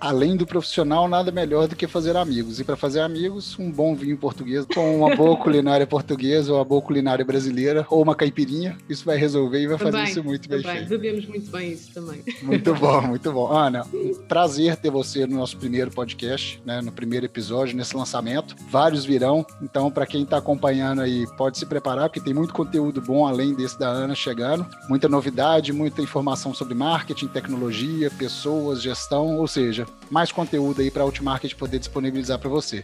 além 0.00 0.36
do 0.36 0.46
profissional, 0.46 1.08
nada 1.08 1.30
melhor 1.30 1.68
do 1.68 1.76
que 1.76 1.86
fazer 1.86 2.16
amigos. 2.16 2.60
E 2.60 2.64
para 2.64 2.76
fazer 2.76 3.00
amigos, 3.00 3.58
um 3.58 3.70
bom 3.70 3.94
vinho 3.94 4.16
português, 4.16 4.66
com 4.66 4.98
uma 4.98 5.14
boa 5.14 5.36
culinária 5.38 5.86
portuguesa, 5.86 6.52
ou 6.52 6.58
uma 6.58 6.64
boa 6.64 6.82
culinária 6.82 7.24
brasileira, 7.24 7.86
ou 7.88 8.02
uma 8.02 8.14
caipirinha, 8.14 8.76
isso 8.88 9.04
vai 9.04 9.16
resolver 9.16 9.60
e 9.60 9.66
vai 9.66 9.78
também, 9.78 9.92
fazer 9.92 10.10
isso 10.10 10.24
muito 10.24 10.48
também. 10.48 10.62
bem 10.62 10.76
feito. 10.76 10.88
Bebemos 10.88 11.26
muito 11.26 11.50
bem 11.50 11.72
isso 11.72 11.92
também. 11.92 12.22
Muito 12.42 12.74
bom, 12.74 13.00
muito 13.06 13.32
bom. 13.32 13.52
Ana, 13.52 13.84
um 13.92 14.14
prazer 14.28 14.76
ter 14.76 14.90
você 14.90 15.26
no 15.26 15.36
nosso 15.36 15.56
primeiro 15.56 15.90
podcast, 15.90 16.60
né, 16.64 16.80
no 16.80 16.92
primeiro 16.92 17.26
episódio, 17.26 17.76
nesse 17.76 17.96
lançamento. 17.96 18.56
Vários 18.70 19.04
virão, 19.04 19.44
então 19.62 19.90
para 19.90 20.06
quem 20.06 20.22
está 20.22 20.38
acompanhando 20.38 21.02
aí, 21.02 21.26
pode 21.36 21.58
se 21.58 21.66
preparar, 21.66 22.08
porque 22.08 22.20
tem 22.20 22.34
muito 22.34 22.52
conteúdo 22.52 23.00
bom 23.00 23.26
além 23.26 23.54
desse 23.54 23.78
da 23.78 23.88
Ana 23.88 24.14
chegando. 24.14 24.66
Muita 24.88 25.08
novidade, 25.08 25.72
muita 25.72 26.02
informação 26.02 26.54
sobre 26.54 26.74
marketing, 26.74 27.28
tecnologia, 27.28 27.99
pessoas, 28.08 28.80
gestão, 28.80 29.36
ou 29.36 29.46
seja, 29.46 29.84
mais 30.08 30.32
conteúdo 30.32 30.80
aí 30.80 30.90
para 30.90 31.02
a 31.02 31.06
Ultimarket 31.06 31.54
poder 31.54 31.78
disponibilizar 31.78 32.38
para 32.38 32.48
você. 32.48 32.82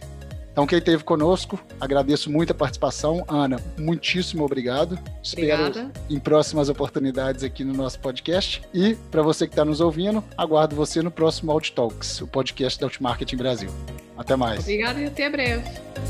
Então, 0.51 0.65
quem 0.65 0.79
esteve 0.79 1.03
conosco, 1.03 1.59
agradeço 1.79 2.31
muito 2.31 2.51
a 2.51 2.55
participação. 2.55 3.23
Ana, 3.27 3.61
muitíssimo 3.77 4.43
obrigado. 4.43 4.97
Obrigada. 5.31 5.69
Espero 5.69 5.91
em 6.09 6.19
próximas 6.19 6.67
oportunidades 6.67 7.43
aqui 7.43 7.63
no 7.63 7.73
nosso 7.73 7.99
podcast. 7.99 8.63
E, 8.73 8.95
para 9.11 9.21
você 9.21 9.45
que 9.45 9.53
está 9.53 9.63
nos 9.63 9.81
ouvindo, 9.81 10.23
aguardo 10.35 10.75
você 10.75 11.03
no 11.03 11.11
próximo 11.11 11.51
Out 11.51 11.73
Talks, 11.73 12.21
o 12.21 12.27
podcast 12.27 12.79
da 12.79 12.87
Ultimarketing 12.87 13.37
Brasil. 13.37 13.69
Até 14.17 14.35
mais. 14.35 14.61
Obrigada 14.61 14.99
e 14.99 15.05
até 15.05 15.29
breve. 15.29 15.63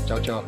Tchau, 0.06 0.20
tchau. 0.22 0.44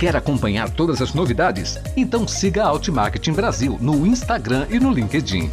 Quer 0.00 0.16
acompanhar 0.16 0.70
todas 0.70 1.02
as 1.02 1.12
novidades? 1.12 1.78
Então 1.94 2.26
siga 2.26 2.64
a 2.64 2.68
Outmarketing 2.68 3.32
Brasil 3.32 3.78
no 3.82 4.06
Instagram 4.06 4.66
e 4.70 4.80
no 4.80 4.90
LinkedIn. 4.90 5.50